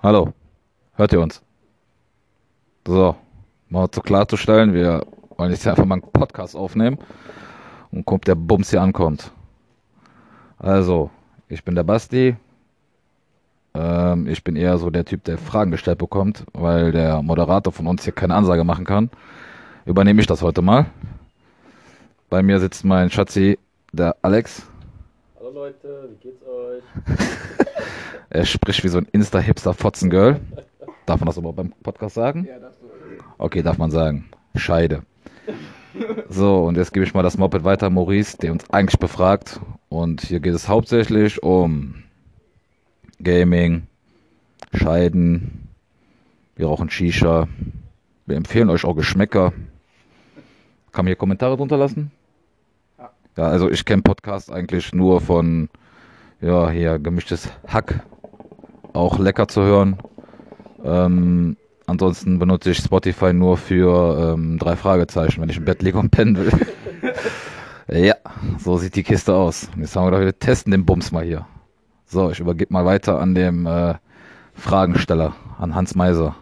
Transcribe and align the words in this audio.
Hallo, 0.00 0.32
hört 0.94 1.12
ihr 1.12 1.20
uns? 1.20 1.42
So, 2.86 3.16
mal 3.68 3.90
zu 3.90 4.00
klarzustellen, 4.00 4.72
wir 4.72 5.04
wollen 5.36 5.50
jetzt 5.50 5.66
einfach 5.66 5.84
mal 5.84 5.96
einen 5.96 6.12
Podcast 6.12 6.54
aufnehmen 6.54 6.98
und 7.90 8.06
gucken, 8.06 8.18
ob 8.18 8.24
der 8.24 8.36
Bums 8.36 8.70
hier 8.70 8.80
ankommt. 8.80 9.32
Also, 10.56 11.10
ich 11.48 11.64
bin 11.64 11.74
der 11.74 11.82
Basti. 11.82 12.36
Ähm, 13.74 14.28
ich 14.28 14.44
bin 14.44 14.54
eher 14.54 14.78
so 14.78 14.88
der 14.88 15.04
Typ, 15.04 15.24
der 15.24 15.36
Fragen 15.36 15.72
gestellt 15.72 15.98
bekommt, 15.98 16.44
weil 16.52 16.92
der 16.92 17.20
Moderator 17.20 17.72
von 17.72 17.88
uns 17.88 18.04
hier 18.04 18.12
keine 18.12 18.36
Ansage 18.36 18.62
machen 18.62 18.84
kann. 18.84 19.10
Übernehme 19.84 20.20
ich 20.20 20.28
das 20.28 20.42
heute 20.42 20.62
mal. 20.62 20.86
Bei 22.30 22.40
mir 22.44 22.60
sitzt 22.60 22.84
mein 22.84 23.10
Schatzi, 23.10 23.58
der 23.92 24.14
Alex. 24.22 24.64
Hallo 25.40 25.50
Leute, 25.50 26.08
wie 26.12 26.28
geht's 26.28 26.42
euch? 26.46 27.64
Er 28.30 28.44
spricht 28.44 28.84
wie 28.84 28.88
so 28.88 28.98
ein 28.98 29.06
Insta-Hipster-Fotzen-Girl. 29.10 30.40
Darf 31.06 31.20
man 31.20 31.26
das 31.26 31.38
überhaupt 31.38 31.56
beim 31.56 31.72
Podcast 31.82 32.14
sagen? 32.14 32.44
Ja, 32.44 32.58
das 32.58 32.78
so. 32.78 32.86
Okay, 33.38 33.62
darf 33.62 33.78
man 33.78 33.90
sagen. 33.90 34.28
Scheide. 34.54 35.02
So, 36.28 36.64
und 36.64 36.76
jetzt 36.76 36.92
gebe 36.92 37.06
ich 37.06 37.14
mal 37.14 37.22
das 37.22 37.38
Moped 37.38 37.64
weiter, 37.64 37.88
Maurice, 37.90 38.36
der 38.36 38.52
uns 38.52 38.68
eigentlich 38.70 38.98
befragt. 38.98 39.60
Und 39.88 40.20
hier 40.20 40.40
geht 40.40 40.54
es 40.54 40.68
hauptsächlich 40.68 41.42
um 41.42 42.02
Gaming, 43.22 43.86
Scheiden. 44.74 45.68
Wir 46.56 46.66
rauchen 46.66 46.90
Shisha. 46.90 47.48
Wir 48.26 48.36
empfehlen 48.36 48.68
euch 48.68 48.84
auch 48.84 48.94
Geschmäcker. 48.94 49.52
Kann 50.92 51.04
man 51.04 51.06
hier 51.06 51.16
Kommentare 51.16 51.56
drunter 51.56 51.78
lassen? 51.78 52.10
Ja. 52.98 53.10
Ja, 53.36 53.44
also 53.44 53.70
ich 53.70 53.84
kenne 53.84 54.02
Podcast 54.02 54.52
eigentlich 54.52 54.92
nur 54.92 55.20
von, 55.20 55.70
ja, 56.40 56.68
hier 56.70 56.98
gemischtes 56.98 57.48
Hack. 57.66 58.04
Auch 58.98 59.20
lecker 59.20 59.46
zu 59.46 59.62
hören. 59.62 59.96
Ähm, 60.82 61.56
ansonsten 61.86 62.40
benutze 62.40 62.72
ich 62.72 62.78
Spotify 62.78 63.32
nur 63.32 63.56
für 63.56 64.34
ähm, 64.34 64.58
drei 64.58 64.74
Fragezeichen, 64.74 65.40
wenn 65.40 65.48
ich 65.48 65.56
im 65.56 65.64
Bett 65.64 65.82
liege 65.82 66.00
und 66.00 66.10
pennen 66.10 66.36
will. 66.36 66.50
ja, 68.04 68.16
so 68.58 68.76
sieht 68.76 68.96
die 68.96 69.04
Kiste 69.04 69.36
aus. 69.36 69.70
Jetzt 69.76 69.94
haben 69.94 70.06
wir 70.06 70.10
gedacht, 70.10 70.24
wir 70.24 70.38
testen 70.40 70.72
den 70.72 70.84
Bums 70.84 71.12
mal 71.12 71.24
hier. 71.24 71.46
So, 72.06 72.32
ich 72.32 72.40
übergebe 72.40 72.72
mal 72.72 72.86
weiter 72.86 73.20
an 73.20 73.36
dem 73.36 73.66
äh, 73.66 73.94
Fragensteller, 74.54 75.32
an 75.60 75.76
Hans 75.76 75.94
Meiser. 75.94 76.34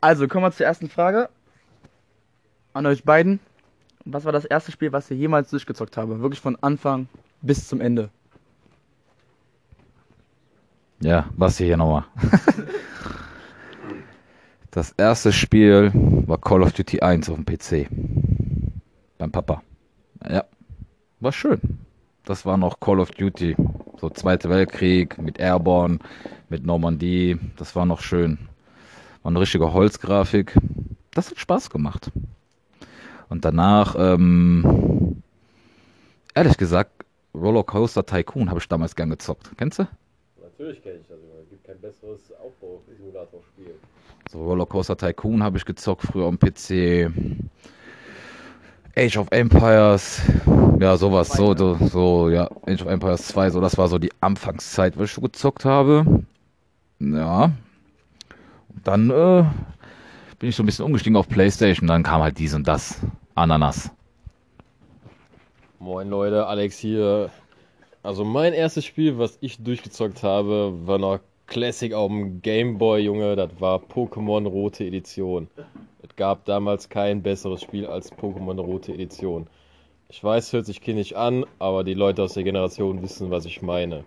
Also, 0.00 0.28
kommen 0.28 0.46
wir 0.46 0.52
zur 0.52 0.64
ersten 0.64 0.88
Frage. 0.88 1.28
An 2.72 2.86
euch 2.86 3.04
beiden. 3.04 3.38
Was 4.06 4.24
war 4.24 4.32
das 4.32 4.46
erste 4.46 4.72
Spiel, 4.72 4.92
was 4.92 5.10
ihr 5.10 5.18
jemals 5.18 5.50
durchgezockt 5.50 5.98
habe? 5.98 6.22
Wirklich 6.22 6.40
von 6.40 6.56
Anfang 6.62 7.06
bis 7.42 7.68
zum 7.68 7.82
Ende. 7.82 8.08
Ja, 11.00 11.28
was 11.36 11.58
hier 11.58 11.76
nochmal. 11.76 12.04
Das 14.72 14.92
erste 14.92 15.32
Spiel 15.32 15.90
war 15.94 16.38
Call 16.38 16.62
of 16.62 16.72
Duty 16.72 17.00
1 17.00 17.28
auf 17.28 17.36
dem 17.36 17.44
PC. 17.44 17.88
Beim 19.18 19.32
Papa. 19.32 19.62
Ja, 20.28 20.44
war 21.18 21.32
schön. 21.32 21.60
Das 22.24 22.46
war 22.46 22.56
noch 22.56 22.78
Call 22.78 23.00
of 23.00 23.10
Duty. 23.10 23.56
So 24.00 24.10
Zweiter 24.10 24.48
Weltkrieg 24.48 25.20
mit 25.20 25.40
Airborne, 25.40 25.98
mit 26.50 26.64
Normandie. 26.64 27.36
Das 27.56 27.74
war 27.74 27.84
noch 27.84 28.00
schön. 28.00 28.38
War 29.22 29.30
eine 29.30 29.40
richtige 29.40 29.72
Holzgrafik. 29.72 30.56
Das 31.10 31.30
hat 31.30 31.40
Spaß 31.40 31.70
gemacht. 31.70 32.12
Und 33.28 33.44
danach, 33.44 33.96
ähm, 33.98 35.24
ehrlich 36.32 36.56
gesagt, 36.56 36.92
Rollercoaster 37.34 38.06
Tycoon 38.06 38.50
habe 38.50 38.60
ich 38.60 38.68
damals 38.68 38.94
gern 38.94 39.10
gezockt. 39.10 39.50
Kennst 39.56 39.80
du? 39.80 39.88
Natürlich 40.60 40.82
kenne 40.82 40.98
ich 41.00 41.08
das. 41.08 41.16
Es 41.42 41.48
gibt 41.48 41.64
kein 41.64 41.80
besseres 41.80 42.34
Aufbau-Simulator-Spiel. 42.38 43.76
So 44.30 44.44
Rollercoaster 44.44 44.94
Tycoon 44.94 45.42
habe 45.42 45.56
ich 45.56 45.64
gezockt 45.64 46.02
früher 46.02 46.26
am 46.26 46.38
PC. 46.38 47.10
Age 48.94 49.16
of 49.16 49.28
Empires, 49.30 50.20
ja 50.78 50.98
sowas, 50.98 51.30
so, 51.30 51.56
so, 51.56 51.76
so, 51.86 52.28
ja, 52.28 52.50
Age 52.66 52.82
of 52.82 52.88
Empires 52.88 53.28
2, 53.28 53.50
so, 53.50 53.60
das 53.62 53.78
war 53.78 53.88
so 53.88 53.98
die 53.98 54.12
Anfangszeit, 54.20 54.98
wo 54.98 55.04
ich 55.04 55.12
so 55.12 55.22
gezockt 55.22 55.64
habe. 55.64 56.04
Ja. 56.98 57.44
Und 57.44 58.86
dann 58.86 59.08
äh, 59.08 59.44
bin 60.38 60.50
ich 60.50 60.56
so 60.56 60.62
ein 60.62 60.66
bisschen 60.66 60.84
umgestiegen 60.84 61.16
auf 61.16 61.26
Playstation, 61.26 61.88
dann 61.88 62.02
kam 62.02 62.20
halt 62.20 62.38
dies 62.38 62.52
und 62.52 62.68
das. 62.68 63.00
Ananas. 63.34 63.90
Moin 65.78 66.10
Leute, 66.10 66.46
Alex 66.46 66.76
hier. 66.76 67.30
Also 68.02 68.24
mein 68.24 68.52
erstes 68.54 68.84
Spiel, 68.84 69.18
was 69.18 69.36
ich 69.40 69.62
durchgezockt 69.62 70.22
habe, 70.22 70.72
war 70.86 70.98
noch 70.98 71.20
Classic 71.46 71.92
auf 71.92 72.08
dem 72.08 72.40
Game 72.40 72.78
Boy, 72.78 73.02
Junge. 73.02 73.36
Das 73.36 73.50
war 73.60 73.78
Pokémon 73.80 74.46
Rote 74.46 74.84
Edition. 74.84 75.48
Es 76.02 76.16
gab 76.16 76.44
damals 76.46 76.88
kein 76.88 77.22
besseres 77.22 77.62
Spiel 77.62 77.86
als 77.86 78.10
Pokémon 78.12 78.58
Rote 78.58 78.92
Edition. 78.94 79.48
Ich 80.08 80.24
weiß, 80.24 80.52
hört 80.54 80.66
sich 80.66 80.80
kindisch 80.80 81.14
an, 81.14 81.44
aber 81.58 81.84
die 81.84 81.94
Leute 81.94 82.22
aus 82.22 82.34
der 82.34 82.42
Generation 82.42 83.02
wissen, 83.02 83.30
was 83.30 83.44
ich 83.44 83.60
meine. 83.62 84.04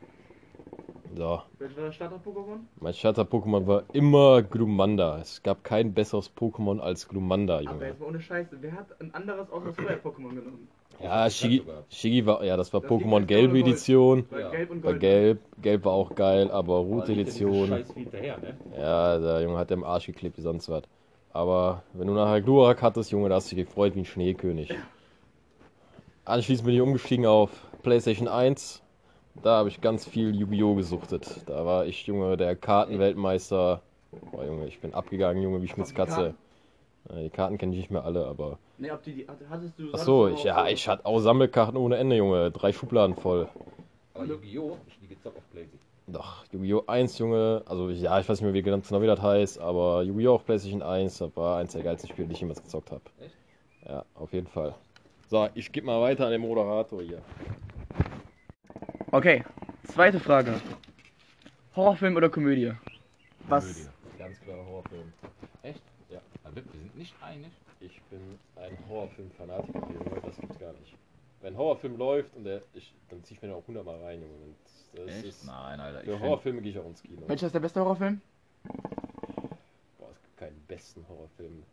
So. 1.16 1.42
Welches 1.60 1.78
war 1.78 1.86
das 1.86 1.96
Starter-Pokémon? 1.96 2.58
Mein 2.80 2.94
Starter-Pokémon 2.94 3.68
war 3.68 3.84
immer 3.94 4.42
Glumanda. 4.42 5.20
Es 5.20 5.44
gab 5.44 5.64
kein 5.64 5.94
besseres 5.94 6.32
Pokémon 6.36 6.80
als 6.80 7.08
Glumanda, 7.08 7.60
Aber 7.60 7.64
Junge. 7.72 7.86
jetzt 7.86 8.00
mal 8.00 8.08
ohne 8.08 8.20
Scheiße. 8.20 8.58
Wer 8.60 8.72
hat 8.72 9.00
ein 9.00 9.14
anderes 9.14 9.50
außer 9.52 9.68
das 9.68 9.76
Feuer-Pokémon 9.86 10.30
genommen? 10.30 10.68
Ja, 11.02 11.30
Shigi, 11.30 11.64
Shigi 11.90 12.26
war, 12.26 12.44
ja, 12.44 12.56
das 12.56 12.72
war 12.74 12.82
Das 12.82 12.90
Pokémon 12.90 13.26
Gold. 13.26 13.56
Edition. 13.56 14.26
Ja. 14.32 14.50
Gelb 14.52 14.72
und 14.72 14.84
War 14.84 14.92
Gold. 14.92 15.02
gelb, 15.02 15.40
gelb 15.62 15.86
war 15.86 15.94
auch 15.94 16.16
geil, 16.16 16.50
aber 16.52 16.84
dem 16.84 17.20
Edition. 17.20 17.70
Ne? 17.70 17.84
Ja, 18.78 19.20
der 19.20 19.42
Junge 19.42 19.58
hat 19.58 19.72
im 19.72 19.84
Arsch 19.84 20.06
geklebt 20.06 20.38
wie 20.38 20.42
sonst 20.42 20.70
was. 20.70 20.84
Aber 21.32 21.84
wenn 21.94 22.08
du 22.08 22.14
nachher 22.14 22.42
Glurak 22.42 22.82
hattest, 22.82 23.12
Junge, 23.12 23.28
da 23.30 23.36
hast 23.36 23.52
du 23.52 23.56
dich 23.56 23.66
gefreut 23.66 23.96
wie 23.96 24.02
ein 24.02 24.06
Schneekönig. 24.06 24.70
Anschließend 26.26 26.66
bin 26.66 26.76
ich 26.76 26.82
umgestiegen 26.82 27.26
auf 27.26 27.50
PlayStation 27.82 28.28
1. 28.28 28.82
Da 29.42 29.58
habe 29.58 29.70
ich 29.70 29.82
ganz 29.82 30.06
viel 30.06 30.36
Yu-Gi-Oh! 30.36 30.76
gesuchtet. 30.76 31.42
Da 31.48 31.66
war 31.66 31.86
ich, 31.86 32.06
Junge, 32.06 32.38
der 32.38 32.56
Kartenweltmeister. 32.56 33.82
Boah, 34.32 34.46
Junge, 34.46 34.68
ich 34.68 34.80
bin 34.80 34.94
abgegangen, 34.94 35.42
Junge, 35.42 35.62
wie 35.64 35.68
Schmitzkatze. 35.68 36.36
Äh, 37.10 37.24
Die 37.24 37.30
Karten 37.30 37.58
kenne 37.58 37.74
ich 37.74 37.80
nicht 37.80 37.92
mehr 37.92 38.06
alle, 38.06 38.26
aber. 38.28 38.60
Nee, 38.78 38.92
ob 38.92 39.04
die, 39.04 39.14
die 39.14 39.28
hattest 39.50 39.78
du. 39.78 39.94
Achso, 39.94 40.28
ich, 40.30 40.44
ja, 40.44 40.64
auch- 40.64 40.68
ich 40.68 40.88
hatte 40.88 41.06
auch 41.06 41.20
Sammelkarten 41.20 41.78
ohne 41.78 41.98
Ende, 41.98 42.16
Junge. 42.18 42.52
Drei 42.52 42.74
Schubladen 42.74 43.16
voll. 43.16 43.48
Aber 44.14 44.26
Yu-Gi-Oh! 44.26 44.78
Ich 44.88 45.00
die 45.00 45.08
gezockt 45.08 45.38
auf 45.38 45.44
PlayStation. 45.52 45.80
Doch, 46.08 46.44
Yu-Gi-Oh! 46.52 46.84
1, 46.88 47.18
Junge, 47.20 47.62
also 47.66 47.90
ja, 47.90 48.20
ich 48.20 48.28
weiß 48.28 48.40
nicht 48.42 48.46
mehr, 48.46 48.54
wie 48.54 48.62
ganz 48.62 48.88
genau 48.90 49.02
wie 49.02 49.08
das 49.08 49.22
heißt, 49.22 49.60
aber 49.60 50.04
Yu-Gi-Oh! 50.04 50.36
auf 50.36 50.46
PlayStation 50.46 50.82
1, 50.82 51.18
das 51.20 51.36
war 51.38 51.60
eins 51.60 51.72
der 51.74 51.84
geilsten 51.84 52.10
Spiele, 52.10 52.28
die 52.28 52.34
ich 52.34 52.40
jemals 52.42 52.62
gezockt 52.62 52.92
habe. 52.92 53.02
Echt? 53.22 53.36
Ja, 53.88 54.04
auf 54.16 54.34
jeden 54.34 54.48
Fall. 54.48 54.76
So, 55.30 55.48
ich 55.56 55.72
gebe 55.72 55.86
mal 55.86 56.02
weiter 56.02 56.26
an 56.26 56.32
den 56.32 56.42
Moderator 56.42 57.02
hier. 57.02 57.22
Okay, 59.12 59.44
zweite 59.84 60.20
Frage. 60.20 60.60
Horrorfilm 61.76 62.16
oder 62.16 62.30
Komödie? 62.30 62.74
Was? 63.48 63.66
Komödie. 63.66 63.90
Ganz 64.20 64.40
klar 64.42 64.58
Horrorfilm. 64.66 65.14
Echt? 65.64 65.82
Ja. 66.10 66.20
Aber 66.44 66.56
wir 66.56 66.64
sind 66.64 66.98
nicht 66.98 67.14
einig. 67.22 67.52
Ich 68.14 68.20
bin 68.20 68.40
ein 68.58 68.78
Horrorfilm-Fanatiker, 68.88 69.80
Junge, 69.92 70.22
das 70.24 70.38
gibt's 70.38 70.60
gar 70.60 70.72
nicht. 70.74 70.96
Wenn 71.42 71.56
ein 71.56 71.58
Horrorfilm 71.58 71.98
läuft 71.98 72.36
und 72.36 72.44
der, 72.44 72.62
ich, 72.76 72.94
dann 73.10 73.24
zieh 73.24 73.34
ich 73.34 73.42
mir 73.42 73.48
den 73.48 73.58
auch 73.58 73.66
hundertmal 73.66 74.04
rein, 74.04 74.22
Junge. 74.22 74.36
Und 74.36 74.56
das 74.94 75.16
Echt? 75.16 75.26
ist, 75.26 75.46
Nein, 75.46 75.80
Alter. 75.80 76.02
Ich 76.02 76.06
für 76.06 76.12
find, 76.12 76.24
Horrorfilme 76.24 76.62
gehe 76.62 76.72
ich 76.72 76.78
auch 76.78 76.86
ins 76.86 77.02
Kino. 77.02 77.28
Welcher 77.28 77.48
ist 77.48 77.54
der 77.54 77.60
beste 77.60 77.80
Horrorfilm? 77.80 78.22
Boah, 79.98 80.12
es 80.12 80.22
gibt 80.22 80.38
keinen 80.38 80.64
besten 80.68 81.08
Horrorfilm. 81.10 81.64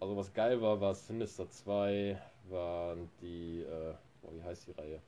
Also 0.00 0.16
was 0.18 0.34
geil 0.34 0.60
war, 0.60 0.78
war 0.82 0.94
Sinister 0.94 1.48
2, 1.48 2.20
waren 2.50 3.08
die, 3.22 3.62
äh, 3.62 3.94
boah, 4.20 4.34
wie 4.34 4.42
heißt 4.42 4.66
die 4.66 4.72
Reihe? 4.72 5.00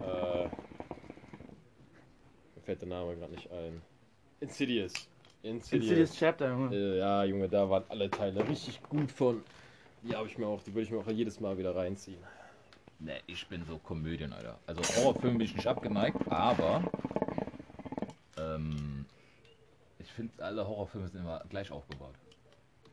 Äh, 0.00 0.44
mir 2.56 2.62
fällt 2.64 2.80
der 2.80 2.88
Name 2.88 3.14
gerade 3.14 3.32
nicht 3.34 3.52
ein. 3.52 3.82
Insidious. 4.40 5.08
Insidious. 5.42 5.82
Insidious 5.82 6.16
Chapter, 6.16 6.50
Junge. 6.50 6.76
Äh, 6.76 6.98
ja, 6.98 7.24
Junge, 7.24 7.48
da 7.48 7.68
waren 7.68 7.84
alle 7.88 8.10
Teile 8.10 8.46
richtig 8.46 8.82
gut 8.82 9.10
von. 9.10 9.42
Die 10.02 10.14
habe 10.14 10.28
ich 10.28 10.38
mir 10.38 10.46
auch, 10.46 10.62
die 10.62 10.72
würde 10.74 10.82
ich 10.82 10.90
mir 10.90 10.98
auch 10.98 11.08
jedes 11.08 11.40
Mal 11.40 11.56
wieder 11.58 11.74
reinziehen. 11.74 12.20
Ne, 12.98 13.14
ich 13.26 13.46
bin 13.48 13.64
so 13.64 13.78
Komödien, 13.78 14.32
Alter. 14.32 14.58
Also 14.66 14.82
Horrorfilm 14.82 15.38
bin 15.38 15.46
ich 15.46 15.54
nicht 15.54 15.66
abgeneigt, 15.66 16.18
aber 16.30 16.82
ähm, 18.36 19.06
ich 19.98 20.12
finde 20.12 20.44
alle 20.44 20.66
Horrorfilme 20.66 21.08
sind 21.08 21.20
immer 21.20 21.42
gleich 21.48 21.70
aufgebaut. 21.70 22.14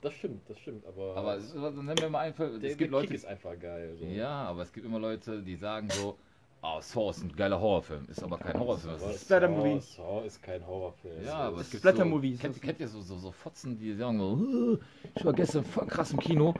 Das 0.01 0.13
stimmt, 0.13 0.49
das 0.49 0.57
stimmt, 0.59 0.85
aber. 0.85 1.15
Aber 1.17 1.35
es 1.35 1.45
ist, 1.45 1.57
also, 1.57 1.81
nennen 1.81 1.97
wir 1.97 2.09
mal 2.09 2.21
einfach, 2.21 2.45
der, 2.45 2.55
es 2.55 2.61
der 2.61 2.75
gibt 2.75 2.91
Leute, 2.91 3.07
Kick 3.07 3.17
ist 3.17 3.25
einfach 3.25 3.59
geil. 3.59 3.97
So. 3.99 4.05
ja, 4.05 4.29
aber 4.29 4.61
es 4.61 4.71
gibt 4.71 4.85
immer 4.85 4.99
Leute, 4.99 5.41
die 5.41 5.55
sagen 5.55 5.89
so, 5.89 6.17
oh, 6.61 6.79
Saw 6.81 7.09
ist 7.11 7.23
ein 7.23 7.35
geiler 7.35 7.59
Horrorfilm, 7.59 8.05
ist 8.09 8.23
aber 8.23 8.37
kein 8.37 8.59
Horrorfilm. 8.59 8.93
Das 8.99 9.15
ist, 9.15 9.23
Splatter-Movie. 9.23 9.79
Saw, 9.79 10.19
Saw 10.21 10.25
ist 10.27 10.41
kein 10.43 10.65
Horrorfilm. 10.65 11.23
ja, 11.23 11.33
aber 11.35 11.61
es 11.61 11.69
gibt 11.69 11.81
Splatter-Movies. 11.81 12.37
So, 12.37 12.41
kennt, 12.41 12.61
kennt 12.61 12.79
ihr 12.79 12.87
so, 12.87 13.01
so, 13.01 13.17
so 13.17 13.31
Fotzen, 13.31 13.77
die 13.79 13.93
sagen 13.95 14.19
so, 14.19 14.73
"Äh, 14.73 14.77
ich 15.15 15.25
war 15.25 15.33
gestern 15.33 15.63
voll 15.63 15.87
krass 15.87 16.11
im 16.11 16.19
Kino 16.19 16.53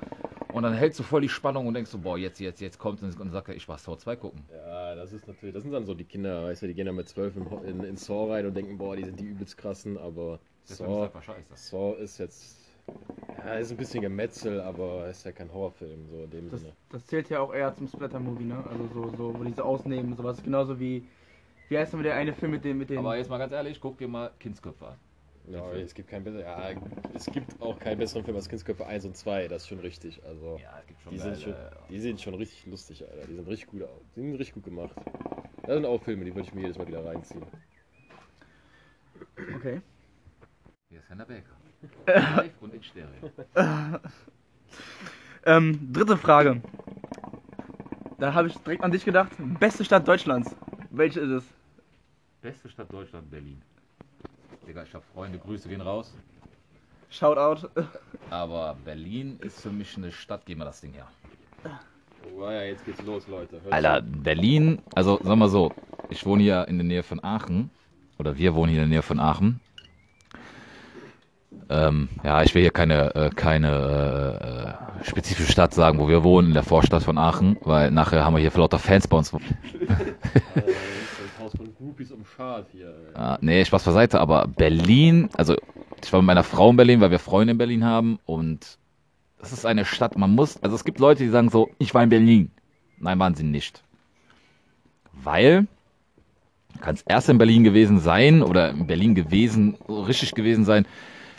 Und 0.54 0.64
dann 0.64 0.74
hältst 0.74 1.00
du 1.00 1.04
voll 1.04 1.22
die 1.22 1.30
Spannung 1.30 1.68
und 1.68 1.74
denkst 1.74 1.92
so, 1.92 1.98
boah, 1.98 2.18
jetzt, 2.18 2.40
jetzt, 2.40 2.62
jetzt 2.62 2.80
kommt 2.80 3.02
und 3.04 3.20
dann 3.20 3.32
sagt 3.32 3.50
er, 3.50 3.56
ich 3.56 3.68
war 3.68 3.78
Saw 3.78 3.98
2 3.98 4.16
gucken. 4.16 4.44
Ja, 4.52 4.96
das 4.96 5.12
ist 5.14 5.28
natürlich, 5.28 5.54
das 5.54 5.64
sind 5.64 5.72
dann 5.74 5.86
so 5.86 5.94
die 5.94 6.06
Kinder, 6.06 6.46
weißt 6.46 6.62
du, 6.64 6.68
die 6.68 6.74
gehen 6.74 6.86
dann 6.86 6.96
mit 6.96 7.10
zwölf 7.10 7.36
in, 7.36 7.46
in, 7.68 7.84
in 7.84 7.98
Saw 7.98 8.32
rein 8.32 8.46
und 8.46 8.56
denken, 8.56 8.78
boah, 8.78 8.96
die 8.96 9.04
sind 9.04 9.20
die 9.20 9.26
übelst 9.26 9.58
krassen, 9.58 9.98
aber 9.98 10.40
Saw, 10.64 11.04
einfach 11.04 11.22
scheiße. 11.24 11.54
Saw 11.56 11.96
ist 12.02 12.18
jetzt, 12.18 12.56
ja, 13.38 13.56
ist 13.58 13.72
ein 13.72 13.78
bisschen 13.78 14.02
Gemetzel, 14.02 14.62
aber 14.62 15.10
ist 15.10 15.26
ja 15.26 15.32
kein 15.32 15.52
Horrorfilm, 15.54 16.08
so 16.10 16.24
in 16.24 16.30
dem 16.32 16.50
Das, 16.52 16.62
Sinne. 16.62 16.74
das 16.90 17.06
zählt 17.06 17.30
ja 17.30 17.40
auch 17.40 17.54
eher 17.54 17.74
zum 17.76 17.88
Splatter-Movie, 17.88 18.46
ne? 18.46 18.64
Also 18.70 18.88
so, 18.88 19.10
so, 19.18 19.38
wo 19.38 19.44
diese 19.44 19.64
ausnehmen, 19.64 20.16
sowas. 20.16 20.42
Genauso 20.44 20.80
wie, 20.80 21.04
wie 21.70 21.78
heißt 21.78 21.94
denn 21.94 22.04
der 22.04 22.16
eine 22.16 22.34
Film 22.34 22.52
mit 22.52 22.64
dem, 22.66 22.78
mit 22.78 22.90
dem... 22.90 23.00
Aber 23.00 23.18
jetzt 23.18 23.30
mal 23.30 23.38
ganz 23.38 23.54
ehrlich, 23.54 23.80
guck 23.82 23.98
dir 23.98 24.08
mal 24.08 24.32
Kindsköpfe 24.40 24.88
an. 24.88 24.98
Ja, 25.50 25.72
es 25.76 25.94
gibt 25.94 26.10
keinen 26.10 26.26
besseren, 26.26 26.44
ja, 26.44 26.72
es 27.14 27.32
gibt 27.32 27.62
auch 27.62 27.80
keinen 27.80 28.00
besseren 28.00 28.26
Film 28.26 28.36
als 28.36 28.50
Kindsköpfe 28.50 28.86
1 28.86 29.06
und 29.06 29.16
2, 29.16 29.48
das 29.48 29.64
ist 29.64 29.70
schon 29.70 29.80
richtig, 29.80 30.24
also. 30.26 30.60
Ja, 30.62 30.80
es 30.80 30.88
gibt 30.88 31.02
schon 31.02 31.14
Die 31.14 31.20
sind, 31.20 31.40
schon, 31.40 31.54
geile- 31.54 31.88
die 31.90 32.00
sind 32.00 32.20
schon 32.22 32.34
richtig 32.34 32.66
lustig, 32.66 33.08
Alter. 33.10 33.26
Die 33.28 33.36
sind 33.36 33.48
richtig 33.48 33.68
gut, 33.68 33.84
die 34.16 34.20
sind 34.22 34.36
richtig 34.36 34.56
gut 34.56 34.64
gemacht. 34.66 34.98
Das 35.66 35.76
sind 35.76 35.86
auch 35.86 36.02
Filme, 36.04 36.26
die 36.26 36.36
würde 36.36 36.48
ich 36.48 36.54
mir 36.54 36.62
jedes 36.62 36.78
Mal 36.78 36.88
wieder 36.88 37.06
reinziehen. 37.06 37.48
Okay. 39.56 39.82
Hier 40.90 41.00
ist 41.00 41.10
Henna 41.10 41.24
Baker. 41.26 41.57
Live 42.06 42.62
und 42.62 42.74
in 42.74 42.84
Stereo. 42.84 43.32
Ähm, 45.48 45.94
dritte 45.94 46.18
Frage. 46.18 46.62
Da 48.20 48.34
habe 48.34 48.50
ich 48.50 48.58
direkt 48.58 48.84
an 48.84 48.92
dich 48.92 49.06
gedacht. 49.06 49.32
Beste 49.38 49.86
Stadt 49.86 50.06
Deutschlands. 50.06 50.54
Welche 50.90 51.22
ist 51.22 51.30
es? 51.30 51.44
Beste 52.42 52.68
Stadt 52.68 52.92
Deutschland, 52.92 53.32
Berlin. 53.32 53.62
Digga, 54.68 54.84
ich 54.84 54.94
hab 54.94 55.06
Freunde, 55.14 55.40
Grüße 55.40 55.70
gehen 55.70 55.80
raus. 55.80 56.14
Shoutout. 57.10 57.70
Aber 58.30 58.76
Berlin 58.84 59.40
ist 59.40 59.62
für 59.62 59.70
mich 59.70 59.96
eine 59.96 60.12
Stadt, 60.12 60.42
gib 60.46 60.58
mal 60.58 60.66
das 60.66 60.82
Ding 60.82 60.92
her. 60.92 61.08
Oh 62.36 62.44
ja, 62.44 62.64
jetzt 62.64 62.84
geht's 62.84 63.02
los, 63.04 63.26
Leute. 63.30 63.62
Hört 63.62 63.74
Alter, 63.74 64.02
Berlin, 64.02 64.82
also 64.96 65.18
sag 65.24 65.38
mal 65.38 65.48
so, 65.48 65.72
ich 66.10 66.26
wohne 66.26 66.44
hier 66.44 66.68
in 66.68 66.78
der 66.78 66.86
Nähe 66.86 67.04
von 67.04 67.24
Aachen. 67.24 67.70
Oder 68.20 68.38
wir 68.38 68.54
wohnen 68.54 68.74
hier 68.74 68.84
in 68.84 68.90
der 68.90 68.98
Nähe 68.98 69.02
von 69.02 69.22
Aachen. 69.22 69.62
Ähm, 71.70 72.08
ja, 72.24 72.44
ich 72.44 72.56
will 72.56 72.62
hier 72.62 72.72
keine, 72.72 73.14
äh, 73.16 73.30
keine 73.30 73.72
äh, 75.02 75.02
äh, 75.02 75.04
spezifische 75.06 75.52
Stadt 75.52 75.74
sagen, 75.74 76.00
wo 76.00 76.08
wir 76.08 76.24
wohnen, 76.24 76.50
in 76.50 76.54
der 76.54 76.64
Vorstadt 76.64 77.04
von 77.04 77.18
Aachen, 77.18 77.58
weil 77.62 77.92
nachher 77.92 78.24
haben 78.24 78.36
wir 78.36 78.42
hier 78.42 78.52
lauter 78.56 78.80
Fans 78.80 79.08
bei 79.08 79.18
uns. 79.18 79.34
Alter, 79.34 79.46
das 80.56 81.40
Haus 81.40 81.52
von 81.58 81.76
Groupies 81.76 82.12
um 82.12 82.24
Schad 82.26 82.68
hier. 82.72 82.94
Ah, 83.16 83.38
nee, 83.42 83.66
Spaß 83.66 83.84
beiseite, 83.84 84.22
aber 84.22 84.48
Berlin, 84.48 85.30
also 85.36 85.56
ich 86.02 86.14
war 86.14 86.22
mit 86.22 86.28
meiner 86.28 86.44
Frau 86.44 86.70
in 86.70 86.78
Berlin, 86.78 87.02
weil 87.02 87.12
wir 87.12 87.20
Freunde 87.20 87.52
in 87.52 87.58
Berlin 87.58 87.84
haben 87.84 88.20
und 88.26 88.78
das 89.40 89.52
ist 89.52 89.66
eine 89.66 89.86
Stadt, 89.86 90.18
man 90.18 90.34
muss, 90.34 90.62
also 90.64 90.76
es 90.76 90.86
gibt 90.86 91.00
Leute, 91.00 91.24
die 91.24 91.30
sagen 91.30 91.50
so, 91.50 91.70
ich 91.80 91.94
war 91.94 92.02
in 92.02 92.10
Berlin. 92.10 92.52
Nein, 93.00 93.20
waren 93.20 93.36
sie 93.36 93.44
nicht. 93.44 93.84
Weil, 95.14 95.68
du 96.74 96.80
kannst 96.80 97.06
erst 97.08 97.30
in 97.30 97.38
Berlin 97.38 97.64
gewesen 97.64 98.00
sein 98.00 98.42
oder 98.42 98.72
in 98.72 98.88
Berlin 98.88 99.16
gewesen, 99.16 99.76
richtig 99.88 100.34
gewesen 100.34 100.66
sein, 100.66 100.88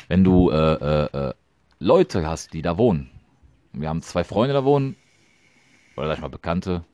wenn 0.09 0.25
du 0.25 0.51
äh, 0.51 0.55
äh, 0.57 1.29
äh, 1.29 1.35
Leute 1.79 2.27
hast, 2.27 2.55
die 2.55 2.63
da 2.63 2.77
wohnen. 2.77 3.11
Wir 3.73 3.89
haben 3.89 4.03
zwei 4.03 4.25
Freunde 4.25 4.55
da 4.55 4.65
wohnen, 4.65 4.97
oder 5.97 6.09
sag 6.09 6.17
ich 6.17 6.23
mal 6.23 6.29
Bekannte, 6.29 6.85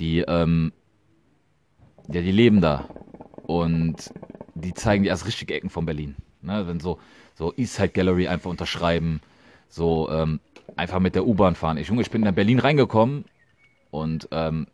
die, 0.00 0.20
ähm, 0.20 0.72
ja, 2.08 2.22
die 2.22 2.32
leben 2.32 2.60
da 2.60 2.88
und 3.42 4.12
die 4.54 4.74
zeigen 4.74 5.04
dir 5.04 5.10
erst 5.10 5.26
richtige 5.26 5.54
Ecken 5.54 5.70
von 5.70 5.86
Berlin. 5.86 6.16
Ne? 6.40 6.66
Wenn 6.66 6.80
so, 6.80 6.98
so 7.34 7.52
Eastside 7.56 7.90
Gallery 7.90 8.26
einfach 8.26 8.50
unterschreiben, 8.50 9.20
so 9.68 10.10
ähm, 10.10 10.40
einfach 10.76 10.98
mit 10.98 11.14
der 11.14 11.26
U-Bahn 11.26 11.54
fahren. 11.54 11.76
Ich, 11.76 11.88
Junge, 11.88 12.02
ich 12.02 12.10
bin 12.10 12.24
in 12.24 12.34
Berlin 12.34 12.58
reingekommen 12.58 13.24
und 13.90 14.28
ähm, 14.32 14.66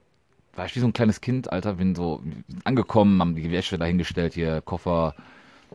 war 0.54 0.66
ich 0.66 0.74
wie 0.74 0.80
so 0.80 0.86
ein 0.86 0.92
kleines 0.92 1.20
Kind, 1.20 1.52
Alter, 1.52 1.74
bin 1.74 1.94
so 1.94 2.22
angekommen, 2.64 3.20
haben 3.20 3.36
die 3.36 3.50
Wäsche 3.50 3.78
dahingestellt, 3.78 4.34
hier 4.34 4.60
Koffer. 4.60 5.14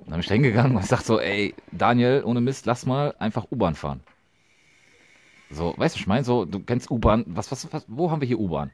Dann 0.06 0.12
bin 0.12 0.20
ich 0.20 0.28
da 0.28 0.34
hingegangen 0.34 0.76
und 0.76 0.84
ich 0.84 0.90
sag 0.90 1.02
so, 1.02 1.20
ey, 1.20 1.54
Daniel, 1.72 2.24
ohne 2.26 2.42
Mist, 2.42 2.66
lass 2.66 2.86
mal 2.86 3.14
einfach 3.20 3.48
U-Bahn 3.52 3.76
fahren. 3.76 4.02
So, 5.50 5.74
weißt 5.78 5.96
du, 5.96 6.00
ich 6.00 6.08
meine, 6.08 6.24
so, 6.24 6.46
du 6.46 6.60
kennst 6.60 6.90
U-Bahn, 6.92 7.24
was, 7.28 7.52
was, 7.52 7.72
was, 7.72 7.86
wo 7.88 8.12
haben 8.12 8.22
wir 8.22 8.28
hier 8.28 8.40
U-Bahn? 8.40 8.72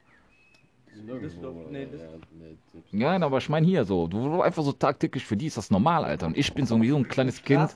Nee, 1.70 1.86
Ja, 2.92 3.16
aber 3.20 3.38
ich 3.38 3.48
meine 3.48 3.66
hier 3.66 3.84
so, 3.84 4.06
du 4.06 4.42
einfach 4.42 4.62
so 4.62 4.72
tagtäglich, 4.72 5.24
für 5.24 5.36
die 5.36 5.46
ist 5.46 5.56
das 5.56 5.70
normal, 5.70 6.04
Alter. 6.04 6.26
Und 6.26 6.36
ich 6.36 6.52
bin 6.52 6.66
so 6.66 6.80
wie 6.80 6.90
so 6.90 6.96
ein 6.96 7.08
kleines 7.08 7.42
Kind. 7.42 7.70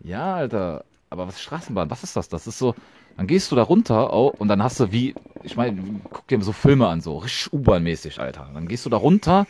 Ja, 0.00 0.34
Alter. 0.34 0.84
Aber 1.10 1.26
was 1.28 1.34
ist 1.34 1.42
Straßenbahn? 1.42 1.90
Was 1.90 2.02
ist 2.02 2.16
das? 2.16 2.28
Das 2.28 2.46
ist 2.46 2.58
so, 2.58 2.74
dann 3.16 3.26
gehst 3.26 3.52
du 3.52 3.56
da 3.56 3.62
runter 3.62 4.12
oh, 4.12 4.32
und 4.38 4.48
dann 4.48 4.62
hast 4.62 4.80
du 4.80 4.90
wie, 4.92 5.14
ich 5.42 5.56
meine, 5.56 5.82
guck 6.10 6.26
dir 6.28 6.40
so 6.40 6.52
Filme 6.52 6.88
an, 6.88 7.00
so 7.00 7.18
richtig 7.18 7.52
U-Bahn-mäßig, 7.52 8.18
Alter. 8.18 8.50
Dann 8.54 8.66
gehst 8.66 8.86
du 8.86 8.90
da 8.90 8.96
runter 8.96 9.46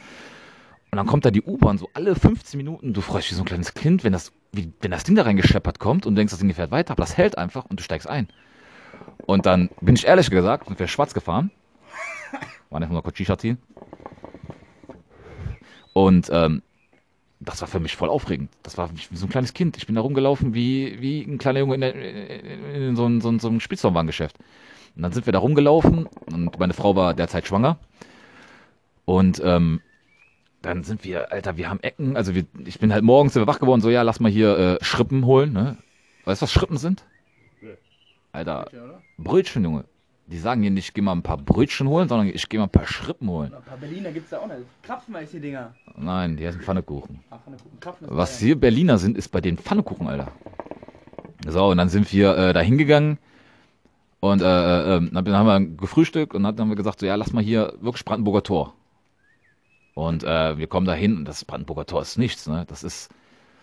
und 0.92 0.98
dann 0.98 1.06
kommt 1.06 1.24
da 1.24 1.30
die 1.30 1.40
U-Bahn 1.40 1.78
so 1.78 1.88
alle 1.94 2.14
15 2.14 2.58
Minuten. 2.58 2.92
Du 2.92 3.00
freust 3.00 3.24
dich 3.24 3.32
wie 3.32 3.36
so 3.36 3.42
ein 3.42 3.46
kleines 3.46 3.72
Kind, 3.72 4.04
wenn 4.04 4.12
das, 4.12 4.30
wie, 4.52 4.70
wenn 4.82 4.90
das 4.90 5.04
Ding 5.04 5.16
da 5.16 5.22
reingescheppert 5.22 5.78
kommt 5.78 6.04
und 6.04 6.14
du 6.14 6.20
denkst, 6.20 6.32
das 6.32 6.40
Ding 6.40 6.52
fährt 6.52 6.70
weiter, 6.70 6.92
aber 6.92 7.02
das 7.02 7.16
hält 7.16 7.38
einfach 7.38 7.64
und 7.64 7.80
du 7.80 7.82
steigst 7.82 8.06
ein. 8.06 8.28
Und 9.24 9.46
dann 9.46 9.70
bin 9.80 9.94
ich 9.94 10.06
ehrlich 10.06 10.28
gesagt, 10.28 10.66
sind 10.66 10.78
wir 10.78 10.86
schwarz 10.88 11.14
gefahren. 11.14 11.50
Waren 12.68 12.82
einfach 12.82 13.02
nur 13.02 13.38
ziehen. 13.38 13.56
Und 15.94 16.28
ähm, 16.30 16.60
das 17.40 17.62
war 17.62 17.68
für 17.68 17.80
mich 17.80 17.96
voll 17.96 18.10
aufregend. 18.10 18.50
Das 18.62 18.76
war 18.76 18.90
wie 18.94 19.16
so 19.16 19.24
ein 19.24 19.30
kleines 19.30 19.54
Kind. 19.54 19.78
Ich 19.78 19.86
bin 19.86 19.94
da 19.94 20.02
rumgelaufen 20.02 20.52
wie, 20.52 21.00
wie 21.00 21.22
ein 21.22 21.38
kleiner 21.38 21.60
Junge 21.60 21.76
in, 21.76 21.80
der, 21.80 21.94
in 21.94 22.96
so, 22.96 23.06
ein, 23.06 23.22
so, 23.22 23.30
ein, 23.30 23.38
so 23.38 23.48
einem 23.48 23.60
Spielzeugwarengeschäft. 23.60 24.36
Und 24.94 25.00
dann 25.00 25.12
sind 25.12 25.24
wir 25.24 25.32
da 25.32 25.38
rumgelaufen 25.38 26.06
und 26.30 26.58
meine 26.58 26.74
Frau 26.74 26.94
war 26.96 27.14
derzeit 27.14 27.46
schwanger. 27.46 27.78
Und 29.06 29.40
ähm, 29.42 29.80
dann 30.62 30.84
sind 30.84 31.04
wir, 31.04 31.32
Alter, 31.32 31.56
wir 31.56 31.68
haben 31.68 31.80
Ecken. 31.80 32.16
Also 32.16 32.34
wir, 32.34 32.44
ich 32.64 32.78
bin 32.78 32.92
halt 32.92 33.04
morgens 33.04 33.36
wach 33.36 33.58
geworden, 33.58 33.80
so 33.80 33.90
ja, 33.90 34.02
lass 34.02 34.20
mal 34.20 34.30
hier 34.30 34.58
äh, 34.58 34.84
Schrippen 34.84 35.26
holen. 35.26 35.52
Ne? 35.52 35.76
Weißt 36.24 36.40
du, 36.40 36.44
was 36.44 36.52
Schrippen 36.52 36.76
sind? 36.76 37.04
Nee. 37.60 37.70
Alter? 38.32 38.68
Brötchen, 39.18 39.64
Junge. 39.64 39.84
Die 40.28 40.38
sagen 40.38 40.62
hier 40.62 40.70
nicht, 40.70 40.88
ich 40.88 40.94
geh 40.94 41.02
mal 41.02 41.12
ein 41.12 41.22
paar 41.22 41.36
Brötchen 41.36 41.88
holen, 41.88 42.08
sondern 42.08 42.28
ich 42.28 42.48
geh 42.48 42.56
mal 42.56 42.64
ein 42.64 42.70
paar 42.70 42.86
Schrippen 42.86 43.28
holen. 43.28 43.52
Ein 43.52 43.62
paar 43.62 43.76
Berliner 43.76 44.12
gibt's 44.12 44.30
da 44.30 44.38
auch 44.38 44.46
nicht. 44.46 44.60
Krapfen 44.82 45.14
heißt 45.14 45.34
die 45.34 45.40
Dinger. 45.40 45.74
Nein, 45.96 46.36
die 46.36 46.46
heißen 46.46 46.62
Pfannekuchen. 46.62 47.20
Ach, 47.30 47.40
Pfannkuchen. 47.40 47.80
Krapfen 47.80 48.08
ist 48.08 48.16
Was 48.16 48.38
hier 48.38 48.58
Berliner 48.58 48.98
sind, 48.98 49.18
ist 49.18 49.28
bei 49.28 49.40
den 49.40 49.58
Pfannekuchen, 49.58 50.06
Alter. 50.06 50.28
So, 51.46 51.66
und 51.66 51.76
dann 51.76 51.88
sind 51.88 52.12
wir 52.12 52.36
äh, 52.36 52.52
da 52.52 52.60
hingegangen 52.60 53.18
und 54.20 54.40
äh, 54.40 54.44
äh, 54.44 54.96
ähm, 54.96 55.10
dann 55.12 55.32
haben 55.32 55.46
wir 55.46 55.76
gefrühstückt 55.76 56.34
und 56.34 56.44
dann 56.44 56.56
haben 56.56 56.68
wir 56.68 56.76
gesagt, 56.76 57.00
so 57.00 57.06
ja, 57.06 57.16
lass 57.16 57.32
mal 57.32 57.42
hier 57.42 57.74
wirklich 57.80 58.04
Brandenburger 58.04 58.44
Tor. 58.44 58.74
Und 59.94 60.24
äh, 60.24 60.56
wir 60.56 60.66
kommen 60.66 60.86
da 60.86 60.94
hin 60.94 61.16
und 61.18 61.24
das 61.26 61.44
Brandenburger 61.44 61.86
Tor 61.86 62.02
ist 62.02 62.17
nichts, 62.17 62.46
ne? 62.46 62.64
Das 62.67 62.82
ist, 62.82 63.10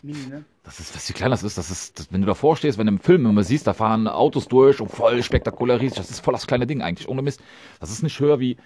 Mini, 0.01 0.27
ne? 0.27 0.45
das 0.63 0.79
ist, 0.79 0.95
was 0.95 1.09
wie 1.09 1.13
klein 1.13 1.31
das 1.31 1.43
ist, 1.43 1.57
das 1.57 1.71
ist, 1.71 1.99
das, 1.99 2.13
wenn 2.13 2.21
du 2.21 2.27
davor 2.27 2.55
stehst, 2.55 2.77
wenn 2.77 2.87
du 2.87 2.93
im 2.93 2.99
Film 2.99 3.25
immer 3.25 3.43
siehst, 3.43 3.67
da 3.67 3.73
fahren 3.73 4.07
Autos 4.07 4.47
durch 4.47 4.79
und 4.79 4.89
voll 4.89 5.21
spektakulär 5.23 5.81
riesig, 5.81 5.97
das 5.97 6.09
ist 6.09 6.23
voll 6.23 6.33
das 6.33 6.47
kleine 6.47 6.67
Ding 6.67 6.81
eigentlich, 6.81 7.09
ohne 7.09 7.21
Mist. 7.21 7.41
Das 7.79 7.89
ist 7.91 8.03
nicht 8.03 8.19
höher 8.19 8.39
wie, 8.39 8.57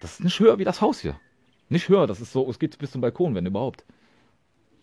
das 0.00 0.14
ist 0.14 0.24
nicht 0.24 0.40
höher 0.40 0.58
wie 0.58 0.64
das 0.64 0.80
Haus 0.80 1.00
hier. 1.00 1.16
Nicht 1.68 1.88
höher, 1.88 2.06
das 2.06 2.20
ist 2.20 2.32
so, 2.32 2.48
es 2.48 2.58
geht 2.58 2.76
bis 2.78 2.90
zum 2.90 3.00
Balkon, 3.00 3.34
wenn 3.34 3.46
überhaupt. 3.46 3.84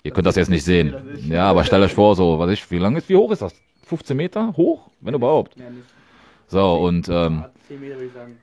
Ihr 0.03 0.12
könnt 0.12 0.25
das 0.25 0.36
jetzt 0.36 0.50
nicht 0.50 0.63
sehen. 0.63 0.96
Ja, 1.27 1.50
aber 1.50 1.63
stellt 1.63 1.84
euch 1.84 1.93
vor, 1.93 2.15
so, 2.15 2.39
was 2.39 2.50
ich, 2.51 2.72
wie 2.72 2.79
lang 2.79 2.96
ist, 2.96 3.10
wie 3.10 3.15
hoch 3.15 3.31
ist 3.31 3.41
das? 3.41 3.53
15 3.86 4.15
Meter 4.17 4.55
hoch? 4.55 4.89
Wenn 5.00 5.13
überhaupt. 5.13 5.57
Ja, 5.57 5.69
nicht. 5.69 5.86
So, 6.48 6.75
und, 6.75 7.07
ähm, 7.10 7.46
10 7.67 7.79
Meter 7.79 7.96
würde 7.96 8.05
ich 8.05 8.13
sagen. 8.13 8.38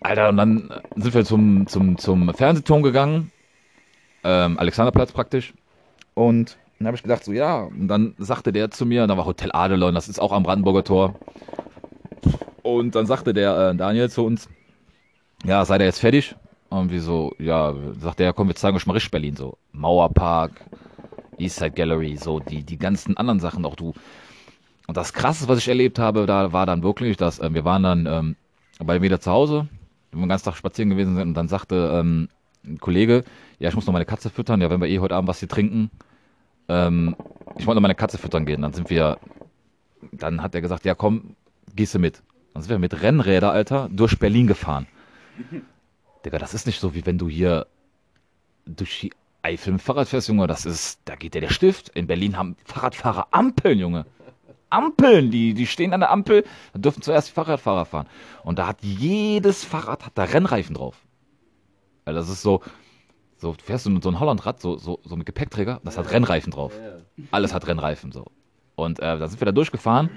Alter, 0.00 0.28
und 0.28 0.36
dann 0.36 0.70
sind 0.96 1.14
wir 1.14 1.24
zum, 1.24 1.66
zum, 1.66 1.98
zum 1.98 2.32
Fernsehturm 2.34 2.82
gegangen. 2.82 3.32
Ähm, 4.24 4.58
Alexanderplatz 4.58 5.12
praktisch. 5.12 5.54
Und 6.14 6.56
dann 6.78 6.86
habe 6.86 6.96
ich 6.96 7.02
gedacht, 7.02 7.24
so, 7.24 7.32
ja. 7.32 7.62
Und 7.62 7.88
dann 7.88 8.14
sagte 8.18 8.52
der 8.52 8.70
zu 8.70 8.86
mir, 8.86 9.06
da 9.06 9.16
war 9.16 9.26
Hotel 9.26 9.50
Adelon, 9.52 9.94
das 9.94 10.08
ist 10.08 10.20
auch 10.20 10.32
am 10.32 10.44
Brandenburger 10.44 10.84
Tor. 10.84 11.14
Und 12.62 12.94
dann 12.94 13.06
sagte 13.06 13.34
der 13.34 13.70
äh, 13.70 13.76
Daniel 13.76 14.10
zu 14.10 14.24
uns, 14.24 14.48
ja, 15.44 15.64
seid 15.64 15.80
ihr 15.80 15.86
jetzt 15.86 16.00
fertig? 16.00 16.36
Und 16.68 16.90
wir 16.90 17.00
so, 17.00 17.32
ja, 17.38 17.74
sagte 17.98 18.24
er, 18.24 18.32
komm, 18.32 18.48
wir 18.48 18.54
zeigen 18.54 18.76
euch 18.76 18.86
mal 18.86 18.92
richtig 18.92 19.10
Berlin, 19.10 19.36
so. 19.36 19.56
Mauerpark, 19.72 20.52
Eastside 21.38 21.70
Gallery, 21.70 22.16
so, 22.16 22.40
die, 22.40 22.62
die 22.62 22.78
ganzen 22.78 23.16
anderen 23.16 23.40
Sachen 23.40 23.64
auch, 23.64 23.76
du. 23.76 23.94
Und 24.86 24.96
das 24.96 25.12
Krasseste, 25.12 25.48
was 25.48 25.58
ich 25.58 25.68
erlebt 25.68 25.98
habe, 25.98 26.26
da 26.26 26.52
war 26.52 26.66
dann 26.66 26.82
wirklich, 26.82 27.16
dass 27.16 27.38
äh, 27.38 27.52
wir 27.52 27.64
waren 27.64 27.82
dann 27.82 28.06
ähm, 28.06 28.36
bei 28.78 29.00
wieder 29.02 29.20
zu 29.20 29.30
Hause, 29.30 29.68
den 30.12 30.28
ganzen 30.28 30.46
Tag 30.46 30.56
spazieren 30.56 30.90
gewesen 30.90 31.16
sind 31.16 31.28
und 31.28 31.34
dann 31.34 31.48
sagte 31.48 31.90
ähm, 31.94 32.28
ein 32.64 32.78
Kollege, 32.78 33.24
ja, 33.58 33.68
ich 33.68 33.74
muss 33.74 33.86
noch 33.86 33.92
meine 33.92 34.04
Katze 34.04 34.30
füttern, 34.30 34.60
ja, 34.60 34.70
wenn 34.70 34.80
wir 34.80 34.88
eh 34.88 34.98
heute 34.98 35.14
Abend 35.14 35.28
was 35.28 35.38
hier 35.38 35.48
trinken, 35.48 35.90
ähm, 36.68 37.16
ich 37.56 37.66
wollte 37.66 37.76
noch 37.76 37.82
meine 37.82 37.94
Katze 37.94 38.18
füttern 38.18 38.46
gehen. 38.46 38.62
Dann 38.62 38.72
sind 38.72 38.90
wir, 38.90 39.18
dann 40.12 40.42
hat 40.42 40.54
er 40.54 40.60
gesagt, 40.60 40.84
ja 40.84 40.94
komm, 40.94 41.36
gehst 41.74 41.94
du 41.94 41.98
mit. 41.98 42.22
Dann 42.52 42.62
sind 42.62 42.70
wir 42.70 42.78
mit 42.78 43.02
Rennräder, 43.02 43.52
Alter, 43.52 43.88
durch 43.90 44.18
Berlin 44.18 44.46
gefahren. 44.46 44.86
Digga, 46.24 46.38
das 46.38 46.54
ist 46.54 46.66
nicht 46.66 46.80
so, 46.80 46.94
wie 46.94 47.06
wenn 47.06 47.18
du 47.18 47.28
hier 47.28 47.66
durch 48.66 49.00
die 49.00 49.12
Eifel 49.42 49.72
mit 49.72 49.82
Fahrrad 49.82 50.08
fährst, 50.08 50.28
Junge. 50.28 50.46
Das 50.46 50.66
ist, 50.66 51.00
da 51.04 51.14
geht 51.14 51.34
dir 51.34 51.40
der 51.40 51.50
Stift. 51.50 51.90
In 51.90 52.06
Berlin 52.06 52.36
haben 52.36 52.56
Fahrradfahrer 52.64 53.28
Ampeln, 53.30 53.78
Junge. 53.78 54.04
Ampeln, 54.70 55.30
die, 55.30 55.54
die 55.54 55.66
stehen 55.66 55.92
an 55.92 56.00
der 56.00 56.10
Ampel, 56.10 56.44
da 56.72 56.78
dürfen 56.78 57.02
zuerst 57.02 57.28
die 57.28 57.32
Fahrradfahrer 57.32 57.84
fahren. 57.84 58.06
Und 58.44 58.58
da 58.58 58.66
hat 58.66 58.82
jedes 58.82 59.64
Fahrrad 59.64 60.06
hat 60.06 60.12
da 60.16 60.24
Rennreifen 60.24 60.74
drauf. 60.74 60.96
Weil 62.04 62.14
das 62.14 62.28
ist 62.28 62.42
so, 62.42 62.62
so 63.36 63.54
fährst 63.62 63.86
du 63.86 63.90
mit 63.90 64.02
so 64.02 64.08
einem 64.08 64.20
Hollandrad, 64.20 64.60
so, 64.60 64.76
so, 64.76 65.00
so 65.04 65.16
mit 65.16 65.26
Gepäckträger, 65.26 65.80
das 65.84 65.98
hat 65.98 66.10
Rennreifen 66.10 66.52
drauf. 66.52 66.72
Alles 67.30 67.54
hat 67.54 67.66
Rennreifen 67.66 68.12
so. 68.12 68.26
Und 68.74 68.98
äh, 69.00 69.18
da 69.18 69.28
sind 69.28 69.40
wir 69.40 69.46
da 69.46 69.52
durchgefahren 69.52 70.10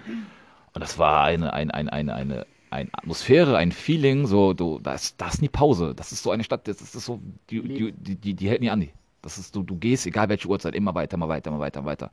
und 0.73 0.81
das 0.81 0.97
war 0.99 1.23
eine, 1.23 1.53
eine, 1.53 1.73
eine, 1.73 1.91
eine, 1.91 2.13
eine, 2.13 2.45
eine 2.69 2.89
Atmosphäre, 2.93 3.57
ein 3.57 3.71
Feeling, 3.71 4.27
so, 4.27 4.53
du, 4.53 4.79
da 4.79 4.93
ist, 4.93 5.19
da 5.19 5.27
ist 5.27 5.41
nie 5.41 5.49
Pause. 5.49 5.93
Das 5.95 6.11
ist 6.11 6.23
so 6.23 6.31
eine 6.31 6.43
Stadt, 6.43 6.67
das 6.67 6.81
ist 6.81 6.93
so, 6.93 7.19
die, 7.49 7.61
die, 7.61 7.91
die, 7.91 8.15
die, 8.15 8.33
die 8.33 8.49
hält 8.49 8.61
nie 8.61 8.69
an. 8.69 8.87
Das 9.21 9.37
ist, 9.37 9.55
du, 9.55 9.63
du 9.63 9.75
gehst, 9.75 10.05
egal 10.05 10.29
welche 10.29 10.47
Uhrzeit, 10.47 10.73
immer 10.75 10.95
weiter, 10.95 11.15
immer 11.15 11.27
weiter, 11.27 11.49
immer 11.49 11.59
weiter, 11.59 11.79
immer 11.81 11.89
weiter. 11.89 12.11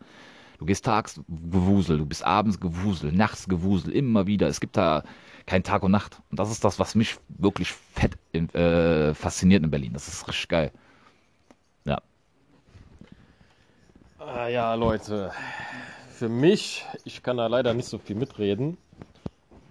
Du 0.59 0.67
gehst 0.67 0.85
tags 0.85 1.21
gewusel, 1.29 1.99
du 1.99 2.07
bist 2.07 2.25
abends 2.25 2.59
gewusel, 2.59 3.13
nachts 3.13 3.49
gewusel, 3.49 3.93
immer 3.93 4.27
wieder. 4.27 4.49
Es 4.49 4.61
gibt 4.61 4.77
da 4.77 5.05
kein 5.47 5.63
Tag 5.63 5.85
und 5.85 5.93
Nacht. 5.93 6.21
Und 6.31 6.41
das 6.41 6.51
ist 6.51 6.65
das, 6.65 6.81
was 6.81 6.97
mich 6.97 7.17
wirklich 7.29 7.73
fett 7.73 8.19
äh, 8.55 9.15
fasziniert 9.15 9.63
in 9.63 9.71
Berlin. 9.71 9.93
Das 9.93 10.09
ist 10.09 10.27
richtig 10.27 10.49
geil. 10.49 10.73
Ja. 11.85 12.01
Ah, 14.19 14.49
ja, 14.49 14.75
Leute. 14.75 15.31
Für 16.11 16.29
mich, 16.29 16.85
ich 17.05 17.23
kann 17.23 17.37
da 17.37 17.47
leider 17.47 17.73
nicht 17.73 17.89
so 17.89 17.99
viel 17.99 18.17
mitreden. 18.17 18.77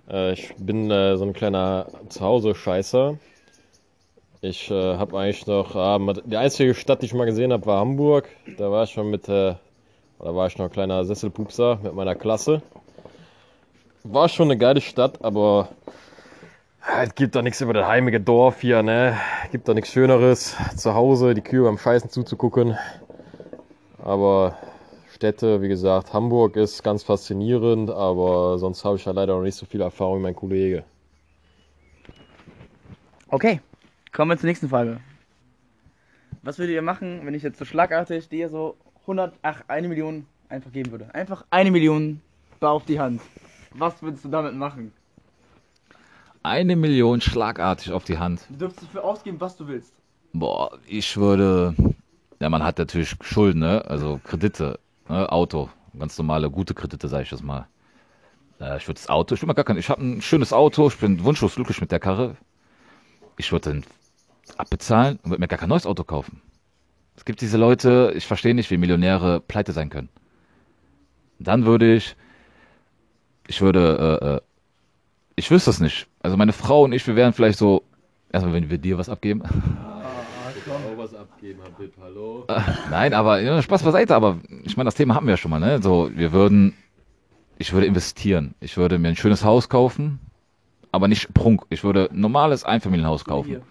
Äh, 0.09 0.31
ich 0.33 0.55
bin 0.57 0.89
äh, 0.89 1.17
so 1.17 1.25
ein 1.25 1.33
kleiner 1.33 1.87
Zuhause-Scheißer. 2.07 3.17
Ich 4.39 4.71
äh, 4.71 4.95
habe 4.95 5.19
eigentlich 5.19 5.45
noch, 5.47 5.99
mit- 5.99 6.23
die 6.25 6.37
einzige 6.37 6.73
Stadt, 6.73 7.01
die 7.01 7.07
ich 7.07 7.13
mal 7.13 7.25
gesehen 7.25 7.51
habe, 7.51 7.65
war 7.65 7.81
Hamburg. 7.81 8.29
Da 8.57 8.71
war 8.71 8.85
ich 8.85 8.91
schon 8.91 9.09
mit, 9.09 9.27
äh, 9.27 9.55
oder 10.19 10.35
war 10.35 10.47
ich 10.47 10.57
noch 10.57 10.65
ein 10.65 10.71
kleiner 10.71 11.05
Sesselpupser 11.05 11.79
mit 11.83 11.93
meiner 11.93 12.15
Klasse. 12.15 12.61
War 14.03 14.29
schon 14.29 14.47
eine 14.49 14.57
geile 14.57 14.81
Stadt, 14.81 15.23
aber 15.23 15.69
es 17.01 17.13
gibt 17.15 17.35
doch 17.35 17.41
nichts 17.41 17.61
über 17.61 17.73
das 17.73 17.87
heimige 17.87 18.21
Dorf 18.21 18.61
hier, 18.61 18.81
ne? 18.81 19.17
Gibt 19.51 19.67
doch 19.67 19.73
nichts 19.73 19.91
Schöneres. 19.91 20.55
Zu 20.75 20.93
Hause 20.93 21.33
die 21.33 21.41
Kühe 21.41 21.63
beim 21.63 21.77
Scheißen 21.77 22.09
zuzugucken. 22.09 22.77
Aber 24.01 24.57
Städte, 25.13 25.61
wie 25.61 25.67
gesagt, 25.67 26.13
Hamburg 26.13 26.55
ist 26.55 26.83
ganz 26.83 27.03
faszinierend, 27.03 27.89
aber 27.89 28.57
sonst 28.57 28.85
habe 28.85 28.95
ich 28.95 29.05
ja 29.05 29.11
leider 29.11 29.35
noch 29.35 29.43
nicht 29.43 29.55
so 29.55 29.65
viel 29.65 29.81
Erfahrung 29.81 30.19
wie 30.19 30.23
mein 30.23 30.35
Kollege. 30.35 30.83
Okay, 33.29 33.59
kommen 34.13 34.31
wir 34.31 34.37
zur 34.37 34.47
nächsten 34.47 34.69
Frage. 34.69 35.01
Was 36.43 36.59
würdet 36.59 36.75
ihr 36.75 36.81
machen, 36.81 37.25
wenn 37.25 37.33
ich 37.33 37.43
jetzt 37.43 37.59
so 37.59 37.65
schlagartig 37.65 38.29
dir 38.29 38.47
so 38.47 38.77
100, 39.07 39.33
ach, 39.41 39.61
eine 39.69 39.87
Million 39.87 40.25
einfach 40.49 40.71
geben 40.71 40.91
würde? 40.91 41.13
Einfach 41.15 41.45
eine 41.49 41.71
Million 41.71 42.21
bar 42.59 42.71
auf 42.71 42.85
die 42.85 42.99
Hand. 42.99 43.21
Was 43.71 44.01
würdest 44.01 44.25
du 44.25 44.29
damit 44.29 44.53
machen? 44.53 44.91
Eine 46.43 46.75
Million 46.75 47.21
schlagartig 47.21 47.91
auf 47.91 48.03
die 48.03 48.17
Hand. 48.17 48.41
Du 48.49 48.57
dürftest 48.57 48.87
dafür 48.87 49.05
ausgeben, 49.05 49.39
was 49.39 49.55
du 49.55 49.67
willst. 49.67 49.93
Boah, 50.33 50.77
ich 50.85 51.15
würde. 51.15 51.73
Ja, 52.39 52.49
man 52.49 52.63
hat 52.63 52.77
natürlich 52.77 53.15
Schulden, 53.21 53.59
ne? 53.59 53.83
Also 53.85 54.19
Kredite, 54.23 54.79
ne? 55.07 55.31
Auto. 55.31 55.69
Ganz 55.97 56.17
normale, 56.17 56.51
gute 56.51 56.73
Kredite, 56.73 57.07
sage 57.07 57.23
ich 57.23 57.29
das 57.29 57.41
mal. 57.41 57.67
Äh, 58.59 58.77
ich 58.77 58.87
würde 58.87 58.99
das 58.99 59.09
Auto, 59.09 59.35
ich 59.35 59.41
will 59.41 59.47
mal 59.47 59.53
gar 59.53 59.65
kein, 59.65 59.77
ich 59.77 59.89
habe 59.89 60.03
ein 60.03 60.21
schönes 60.21 60.53
Auto, 60.53 60.87
ich 60.87 60.97
bin 60.97 61.23
wunschlos 61.23 61.55
glücklich 61.55 61.81
mit 61.81 61.91
der 61.91 61.99
Karre. 61.99 62.35
Ich 63.37 63.51
würde 63.51 63.71
den 63.71 63.83
abbezahlen 64.57 65.19
und 65.23 65.31
würde 65.31 65.41
mir 65.41 65.47
gar 65.47 65.59
kein 65.59 65.69
neues 65.69 65.85
Auto 65.85 66.03
kaufen. 66.03 66.41
Es 67.17 67.25
gibt 67.25 67.41
diese 67.41 67.57
Leute, 67.57 68.13
ich 68.15 68.25
verstehe 68.25 68.53
nicht, 68.53 68.71
wie 68.71 68.77
Millionäre 68.77 69.41
pleite 69.41 69.73
sein 69.73 69.89
können. 69.89 70.09
Dann 71.39 71.65
würde 71.65 71.95
ich, 71.95 72.15
ich 73.47 73.59
würde, 73.61 74.19
äh, 74.21 74.25
äh, 74.35 74.41
ich 75.35 75.51
wüsste 75.51 75.71
es 75.71 75.79
nicht. 75.79 76.07
Also 76.21 76.37
meine 76.37 76.53
Frau 76.53 76.83
und 76.83 76.93
ich, 76.93 77.05
wir 77.07 77.15
wären 77.15 77.33
vielleicht 77.33 77.57
so, 77.57 77.83
erstmal, 78.31 78.53
wenn 78.53 78.69
wir 78.69 78.77
dir 78.77 78.97
was 78.97 79.09
abgeben. 79.09 79.41
Auch 79.43 80.97
was 80.97 81.13
abgeben, 81.15 81.59
Habib, 81.63 81.93
hallo? 82.01 82.45
Nein, 82.91 83.13
aber 83.13 83.39
ja, 83.39 83.61
Spaß 83.61 83.83
beiseite, 83.83 84.15
aber 84.15 84.39
ich 84.63 84.75
meine, 84.77 84.87
das 84.87 84.95
Thema 84.95 85.15
haben 85.15 85.25
wir 85.25 85.33
ja 85.33 85.37
schon 85.37 85.51
mal, 85.51 85.59
ne? 85.59 85.81
So, 85.81 86.11
wir 86.13 86.33
würden, 86.33 86.73
ich 87.57 87.73
würde 87.73 87.87
investieren. 87.87 88.53
Ich 88.59 88.77
würde 88.77 88.99
mir 88.99 89.07
ein 89.07 89.15
schönes 89.15 89.43
Haus 89.43 89.69
kaufen, 89.69 90.19
aber 90.91 91.07
nicht 91.07 91.33
Prunk. 91.33 91.63
Ich 91.69 91.83
würde 91.83 92.09
ein 92.11 92.19
normales 92.19 92.63
Einfamilienhaus 92.63 93.25
kaufen. 93.25 93.61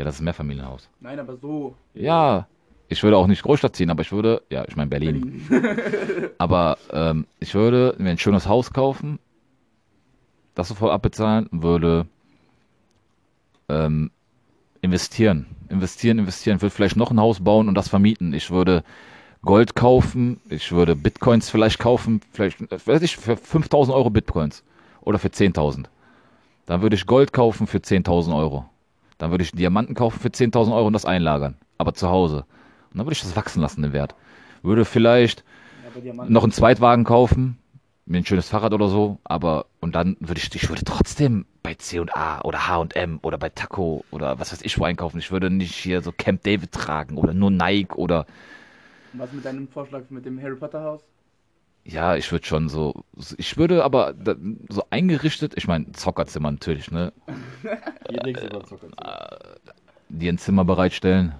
Ja, 0.00 0.04
das 0.04 0.14
ist 0.14 0.22
ein 0.22 0.24
Mehrfamilienhaus. 0.24 0.88
Nein, 1.00 1.18
aber 1.18 1.36
so. 1.36 1.74
Ja, 1.92 2.46
ich 2.88 3.02
würde 3.02 3.18
auch 3.18 3.26
nicht 3.26 3.42
Großstadt 3.42 3.76
ziehen, 3.76 3.90
aber 3.90 4.00
ich 4.00 4.12
würde, 4.12 4.40
ja, 4.48 4.64
ich 4.66 4.74
meine 4.74 4.88
Berlin. 4.88 5.46
Aber 6.38 6.78
ähm, 6.90 7.26
ich 7.38 7.54
würde 7.54 7.94
mir 7.98 8.08
ein 8.08 8.16
schönes 8.16 8.48
Haus 8.48 8.72
kaufen, 8.72 9.18
das 10.54 10.68
sofort 10.68 10.90
abbezahlen, 10.90 11.48
und 11.48 11.62
würde 11.62 12.06
ähm, 13.68 14.10
investieren. 14.80 15.44
Investieren, 15.68 16.18
investieren. 16.18 16.62
würde 16.62 16.74
vielleicht 16.74 16.96
noch 16.96 17.10
ein 17.10 17.20
Haus 17.20 17.44
bauen 17.44 17.68
und 17.68 17.74
das 17.74 17.90
vermieten. 17.90 18.32
Ich 18.32 18.50
würde 18.50 18.82
Gold 19.42 19.74
kaufen, 19.74 20.40
ich 20.48 20.72
würde 20.72 20.96
Bitcoins 20.96 21.50
vielleicht 21.50 21.78
kaufen, 21.78 22.22
vielleicht, 22.32 22.62
äh, 22.72 22.78
weiß 22.86 23.02
ich, 23.02 23.18
für 23.18 23.36
5000 23.36 23.94
Euro 23.94 24.08
Bitcoins 24.08 24.64
oder 25.02 25.18
für 25.18 25.28
10.000. 25.28 25.88
Dann 26.64 26.80
würde 26.80 26.96
ich 26.96 27.04
Gold 27.04 27.34
kaufen 27.34 27.66
für 27.66 27.80
10.000 27.80 28.34
Euro. 28.34 28.64
Dann 29.20 29.30
würde 29.30 29.44
ich 29.44 29.52
Diamanten 29.52 29.94
kaufen 29.94 30.18
für 30.18 30.28
10.000 30.30 30.74
Euro 30.74 30.86
und 30.86 30.94
das 30.94 31.04
einlagern, 31.04 31.56
aber 31.78 31.94
zu 31.94 32.08
Hause. 32.08 32.46
Und 32.90 32.98
dann 32.98 33.06
würde 33.06 33.12
ich 33.12 33.20
das 33.22 33.36
wachsen 33.36 33.60
lassen, 33.60 33.82
den 33.82 33.92
Wert. 33.92 34.14
Würde 34.62 34.84
vielleicht 34.86 35.44
Ja, 35.82 36.24
noch 36.24 36.42
einen 36.42 36.52
Zweitwagen 36.52 37.04
kaufen, 37.04 37.58
mir 38.06 38.18
ein 38.18 38.26
schönes 38.26 38.48
Fahrrad 38.48 38.72
oder 38.72 38.88
so, 38.88 39.18
aber 39.24 39.66
und 39.80 39.94
dann 39.94 40.16
würde 40.20 40.40
ich, 40.40 40.54
ich 40.54 40.68
würde 40.70 40.84
trotzdem 40.84 41.44
bei 41.62 41.74
C&A 41.74 42.40
oder 42.42 42.66
H&M 42.66 43.18
oder 43.22 43.36
bei 43.38 43.50
Taco 43.50 44.06
oder 44.10 44.38
was 44.40 44.52
weiß 44.52 44.62
ich 44.62 44.78
wo 44.78 44.84
einkaufen. 44.84 45.18
Ich 45.18 45.30
würde 45.30 45.50
nicht 45.50 45.74
hier 45.74 46.00
so 46.02 46.12
Camp 46.12 46.42
David 46.42 46.72
tragen 46.72 47.16
oder 47.18 47.34
nur 47.34 47.50
Nike 47.50 47.94
oder 47.96 48.26
Was 49.12 49.32
mit 49.32 49.44
deinem 49.44 49.68
Vorschlag 49.68 50.10
mit 50.10 50.24
dem 50.26 50.40
Harry 50.42 50.56
Potter 50.56 50.82
Haus? 50.82 51.02
Ja, 51.84 52.16
ich 52.16 52.30
würde 52.30 52.46
schon 52.46 52.68
so, 52.68 53.04
ich 53.36 53.56
würde 53.56 53.84
aber 53.84 54.12
da, 54.12 54.34
so 54.68 54.84
eingerichtet, 54.90 55.54
ich 55.56 55.66
meine 55.66 55.92
Zockerzimmer 55.92 56.50
natürlich, 56.50 56.90
ne, 56.90 57.12
Geht 58.08 58.24
nichts 58.24 58.42
über 58.42 58.64
Zucker. 58.64 58.88
dir 60.08 60.32
ein 60.32 60.38
Zimmer 60.38 60.64
bereitstellen 60.64 61.34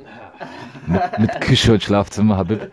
mit, 0.86 1.18
mit 1.18 1.40
Küche 1.40 1.72
und 1.72 1.82
Schlafzimmer, 1.82 2.36
Habib. 2.36 2.70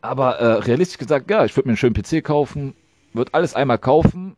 Aber 0.00 0.36
äh, 0.36 0.52
realistisch 0.60 0.98
gesagt, 0.98 1.30
ja, 1.30 1.44
ich 1.44 1.56
würde 1.56 1.68
mir 1.68 1.72
einen 1.72 1.76
schönen 1.76 1.94
PC 1.94 2.24
kaufen, 2.24 2.74
würde 3.12 3.34
alles 3.34 3.54
einmal 3.54 3.78
kaufen, 3.78 4.36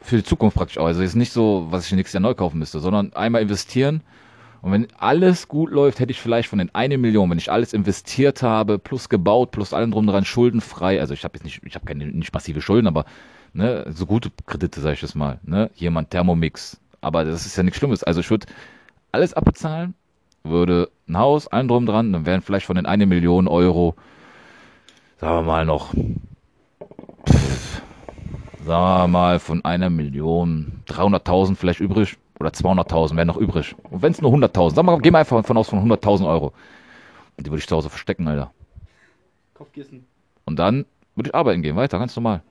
für 0.00 0.16
die 0.16 0.24
Zukunft 0.24 0.56
praktisch 0.56 0.78
auch. 0.78 0.86
Also 0.86 1.02
ist 1.02 1.14
nicht 1.16 1.32
so, 1.32 1.66
was 1.70 1.86
ich 1.86 1.92
nächstes 1.92 2.14
Jahr 2.14 2.22
neu 2.22 2.34
kaufen 2.34 2.58
müsste, 2.58 2.80
sondern 2.80 3.12
einmal 3.14 3.42
investieren. 3.42 4.02
Und 4.60 4.72
wenn 4.72 4.88
alles 4.98 5.48
gut 5.48 5.70
läuft, 5.70 6.00
hätte 6.00 6.10
ich 6.10 6.20
vielleicht 6.20 6.48
von 6.48 6.58
den 6.58 6.74
eine 6.74 6.98
Million, 6.98 7.30
wenn 7.30 7.38
ich 7.38 7.50
alles 7.50 7.72
investiert 7.72 8.42
habe, 8.42 8.78
plus 8.78 9.08
gebaut, 9.08 9.52
plus 9.52 9.72
allem 9.72 9.92
drum 9.92 10.06
dran, 10.06 10.24
schuldenfrei. 10.24 11.00
Also 11.00 11.14
ich 11.14 11.24
habe 11.24 11.36
jetzt 11.36 11.44
nicht, 11.44 11.60
ich 11.64 11.74
habe 11.74 11.86
keine 11.86 12.06
nicht 12.06 12.34
massive 12.34 12.60
Schulden, 12.60 12.88
aber 12.88 13.04
ne, 13.52 13.86
so 13.90 14.06
gute 14.06 14.30
Kredite, 14.46 14.80
sage 14.80 14.94
ich 14.94 15.00
das 15.00 15.14
mal. 15.14 15.38
Ne? 15.44 15.70
Jemand 15.74 16.10
Thermomix. 16.10 16.80
Aber 17.00 17.24
das 17.24 17.46
ist 17.46 17.56
ja 17.56 17.62
nichts 17.62 17.78
Schlimmes. 17.78 18.02
Also 18.02 18.20
ich 18.20 18.30
würde 18.30 18.46
alles 19.12 19.32
abbezahlen, 19.34 19.94
würde 20.42 20.90
ein 21.08 21.16
Haus, 21.16 21.46
allem 21.46 21.68
drum 21.68 21.86
dran, 21.86 22.12
dann 22.12 22.26
wären 22.26 22.42
vielleicht 22.42 22.66
von 22.66 22.76
den 22.76 22.86
eine 22.86 23.06
Million 23.06 23.48
Euro, 23.48 23.94
sagen 25.18 25.36
wir 25.36 25.42
mal 25.42 25.64
noch, 25.64 25.94
pff, 27.28 27.82
sagen 28.64 29.02
wir 29.02 29.08
mal 29.08 29.38
von 29.38 29.64
einer 29.64 29.90
Million 29.90 30.82
300.000 30.88 31.56
vielleicht 31.56 31.80
übrig 31.80 32.18
oder 32.40 32.50
200.000 32.50 33.16
wären 33.16 33.28
noch 33.28 33.36
übrig. 33.36 33.74
Und 33.90 34.02
wenn 34.02 34.12
es 34.12 34.20
nur 34.20 34.32
100.000, 34.32 34.74
sagen 34.74 34.88
wir 34.88 34.92
mal, 34.92 35.00
gehen 35.00 35.12
wir 35.12 35.18
einfach 35.18 35.44
von 35.44 35.56
aus 35.56 35.68
von 35.68 35.90
100.000 35.90 36.28
Euro. 36.28 36.52
Und 37.36 37.46
die 37.46 37.50
würde 37.50 37.60
ich 37.60 37.66
zu 37.66 37.76
Hause 37.76 37.90
verstecken, 37.90 38.28
Alter. 38.28 38.52
Kopfkissen. 39.54 40.06
Und 40.44 40.58
dann 40.58 40.86
würde 41.14 41.30
ich 41.30 41.34
arbeiten 41.34 41.62
gehen, 41.62 41.76
weiter, 41.76 41.98
ganz 41.98 42.14
normal. 42.16 42.42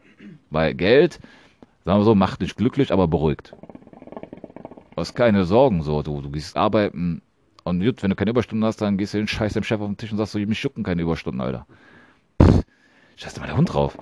Weil 0.50 0.74
Geld, 0.74 1.20
sagen 1.86 2.00
wir 2.00 2.06
so, 2.06 2.16
macht 2.16 2.42
dich 2.42 2.56
glücklich, 2.56 2.92
aber 2.92 3.08
beruhigt. 3.08 3.54
Du 4.92 5.02
hast 5.02 5.14
keine 5.14 5.46
Sorgen, 5.46 5.84
so. 5.84 6.02
Du, 6.04 6.22
du 6.22 6.30
gehst 6.32 6.58
arbeiten 6.58 7.22
und 7.64 7.84
gut, 7.84 8.02
wenn 8.02 8.10
du 8.10 8.16
keine 8.16 8.32
Überstunden 8.32 8.66
hast, 8.66 8.82
dann 8.82 8.98
gehst 8.98 9.14
du 9.14 9.18
den 9.18 9.28
Scheiß 9.28 9.54
dem 9.54 9.64
Chef 9.64 9.82
auf 9.82 9.88
den 9.88 9.98
Tisch 9.98 10.12
und 10.12 10.18
sagst 10.18 10.32
so, 10.32 10.40
mich 10.40 10.64
jucken 10.64 10.84
keine 10.84 11.02
Überstunden, 11.02 11.42
Alter. 11.42 11.68
Pff, 12.42 12.64
scheiß 13.18 13.40
mal 13.40 13.48
der 13.48 13.58
Hund 13.58 13.74
drauf. 13.74 13.98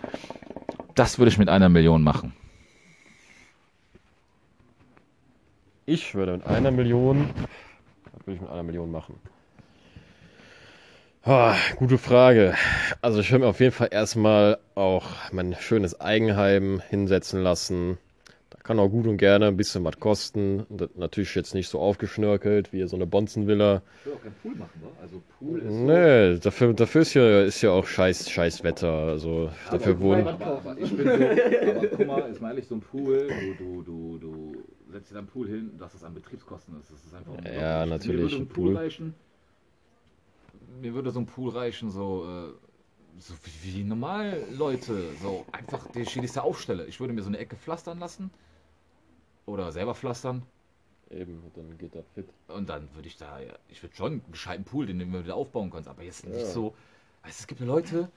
Das 0.93 1.17
würde 1.19 1.29
ich 1.29 1.37
mit 1.37 1.49
einer 1.49 1.67
Million 1.67 2.03
machen. 2.03 2.33
Ich 5.87 6.15
würde 6.15 6.33
mit 6.33 6.47
einer 6.47 6.71
Million. 6.71 7.29
Was 8.13 8.25
würde 8.25 8.35
ich 8.35 8.41
mit 8.41 8.49
einer 8.49 8.63
Million 8.63 8.89
machen? 8.89 9.19
Ah, 11.23 11.55
gute 11.75 11.99
Frage. 11.99 12.55
Also 13.01 13.19
ich 13.19 13.31
würde 13.31 13.43
mir 13.45 13.49
auf 13.49 13.59
jeden 13.59 13.71
Fall 13.71 13.89
erstmal 13.91 14.57
auch 14.73 15.05
mein 15.31 15.55
schönes 15.59 15.99
Eigenheim 16.01 16.81
hinsetzen 16.89 17.41
lassen. 17.43 17.99
Da 18.49 18.57
kann 18.63 18.79
auch 18.79 18.89
gut 18.89 19.05
und 19.05 19.17
gerne 19.17 19.47
ein 19.47 19.57
bisschen 19.57 19.83
was 19.83 19.99
kosten. 19.99 20.65
Das 20.69 20.89
natürlich 20.95 21.35
jetzt 21.35 21.53
nicht 21.53 21.69
so 21.69 21.79
aufgeschnörkelt 21.79 22.73
wie 22.73 22.87
so 22.87 22.95
eine 22.95 23.05
Bonzenvilla. 23.05 23.83
Ich 23.99 24.05
will 24.07 24.13
auch 24.13 24.21
keinen 24.23 24.35
Pool 24.41 24.55
machen, 24.55 24.81
wa? 24.81 24.87
Also 25.01 25.21
Pool 25.37 25.59
ist 25.59 25.71
Nee, 25.71 26.39
dafür, 26.39 26.73
dafür 26.73 27.01
ist 27.01 27.13
ja, 27.13 27.41
ist 27.43 27.61
ja 27.61 27.69
auch 27.69 27.85
scheiß, 27.85 28.29
scheiß 28.29 28.63
Wetter. 28.63 28.91
Also 28.91 29.51
dafür 29.69 29.99
wohnen. 29.99 30.27
Aber, 30.27 30.45
aber 30.45 30.77
ich 30.79 30.95
bin 30.95 31.05
so, 31.05 31.13
aber 31.13 31.87
guck 31.89 32.07
mal, 32.07 32.31
ist 32.31 32.41
mal 32.41 32.49
ehrlich, 32.49 32.67
so 32.67 32.75
ein 32.75 32.81
Pool, 32.81 33.27
du, 33.59 33.63
du, 33.63 33.83
du, 33.83 34.17
du 34.17 34.65
setzt 34.95 35.11
dir 35.11 35.15
deinen 35.15 35.27
Pool 35.27 35.47
hin, 35.47 35.77
dass 35.77 35.93
es 35.93 36.03
an 36.03 36.13
Betriebskosten 36.13 36.79
ist. 36.79 36.91
Das 36.91 37.05
ist 37.05 37.13
einfach. 37.13 37.33
Ja, 37.43 37.85
Mir 37.85 37.89
natürlich, 37.89 38.31
würde 38.31 38.35
ein 38.37 38.43
ein 38.43 38.47
Pool 38.47 38.71
Pool. 38.71 38.77
reichen, 38.77 39.13
mir 40.81 40.93
würde 40.93 41.11
so 41.11 41.19
ein 41.19 41.25
Pool 41.25 41.51
reichen, 41.51 41.89
so, 41.89 42.25
äh, 42.25 43.19
so 43.19 43.33
wie, 43.63 43.75
wie 43.75 43.83
normal 43.83 44.43
Leute, 44.51 45.15
so 45.15 45.45
einfach 45.51 45.87
die 45.87 46.05
da 46.33 46.41
aufstelle. 46.41 46.85
Ich 46.87 46.99
würde 46.99 47.13
mir 47.13 47.21
so 47.21 47.29
eine 47.29 47.37
Ecke 47.37 47.55
pflastern 47.55 47.99
lassen 47.99 48.31
oder 49.45 49.71
selber 49.71 49.95
pflastern 49.95 50.43
Eben, 51.09 51.51
dann 51.55 51.77
geht 51.77 51.95
das 51.95 52.05
fit. 52.13 52.27
und 52.47 52.69
dann 52.69 52.93
würde 52.95 53.07
ich 53.07 53.17
da, 53.17 53.39
ja, 53.39 53.53
ich 53.67 53.81
würde 53.83 53.95
schon 53.95 54.11
einen 54.13 54.31
gescheiten 54.31 54.65
Pool, 54.65 54.85
den 54.85 54.99
du 54.99 55.05
mir 55.05 55.23
wieder 55.23 55.35
aufbauen 55.35 55.69
kannst, 55.71 55.87
aber 55.89 56.03
jetzt 56.03 56.25
nicht 56.25 56.45
Ja. 56.45 56.51
so, 56.51 56.75
weißt 57.23 57.39
du, 57.39 57.41
es 57.43 57.47
gibt 57.47 57.61
ja 57.61 57.67
Leute, 57.67 58.09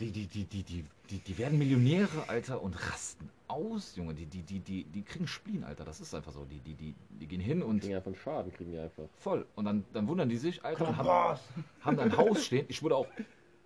die, 0.00 0.10
die, 0.10 0.26
die, 0.26 0.44
die, 0.44 0.62
die, 0.62 0.84
die, 1.10 1.18
die 1.18 1.38
werden 1.38 1.58
Millionäre, 1.58 2.28
Alter, 2.28 2.62
und 2.62 2.74
rasten 2.90 3.30
aus, 3.48 3.96
Junge, 3.96 4.14
die, 4.14 4.26
die, 4.26 4.42
die, 4.42 4.58
die, 4.60 4.84
die 4.84 5.02
kriegen 5.02 5.26
Spleen, 5.26 5.64
Alter, 5.64 5.84
das 5.84 6.00
ist 6.00 6.14
einfach 6.14 6.32
so, 6.32 6.44
die, 6.44 6.58
die, 6.58 6.74
die, 6.74 6.94
die 7.08 7.26
gehen 7.26 7.40
hin 7.40 7.62
und 7.62 7.80
Kriegen 7.80 7.94
einfach 7.94 8.06
einen 8.08 8.16
Schaden, 8.16 8.52
kriegen 8.52 8.72
die 8.72 8.78
einfach. 8.78 9.04
voll, 9.18 9.46
und 9.54 9.64
dann, 9.64 9.84
dann 9.92 10.08
wundern 10.08 10.28
die 10.28 10.36
sich, 10.36 10.64
Alter, 10.64 10.88
und 10.88 10.96
haben, 10.96 11.38
haben 11.80 11.98
ein 11.98 12.16
Haus 12.16 12.44
stehen, 12.44 12.66
ich 12.68 12.82
würde 12.82 12.96
auch 12.96 13.06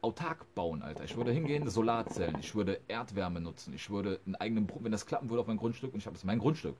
autark 0.02 0.54
bauen, 0.54 0.82
Alter, 0.82 1.04
ich 1.04 1.16
würde 1.16 1.32
hingehen, 1.32 1.68
Solarzellen, 1.68 2.36
ich 2.40 2.54
würde 2.54 2.80
Erdwärme 2.88 3.40
nutzen, 3.40 3.74
ich 3.74 3.90
würde 3.90 4.20
einen 4.26 4.36
eigenen 4.36 4.66
Brunnen, 4.66 4.84
wenn 4.84 4.92
das 4.92 5.06
klappen 5.06 5.28
würde 5.28 5.40
auf 5.40 5.46
mein 5.46 5.56
Grundstück, 5.56 5.92
und 5.92 6.00
ich 6.00 6.06
habe 6.06 6.14
das 6.14 6.24
mein 6.24 6.38
Grundstück, 6.38 6.76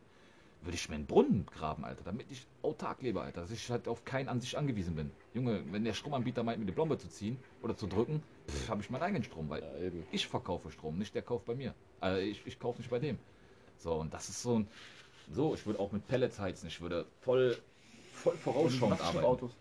würde 0.63 0.75
ich 0.75 0.89
mir 0.89 0.97
einen 0.97 1.07
Brunnen 1.07 1.47
graben, 1.47 1.85
Alter, 1.85 2.03
damit 2.05 2.31
ich 2.31 2.47
autark 2.63 3.03
lebe, 3.03 3.21
Alter, 3.21 3.41
dass 3.43 3.51
ich 3.51 3.71
halt 3.71 3.89
auf 3.89 4.05
keinen 4.05 4.29
an 4.29 4.41
sich 4.41 4.59
angewiesen 4.59 4.95
bin. 4.95 5.11
Junge, 5.33 5.63
wenn 5.73 5.85
der 5.85 5.95
Stromanbieter 5.95 6.43
meint, 6.43 6.59
mir 6.59 6.67
die 6.67 6.73
Blombe 6.73 6.99
zu 6.99 7.09
ziehen 7.09 7.39
oder 7.63 7.77
zu 7.77 7.87
drücken, 7.87 8.23
habe 8.69 8.83
ich 8.83 8.91
meinen 8.91 9.03
eigenen 9.03 9.25
Strom, 9.25 9.49
weil 9.49 9.63
Ja, 9.63 9.79
eben. 9.79 10.05
ich 10.13 10.27
verkaufe 10.27 10.71
Strom, 10.71 10.99
nicht 10.99 11.15
der 11.15 11.23
kauft 11.23 11.47
bei 11.47 11.55
mir. 11.55 11.75
Äh, 12.03 12.29
ich, 12.29 12.47
ich 12.47 12.59
kaufe 12.59 12.79
nicht 12.79 12.91
bei 12.91 12.99
dem. 12.99 13.19
So, 13.79 13.95
und 13.95 14.13
das 14.13 14.29
ist 14.29 14.43
so 14.43 14.59
ein. 14.59 14.67
So, 15.33 15.55
ich 15.55 15.65
würde 15.65 15.79
auch 15.79 15.93
mit 15.93 16.07
Pellets 16.09 16.39
heizen, 16.39 16.67
ich 16.67 16.81
würde 16.81 17.07
voll, 17.21 17.57
voll 18.13 18.35
vorausschauend 18.37 19.01
arbeiten. 19.01 19.25
Autos. 19.25 19.53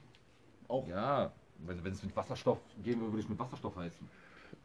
Auch. 0.68 0.88
Ja, 0.88 1.32
wenn 1.60 1.84
wenn 1.84 1.94
es 1.94 2.04
mit 2.04 2.16
Wasserstoff 2.16 2.60
gehen 2.84 3.00
würde, 3.00 3.14
würde 3.14 3.24
ich 3.24 3.30
mit 3.30 3.40
Wasserstoff 3.40 3.76
heizen. 3.76 4.10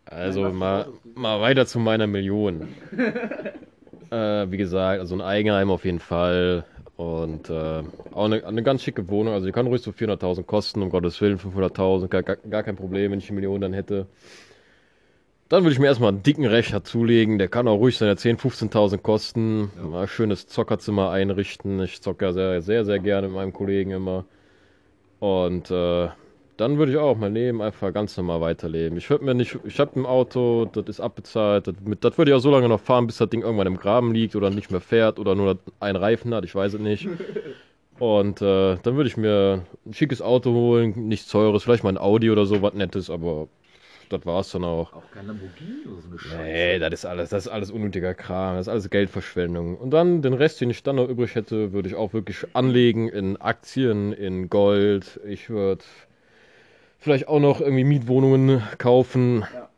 Also 0.07 0.51
mal, 0.51 0.89
mal 1.15 1.41
weiter 1.41 1.67
zu 1.67 1.79
meiner 1.79 2.07
Million. 2.07 2.69
äh, 4.15 4.51
wie 4.51 4.57
gesagt, 4.57 5.01
also 5.01 5.15
ein 5.15 5.21
Eigenheim 5.21 5.71
auf 5.71 5.85
jeden 5.85 6.01
Fall. 6.01 6.65
Und 6.97 7.51
äh, 7.51 7.83
auch 8.13 8.27
eine, 8.27 8.47
eine 8.47 8.63
ganz 8.63 8.83
schicke 8.83 9.09
Wohnung. 9.09 9.35
Also 9.35 9.47
die 9.47 9.53
kann 9.53 9.67
ruhig 9.67 9.83
so 9.83 9.91
400.000 9.91 10.45
kosten, 10.45 10.83
um 10.83 10.91
Gottes 10.91 11.21
Willen, 11.21 11.39
500.000, 11.39 12.07
gar, 12.09 12.23
gar, 12.23 12.63
kein 12.63 12.77
Problem, 12.77 13.11
wenn 13.11 13.19
ich 13.19 13.29
eine 13.29 13.35
Million 13.35 13.61
dann 13.61 13.73
hätte. 13.73 14.07
Dann 15.49 15.65
würde 15.65 15.73
ich 15.73 15.79
mir 15.79 15.87
erstmal 15.87 16.11
einen 16.11 16.23
dicken 16.23 16.47
Rechner 16.47 16.85
zulegen. 16.85 17.39
Der 17.39 17.49
kann 17.49 17.69
auch 17.69 17.79
ruhig 17.79 17.99
seine 17.99 18.15
10.000, 18.15 18.71
15.000 18.71 18.99
kosten. 18.99 19.71
Mal 19.83 20.03
ein 20.03 20.09
schönes 20.09 20.47
Zockerzimmer 20.47 21.11
einrichten. 21.11 21.81
Ich 21.83 22.01
zocke 22.01 22.27
ja 22.27 22.33
sehr, 22.33 22.63
sehr, 22.63 22.85
sehr 22.85 22.99
gerne 23.01 23.27
mit 23.27 23.37
meinem 23.37 23.53
Kollegen 23.53 23.91
immer. 23.91 24.25
Und 25.19 25.71
äh, 25.71 26.09
dann 26.57 26.79
würde 26.79 26.93
ich 26.93 26.99
auch 26.99 27.17
mein 27.17 27.35
Leben 27.35 27.61
einfach 27.63 27.93
ganz 27.93 28.17
normal 28.17 28.41
weiterleben. 28.41 28.97
Ich 28.99 29.11
würde 29.11 29.25
mir 29.25 29.35
nicht, 29.35 29.59
ich 29.65 29.81
habe 29.81 29.99
ein 29.99 30.07
Auto, 30.07 30.67
das 30.67 30.85
ist 30.87 31.01
abbezahlt, 31.01 31.67
das, 31.67 31.75
das 32.01 32.19
würde 32.19 32.31
ich 32.31 32.37
auch 32.37 32.41
so 32.41 32.51
lange 32.51 32.69
noch 32.69 32.81
fahren, 32.81 33.07
bis 33.07 33.19
das 33.19 33.29
Ding 33.31 33.43
irgendwann 33.43 33.67
im 33.67 33.77
Graben 33.77 34.15
liegt 34.15 34.37
oder 34.37 34.51
nicht 34.51 34.71
mehr 34.71 34.81
fährt 34.81 35.19
oder 35.19 35.35
nur 35.35 35.59
einen 35.81 35.97
Reifen 35.97 36.35
hat, 36.35 36.45
ich 36.45 36.55
weiß 36.55 36.75
es 36.75 36.81
nicht. 36.81 37.09
Und 37.99 38.43
äh, 38.43 38.77
dann 38.83 38.97
würde 38.97 39.09
ich 39.09 39.17
mir 39.17 39.65
ein 39.87 39.95
schickes 39.95 40.21
Auto 40.21 40.51
holen, 40.53 41.09
nichts 41.09 41.29
teures, 41.29 41.63
vielleicht 41.63 41.85
mal 41.85 41.91
ein 41.91 41.99
Audi 41.99 42.31
oder 42.31 42.45
so, 42.45 42.61
was 42.61 42.75
nettes, 42.75 43.09
aber 43.09 43.47
das 44.09 44.27
war's 44.27 44.51
dann 44.51 44.65
auch. 44.65 44.93
Auch 44.93 45.11
kein 45.13 45.27
Lamborghini 45.27 45.87
oder 45.87 46.03
so 46.03 46.09
eine 46.09 46.19
Scheiße. 46.19 46.43
Nee, 46.43 46.79
das 46.79 46.93
ist 46.93 47.05
alles, 47.05 47.31
das 47.31 47.47
ist 47.47 47.53
alles 47.53 47.71
unnötiger 47.71 48.15
Kram, 48.15 48.57
das 48.57 48.67
ist 48.67 48.71
alles 48.71 48.91
Geldverschwendung. 48.91 49.77
Und 49.77 49.91
dann 49.91 50.23
den 50.23 50.35
Rest, 50.35 50.61
den 50.61 50.71
ich 50.71 50.83
dann 50.83 50.97
noch 50.97 51.09
übrig 51.09 51.35
hätte, 51.35 51.73
würde 51.73 51.89
ich 51.89 51.95
auch 51.95 52.13
wirklich 52.13 52.45
anlegen 52.53 53.09
in 53.09 53.37
Aktien, 53.37 54.13
in 54.13 54.51
Gold. 54.51 55.21
Ich 55.27 55.49
würde 55.49 55.85
vielleicht 57.05 57.29
auch 57.29 57.39
noch 57.39 57.61
irgendwie 57.61 57.85
Mietwohnungen 57.85 58.63
kaufen. 58.79 59.45
Ja. 59.55 59.69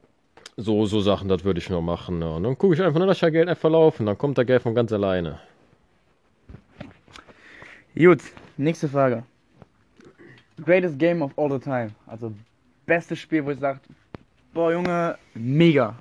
So, 0.56 0.86
so 0.86 1.00
Sachen, 1.00 1.28
das 1.28 1.44
würde 1.44 1.58
ich 1.58 1.68
noch 1.68 1.82
machen. 1.82 2.22
Ja. 2.22 2.28
Und 2.28 2.44
dann 2.44 2.56
gucke 2.56 2.74
ich 2.74 2.80
einfach, 2.80 2.98
dann 2.98 3.08
lasse 3.08 3.18
ich 3.18 3.22
ja 3.22 3.30
Geld 3.30 3.48
einfach 3.48 3.68
laufen. 3.68 4.06
Dann 4.06 4.16
kommt 4.16 4.38
der 4.38 4.44
Geld 4.44 4.62
von 4.62 4.74
ganz 4.74 4.92
alleine. 4.92 5.40
Gut, 7.96 8.20
nächste 8.56 8.88
Frage. 8.88 9.24
Greatest 10.64 10.98
Game 10.98 11.20
of 11.20 11.32
all 11.36 11.50
the 11.50 11.58
time. 11.58 11.90
Also 12.06 12.32
bestes 12.86 13.18
Spiel, 13.18 13.44
wo 13.44 13.50
ich 13.50 13.58
sage, 13.58 13.80
boah 14.54 14.72
Junge, 14.72 15.18
mega. 15.34 15.96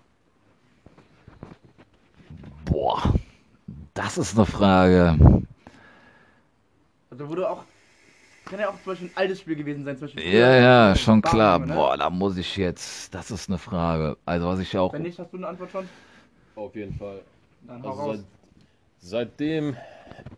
Boah, 2.65 3.13
das 3.95 4.17
ist 4.17 4.37
eine 4.37 4.45
Frage. 4.45 5.17
Also 7.09 7.29
wo 7.29 7.35
du 7.35 7.49
auch, 7.49 7.63
kann 8.45 8.59
ja 8.59 8.69
auch 8.69 8.75
zum 8.83 8.93
Beispiel 8.93 9.07
ein 9.07 9.11
altes 9.15 9.39
Spiel 9.41 9.55
gewesen 9.55 9.83
sein. 9.83 9.97
Zum 9.97 10.07
Beispiel 10.07 10.23
Ja, 10.33 10.55
ja, 10.55 10.95
schon 10.95 11.21
Bam, 11.21 11.31
klar. 11.31 11.59
Ne? 11.59 11.73
Boah, 11.73 11.97
da 11.97 12.09
muss 12.09 12.37
ich 12.37 12.55
jetzt. 12.57 13.13
Das 13.13 13.31
ist 13.31 13.49
eine 13.49 13.57
Frage. 13.57 14.17
Also, 14.25 14.47
was 14.47 14.59
ich 14.59 14.77
auch. 14.77 14.93
Wenn 14.93 15.01
nicht, 15.03 15.19
hast 15.19 15.31
du 15.33 15.37
eine 15.37 15.47
Antwort 15.47 15.71
schon? 15.71 15.89
Auf 16.55 16.75
jeden 16.75 16.93
Fall. 16.93 17.21
Dann 17.67 17.83
hau 17.83 17.89
Also 17.89 18.01
raus. 18.01 18.17
seit, 18.17 18.25
seitdem 18.99 19.75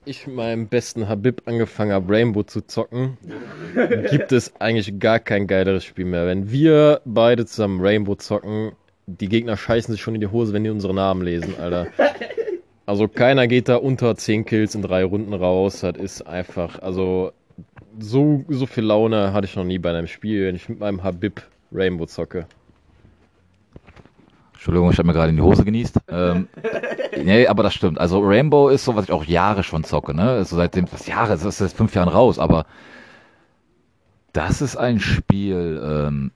ich 0.05 0.25
mit 0.27 0.35
meinem 0.35 0.67
besten 0.67 1.07
Habib 1.07 1.41
angefangen 1.45 1.91
habe, 1.91 2.11
Rainbow 2.13 2.43
zu 2.43 2.61
zocken, 2.61 3.17
gibt 4.09 4.31
es 4.31 4.53
eigentlich 4.59 4.99
gar 4.99 5.19
kein 5.19 5.45
geileres 5.47 5.83
Spiel 5.83 6.05
mehr. 6.05 6.25
Wenn 6.25 6.49
wir 6.49 7.01
beide 7.05 7.45
zusammen 7.45 7.79
Rainbow 7.81 8.15
zocken, 8.15 8.71
die 9.05 9.29
Gegner 9.29 9.55
scheißen 9.57 9.93
sich 9.93 10.01
schon 10.01 10.15
in 10.15 10.21
die 10.21 10.27
Hose, 10.27 10.53
wenn 10.53 10.63
die 10.63 10.69
unsere 10.69 10.93
Namen 10.93 11.21
lesen, 11.23 11.55
Alter. 11.59 11.87
Also 12.87 13.09
keiner 13.09 13.47
geht 13.47 13.67
da 13.67 13.75
unter 13.75 14.15
10 14.15 14.45
Kills 14.45 14.73
in 14.73 14.81
drei 14.81 15.03
Runden 15.03 15.33
raus. 15.33 15.81
Das 15.81 15.97
ist 15.97 16.21
einfach, 16.25 16.79
also 16.81 17.33
so, 17.99 18.43
so 18.49 18.65
viel 18.65 18.83
Laune 18.83 19.33
hatte 19.33 19.45
ich 19.45 19.55
noch 19.55 19.63
nie 19.63 19.79
bei 19.79 19.89
einem 19.89 20.07
Spiel, 20.07 20.47
wenn 20.47 20.55
ich 20.55 20.69
mit 20.69 20.79
meinem 20.79 21.03
Habib 21.03 21.41
Rainbow 21.71 22.05
zocke. 22.05 22.45
Entschuldigung, 24.53 24.91
ich 24.91 24.97
habe 24.97 25.07
mir 25.07 25.13
gerade 25.13 25.29
in 25.29 25.35
die 25.35 25.41
Hose 25.41 25.63
genießt. 25.63 25.99
Ähm, 26.09 26.47
nee, 27.23 27.47
aber 27.47 27.63
das 27.63 27.73
stimmt. 27.73 27.99
Also 27.99 28.19
Rainbow 28.19 28.69
ist 28.69 28.85
so, 28.85 28.95
was 28.95 29.05
ich 29.05 29.11
auch 29.11 29.23
Jahre 29.23 29.63
schon 29.63 29.83
zocke, 29.83 30.13
ne? 30.13 30.23
Also 30.23 30.55
seitdem, 30.55 30.91
was 30.91 31.07
Jahre, 31.07 31.29
das 31.29 31.45
ist 31.45 31.59
jetzt 31.59 31.77
fünf 31.77 31.93
Jahren 31.93 32.09
raus, 32.09 32.39
aber 32.39 32.65
das 34.33 34.61
ist 34.61 34.75
ein 34.75 34.99
Spiel, 34.99 35.81
ähm, 35.83 36.31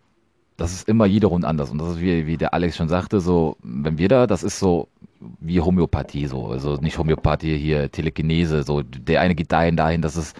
das 0.57 0.73
ist 0.73 0.87
immer 0.87 1.05
jede 1.05 1.27
Runde 1.27 1.47
anders. 1.47 1.71
Und 1.71 1.79
das 1.79 1.89
ist 1.89 2.01
wie, 2.01 2.27
wie 2.27 2.37
der 2.37 2.53
Alex 2.53 2.77
schon 2.77 2.89
sagte, 2.89 3.19
so, 3.19 3.57
wenn 3.63 3.97
wir 3.97 4.07
da, 4.07 4.27
das 4.27 4.43
ist 4.43 4.59
so 4.59 4.87
wie 5.39 5.59
Homöopathie, 5.59 6.27
so. 6.27 6.47
Also 6.47 6.75
nicht 6.75 6.97
Homöopathie 6.97 7.57
hier, 7.57 7.91
Telekinese, 7.91 8.63
so, 8.63 8.81
der 8.83 9.21
eine 9.21 9.35
geht 9.35 9.51
dahin, 9.51 9.75
dahin, 9.75 10.01
das 10.01 10.15
ist. 10.15 10.35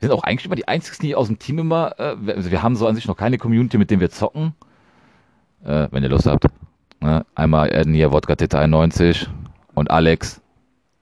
Wir 0.00 0.08
sind 0.08 0.16
auch 0.16 0.22
eigentlich 0.22 0.46
immer 0.46 0.54
die 0.54 0.68
einzigen, 0.68 0.98
die 1.02 1.14
aus 1.14 1.26
dem 1.26 1.38
Team 1.38 1.58
immer, 1.58 1.98
äh, 1.98 2.14
wir- 2.20 2.36
also 2.36 2.50
wir 2.50 2.62
haben 2.62 2.76
so 2.76 2.86
an 2.86 2.94
sich 2.94 3.06
noch 3.08 3.16
keine 3.16 3.38
Community, 3.38 3.78
mit 3.78 3.90
dem 3.90 4.00
wir 4.00 4.10
zocken. 4.10 4.54
Äh, 5.64 5.88
wenn 5.90 6.02
ihr 6.04 6.08
Lust 6.08 6.26
habt. 6.26 6.44
Ne? 7.00 7.26
Einmal 7.34 7.72
adden 7.72 7.94
hier 7.94 8.12
Wodka 8.12 8.36
Teta 8.36 8.60
91 8.60 9.28
und 9.74 9.90
Alex, 9.90 10.40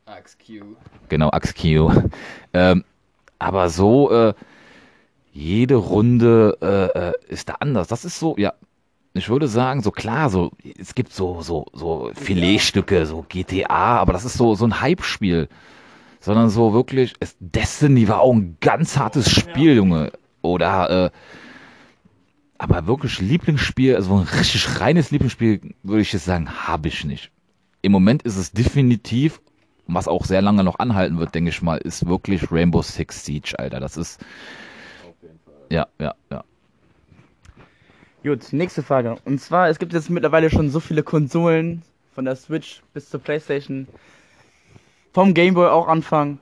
AXQ. 0.07 0.63
genau, 1.11 1.29
AxQ. 1.31 1.91
ähm, 2.55 2.85
aber 3.39 3.69
so, 3.69 4.11
äh, 4.11 4.35
jede 5.33 5.75
Runde 5.75 6.57
äh, 6.63 6.99
äh, 7.09 7.13
ist 7.29 7.49
da 7.51 7.57
anders. 7.61 7.89
Das 7.89 8.07
ist 8.07 8.19
so, 8.19 8.35
ja, 8.39 8.55
ich 9.13 9.29
würde 9.29 9.49
sagen, 9.49 9.83
so 9.83 9.91
klar, 9.91 10.31
so, 10.31 10.53
es 10.79 10.95
gibt 10.95 11.13
so, 11.13 11.43
so, 11.43 11.67
so 11.75 12.11
Filetstücke, 12.15 13.05
so 13.05 13.25
GTA, 13.29 13.99
aber 13.99 14.15
das 14.15 14.25
ist 14.25 14.39
so, 14.39 14.55
so 14.55 14.65
ein 14.67 14.81
Hype-Spiel. 14.81 15.49
Sondern 16.27 16.51
so 16.51 16.73
wirklich, 16.73 17.15
es, 17.21 17.37
Destiny 17.39 18.09
war 18.09 18.21
auch 18.21 18.35
ein 18.35 18.57
ganz 18.61 18.99
hartes 18.99 19.31
Spiel, 19.31 19.77
Junge. 19.77 20.11
Oder, 20.43 21.05
äh, 21.05 21.11
aber 22.59 22.89
wirklich 22.89 23.21
Lieblingsspiel, 23.21 23.95
also 23.95 24.17
ein 24.17 24.25
richtig 24.25 24.81
reines 24.81 25.13
Lieblingsspiel, 25.13 25.61
würde 25.85 26.03
ich 26.03 26.13
jetzt 26.13 26.25
sagen, 26.25 26.51
habe 26.51 26.89
ich 26.89 27.05
nicht. 27.05 27.31
Im 27.83 27.93
Moment 27.93 28.25
ist 28.25 28.35
es 28.35 28.51
definitiv, 28.51 29.41
was 29.87 30.09
auch 30.09 30.25
sehr 30.25 30.43
lange 30.43 30.65
noch 30.65 30.81
anhalten 30.81 31.21
wird, 31.21 31.33
denke 31.33 31.51
ich 31.51 31.63
mal, 31.63 31.77
ist 31.77 32.09
wirklich 32.09 32.51
Rainbow 32.51 32.83
Six 32.83 33.25
Siege, 33.25 33.55
Alter. 33.57 33.79
Das 33.79 33.97
ist, 33.97 34.21
ja, 35.71 35.87
ja, 36.01 36.13
ja. 36.33 36.43
Gut, 38.25 38.53
nächste 38.53 38.83
Frage. 38.83 39.15
Und 39.25 39.41
zwar, 39.41 39.69
es 39.69 39.79
gibt 39.79 39.93
jetzt 39.93 40.11
mittlerweile 40.11 40.51
schon 40.51 40.71
so 40.71 40.81
viele 40.81 41.05
Konsolen, 41.05 41.83
von 42.17 42.25
der 42.25 42.35
Switch 42.35 42.83
bis 42.95 43.11
zur 43.11 43.21
Playstation, 43.21 43.87
vom 45.17 45.33
Gameboy 45.33 45.69
auch 45.69 45.89
anfangen. 45.89 46.41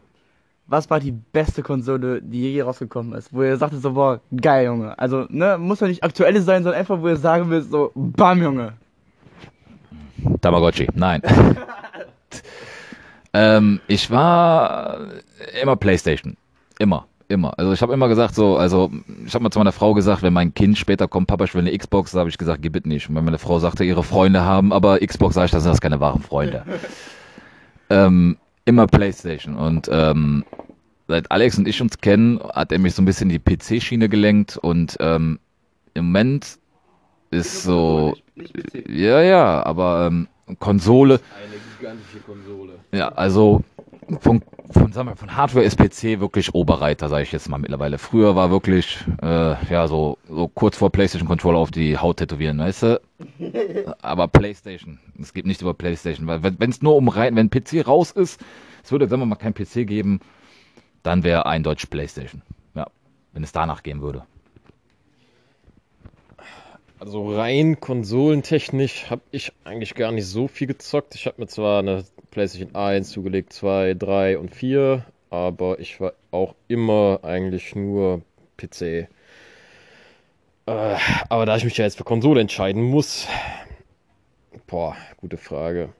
Was 0.66 0.90
war 0.90 0.98
die 0.98 1.12
beste 1.12 1.62
Konsole, 1.62 2.20
die 2.20 2.54
je 2.54 2.62
rausgekommen 2.62 3.16
ist? 3.16 3.32
Wo 3.32 3.44
ihr 3.44 3.56
sagtet 3.56 3.82
so, 3.82 3.92
boah, 3.92 4.20
geil, 4.34 4.66
Junge. 4.66 4.98
Also, 4.98 5.26
ne, 5.28 5.58
muss 5.58 5.78
ja 5.78 5.86
nicht 5.86 6.02
aktuelle 6.02 6.42
sein, 6.42 6.64
sondern 6.64 6.80
einfach, 6.80 7.00
wo 7.00 7.06
ihr 7.06 7.16
sagen 7.16 7.50
willst, 7.50 7.70
so, 7.70 7.92
bam, 7.94 8.42
Junge. 8.42 8.72
Tamagotchi, 10.40 10.88
nein. 10.94 11.22
Ähm, 13.36 13.80
ich 13.88 14.12
war 14.12 15.08
immer 15.60 15.74
Playstation. 15.74 16.36
Immer. 16.78 17.08
Immer. 17.26 17.58
Also 17.58 17.72
ich 17.72 17.82
habe 17.82 17.92
immer 17.92 18.06
gesagt 18.06 18.36
so, 18.36 18.56
also 18.56 18.92
ich 19.26 19.34
habe 19.34 19.42
mal 19.42 19.50
zu 19.50 19.58
meiner 19.58 19.72
Frau 19.72 19.92
gesagt, 19.92 20.22
wenn 20.22 20.32
mein 20.32 20.54
Kind 20.54 20.78
später 20.78 21.08
kommt, 21.08 21.26
Papa, 21.26 21.42
ich 21.42 21.54
will 21.54 21.62
eine 21.62 21.76
Xbox, 21.76 22.12
da 22.12 22.20
habe 22.20 22.28
ich 22.28 22.38
gesagt, 22.38 22.62
gib 22.62 22.76
es 22.76 22.84
nicht. 22.84 23.08
Und 23.08 23.16
wenn 23.16 23.24
meine 23.24 23.38
Frau 23.38 23.58
sagte, 23.58 23.82
ihre 23.82 24.04
Freunde 24.04 24.44
haben, 24.44 24.72
aber 24.72 25.00
Xbox, 25.00 25.34
sage 25.34 25.46
ich, 25.46 25.50
das 25.50 25.64
sind 25.64 25.72
das 25.72 25.80
keine 25.80 25.98
wahren 25.98 26.22
Freunde. 26.22 26.62
ähm, 27.90 28.36
immer 28.64 28.86
Playstation. 28.86 29.56
Und 29.56 29.88
ähm, 29.92 30.44
seit 31.08 31.30
Alex 31.30 31.58
und 31.58 31.68
ich 31.68 31.80
uns 31.80 31.98
kennen, 31.98 32.40
hat 32.54 32.72
er 32.72 32.78
mich 32.78 32.94
so 32.94 33.02
ein 33.02 33.04
bisschen 33.04 33.30
in 33.30 33.40
die 33.42 33.56
PC-Schiene 33.56 34.08
gelenkt 34.08 34.56
und 34.56 34.96
ähm, 35.00 35.38
im 35.94 36.06
Moment 36.06 36.58
ist 37.30 37.62
so, 37.62 38.16
ja, 38.88 39.20
ja, 39.22 39.64
aber 39.64 40.08
ähm, 40.10 40.28
Konsole, 40.58 41.20
Eine 41.36 41.56
gigantische 41.78 42.18
Konsole. 42.20 42.72
ja, 42.92 43.08
also 43.08 43.62
von, 44.20 44.42
von, 44.70 44.92
sagen 44.92 45.08
wir, 45.08 45.16
von 45.16 45.36
Hardware 45.36 45.64
ist 45.64 45.76
PC 45.76 46.20
wirklich 46.20 46.54
Oberreiter, 46.54 47.08
sage 47.08 47.22
ich 47.22 47.32
jetzt 47.32 47.48
mal 47.48 47.58
mittlerweile. 47.58 47.98
Früher 47.98 48.36
war 48.36 48.50
wirklich, 48.50 48.98
äh, 49.22 49.72
ja, 49.72 49.88
so, 49.88 50.18
so 50.28 50.48
kurz 50.48 50.76
vor 50.76 50.90
PlayStation 50.90 51.28
Controller 51.28 51.58
auf 51.58 51.70
die 51.70 51.98
Haut 51.98 52.18
tätowieren, 52.18 52.58
weißt 52.58 52.82
du? 52.82 53.00
Aber 54.02 54.28
PlayStation, 54.28 54.98
es 55.20 55.32
geht 55.32 55.46
nicht 55.46 55.62
über 55.62 55.74
PlayStation, 55.74 56.26
weil 56.26 56.42
wenn 56.42 56.70
es 56.70 56.82
nur 56.82 56.96
um 56.96 57.08
rein, 57.08 57.36
wenn 57.36 57.50
PC 57.50 57.86
raus 57.86 58.10
ist, 58.10 58.40
es 58.82 58.92
würde, 58.92 59.08
sagen 59.08 59.22
wir 59.22 59.26
mal, 59.26 59.36
kein 59.36 59.54
PC 59.54 59.86
geben, 59.86 60.20
dann 61.02 61.22
wäre 61.22 61.46
eindeutig 61.46 61.90
PlayStation. 61.90 62.42
Ja, 62.74 62.86
wenn 63.32 63.44
es 63.44 63.52
danach 63.52 63.82
gehen 63.82 64.02
würde. 64.02 64.24
Also 67.04 67.36
rein 67.36 67.80
konsolentechnisch 67.80 69.10
habe 69.10 69.20
ich 69.30 69.52
eigentlich 69.64 69.94
gar 69.94 70.10
nicht 70.10 70.26
so 70.26 70.48
viel 70.48 70.66
gezockt. 70.66 71.14
Ich 71.14 71.26
habe 71.26 71.38
mir 71.38 71.46
zwar 71.48 71.80
eine 71.80 72.02
PlayStation 72.30 72.74
1 72.74 73.10
zugelegt, 73.10 73.52
2, 73.52 73.92
3 73.92 74.38
und 74.38 74.54
4, 74.54 75.04
aber 75.28 75.78
ich 75.80 76.00
war 76.00 76.14
auch 76.30 76.54
immer 76.66 77.20
eigentlich 77.22 77.76
nur 77.76 78.22
PC. 78.56 78.80
Äh, 78.80 79.06
aber 81.28 81.44
da 81.44 81.56
ich 81.58 81.64
mich 81.64 81.76
ja 81.76 81.84
jetzt 81.84 81.98
für 81.98 82.04
Konsole 82.04 82.40
entscheiden 82.40 82.82
muss, 82.82 83.28
boah, 84.66 84.96
gute 85.18 85.36
Frage. 85.36 85.90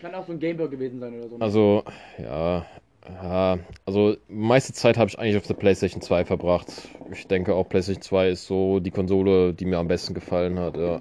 Kann 0.00 0.14
auch 0.14 0.24
so 0.24 0.34
ein 0.34 0.38
Gameboy 0.38 0.68
gewesen 0.68 1.00
sein 1.00 1.18
oder 1.18 1.28
so. 1.30 1.36
Also, 1.40 1.84
ja, 2.16 2.64
ja, 3.08 3.58
also 3.84 4.16
meiste 4.28 4.72
Zeit 4.72 4.96
habe 4.96 5.08
ich 5.10 5.18
eigentlich 5.18 5.36
auf 5.36 5.46
der 5.46 5.54
PlayStation 5.54 6.00
2 6.00 6.24
verbracht. 6.24 6.88
Ich 7.12 7.26
denke 7.26 7.54
auch 7.54 7.68
PlayStation 7.68 8.02
2 8.02 8.28
ist 8.30 8.46
so 8.46 8.80
die 8.80 8.90
Konsole, 8.90 9.52
die 9.54 9.64
mir 9.66 9.78
am 9.78 9.88
besten 9.88 10.14
gefallen 10.14 10.58
hat. 10.58 10.76
Ja. 10.76 11.00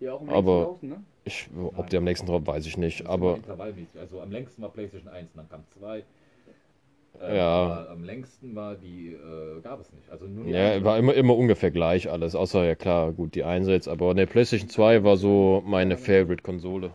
Im 0.00 0.28
Aber- 0.30 0.64
Draußen, 0.64 0.88
ne? 0.88 1.04
Ich, 1.24 1.48
ob 1.76 1.90
die 1.90 1.98
am 1.98 2.04
nächsten 2.04 2.26
drauf, 2.26 2.42
weiß 2.46 2.64
ich 2.66 2.78
nicht. 2.78 3.06
Aber. 3.06 3.38
Also 4.00 4.20
am 4.20 4.30
längsten 4.32 4.62
war 4.62 4.70
PlayStation 4.70 5.12
1, 5.12 5.34
dann 5.34 5.48
kam 5.48 5.64
2. 5.78 6.02
Ja. 7.20 7.48
aber 7.48 7.90
am 7.90 8.02
längsten 8.04 8.54
war 8.56 8.76
die, 8.76 9.08
äh, 9.08 9.60
gab 9.60 9.80
es 9.80 9.92
nicht. 9.92 10.10
Also 10.10 10.24
nur 10.24 10.44
die 10.44 10.52
ja, 10.52 10.82
war 10.82 10.96
immer, 10.96 11.12
immer 11.12 11.36
ungefähr 11.36 11.70
gleich 11.70 12.10
alles. 12.10 12.34
Außer, 12.34 12.64
ja 12.64 12.74
klar, 12.74 13.12
gut, 13.12 13.34
die 13.34 13.44
Einsatz. 13.44 13.88
Aber 13.88 14.14
ne, 14.14 14.26
PlayStation 14.26 14.70
2 14.70 15.04
war 15.04 15.18
so 15.18 15.62
meine 15.66 15.98
Favorite-Konsole. 15.98 16.92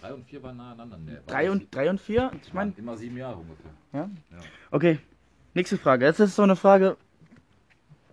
3 0.00 0.14
und 0.14 0.24
4 0.24 0.42
waren 0.42 0.56
nah 0.56 0.72
aneinander. 0.72 0.98
Ne, 0.98 1.12
war 1.12 1.20
Drei 1.26 1.46
das- 1.46 1.52
und, 1.52 1.74
drei 1.74 1.90
und 1.90 2.00
vier? 2.00 2.30
Ich 2.42 2.52
meine, 2.54 2.72
immer 2.76 2.96
sieben 2.96 3.16
Jahre 3.16 3.36
ungefähr. 3.38 4.10
okay. 4.70 4.98
Nächste 5.54 5.76
Frage. 5.78 6.04
Jetzt 6.04 6.20
ist 6.20 6.36
so 6.36 6.42
eine 6.42 6.54
Frage, 6.56 6.96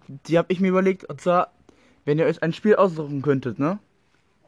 die 0.08 0.38
habe 0.38 0.52
ich 0.52 0.60
mir 0.60 0.70
überlegt. 0.70 1.06
Und 1.06 1.22
zwar, 1.22 1.52
wenn 2.06 2.18
ihr 2.18 2.26
euch 2.26 2.42
ein 2.42 2.52
Spiel 2.54 2.76
aussuchen 2.76 3.22
könntet, 3.22 3.60
ne? 3.60 3.80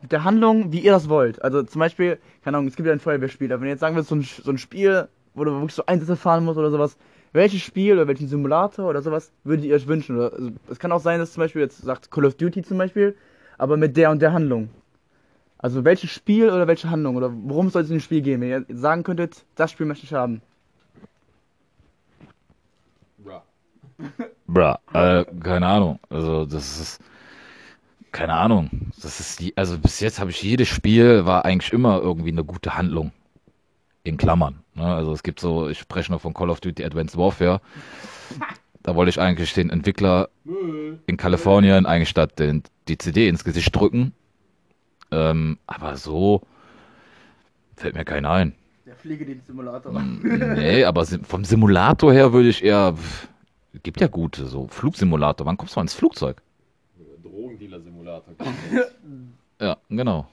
Mit 0.01 0.11
der 0.11 0.23
Handlung, 0.23 0.71
wie 0.71 0.79
ihr 0.79 0.91
das 0.93 1.09
wollt. 1.09 1.41
Also 1.43 1.61
zum 1.63 1.79
Beispiel, 1.79 2.17
keine 2.43 2.57
Ahnung, 2.57 2.67
es 2.69 2.75
gibt 2.75 2.87
ja 2.87 2.93
ein 2.93 2.99
Feuerwehrspiel, 3.01 3.51
aber 3.51 3.61
wenn 3.61 3.67
ihr 3.67 3.73
jetzt 3.73 3.81
sagen 3.81 3.95
würdet, 3.95 4.07
so 4.07 4.15
ein, 4.15 4.23
so 4.23 4.49
ein 4.49 4.57
Spiel, 4.57 5.09
wo 5.33 5.43
du 5.43 5.51
wirklich 5.51 5.73
so 5.75 5.85
Einsätze 5.85 6.15
fahren 6.15 6.45
musst 6.45 6.57
oder 6.57 6.71
sowas, 6.71 6.97
welches 7.33 7.61
Spiel 7.61 7.93
oder 7.93 8.07
welchen 8.07 8.27
Simulator 8.27 8.89
oder 8.89 9.01
sowas 9.01 9.31
würdet 9.43 9.65
ihr 9.65 9.75
euch 9.75 9.87
wünschen? 9.87 10.15
Oder, 10.17 10.33
also, 10.33 10.51
es 10.69 10.79
kann 10.79 10.91
auch 10.91 11.01
sein, 11.01 11.19
dass 11.19 11.33
zum 11.33 11.41
Beispiel 11.41 11.61
jetzt 11.61 11.79
sagt 11.79 12.09
Call 12.11 12.25
of 12.25 12.35
Duty 12.35 12.63
zum 12.63 12.77
Beispiel, 12.77 13.15
aber 13.57 13.77
mit 13.77 13.97
der 13.97 14.09
und 14.09 14.21
der 14.21 14.33
Handlung. 14.33 14.69
Also 15.59 15.83
welches 15.83 16.09
Spiel 16.09 16.49
oder 16.49 16.67
welche 16.67 16.89
Handlung 16.89 17.17
oder 17.17 17.31
worum 17.33 17.69
soll 17.69 17.83
es 17.83 17.89
in 17.89 17.97
dem 17.97 18.01
Spiel 18.01 18.21
gehen? 18.21 18.39
Wenn 18.39 18.49
ihr 18.49 18.65
sagen 18.69 19.03
könntet, 19.03 19.45
das 19.55 19.71
Spiel 19.71 19.85
möchte 19.85 20.05
ich 20.05 20.13
haben. 20.13 20.41
Bra. 23.17 23.43
Bruh, 24.47 24.75
äh, 24.93 25.25
keine 25.43 25.67
Ahnung. 25.67 25.99
Also 26.09 26.45
das 26.45 26.79
ist 26.79 27.01
keine 28.13 28.33
Ahnung. 28.33 28.91
Das 29.01 29.19
ist 29.19 29.41
die, 29.41 29.55
also 29.57 29.77
bis 29.77 29.99
jetzt 29.99 30.19
habe 30.19 30.31
ich 30.31 30.41
jedes 30.41 30.69
Spiel 30.69 31.25
war 31.25 31.43
eigentlich 31.43 31.73
immer 31.73 31.99
irgendwie 32.01 32.31
eine 32.31 32.45
gute 32.45 32.77
Handlung. 32.77 33.11
In 34.03 34.15
Klammern. 34.15 34.63
Ne? 34.75 34.85
Also 34.85 35.11
es 35.11 35.23
gibt 35.23 35.41
so, 35.41 35.67
ich 35.67 35.77
spreche 35.77 36.11
noch 36.11 36.21
von 36.21 36.33
Call 36.33 36.49
of 36.49 36.61
Duty 36.61 36.85
Advanced 36.85 37.17
Warfare. 37.17 37.61
Da 38.81 38.95
wollte 38.95 39.09
ich 39.09 39.19
eigentlich 39.19 39.53
den 39.53 39.69
Entwickler 39.69 40.29
in 41.05 41.17
Kalifornien 41.17 41.85
eigentlich 41.85 42.07
statt 42.07 42.39
den, 42.39 42.63
die 42.87 42.97
CD 42.97 43.27
ins 43.27 43.43
Gesicht 43.43 43.75
drücken. 43.75 44.13
Ähm, 45.11 45.57
aber 45.67 45.97
so 45.97 46.41
fällt 47.75 47.95
mir 47.95 48.05
keiner 48.05 48.29
ein. 48.31 48.55
Der 48.85 48.95
Fliegedienst-Simulator. 48.95 49.91
Nee, 50.01 50.83
aber 50.83 51.05
vom 51.05 51.45
Simulator 51.45 52.11
her 52.13 52.33
würde 52.33 52.49
ich 52.49 52.63
eher. 52.63 52.95
Gibt 53.83 54.01
ja 54.01 54.07
gute, 54.07 54.45
so 54.47 54.67
Flugsimulator. 54.67 55.45
Wann 55.45 55.57
kommst 55.57 55.75
du 55.75 55.79
mal 55.79 55.83
ins 55.83 55.93
Flugzeug? 55.93 56.41
Drogendealer-Simulator. 57.23 58.33
Ja, 59.61 59.75
genau. 59.89 60.25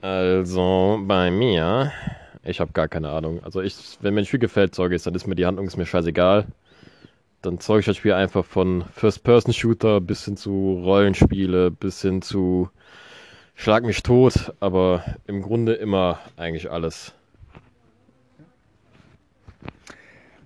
Also 0.00 1.00
bei 1.08 1.32
mir, 1.32 1.92
ich 2.44 2.60
habe 2.60 2.70
gar 2.72 2.86
keine 2.86 3.10
Ahnung. 3.10 3.42
Also 3.42 3.62
ich, 3.62 3.98
wenn 4.00 4.14
mir 4.14 4.20
ein 4.20 4.26
Spiel 4.26 4.38
gefällt, 4.38 4.76
sage 4.76 4.94
ich, 4.94 5.02
dann 5.02 5.14
ist 5.14 5.26
mir 5.26 5.34
die 5.34 5.44
Handlung 5.44 5.66
ist 5.66 5.76
mir 5.76 5.86
scheißegal. 5.86 6.46
Dann 7.44 7.60
zeige 7.60 7.80
ich 7.80 7.86
das 7.86 7.98
Spiel 7.98 8.14
einfach 8.14 8.42
von 8.42 8.86
First-Person-Shooter 8.94 10.00
bis 10.00 10.24
hin 10.24 10.38
zu 10.38 10.80
Rollenspiele, 10.82 11.70
bis 11.70 12.00
hin 12.00 12.22
zu 12.22 12.70
Schlag 13.54 13.84
mich 13.84 14.02
tot, 14.02 14.54
aber 14.60 15.04
im 15.26 15.42
Grunde 15.42 15.74
immer 15.74 16.20
eigentlich 16.38 16.70
alles. 16.70 17.12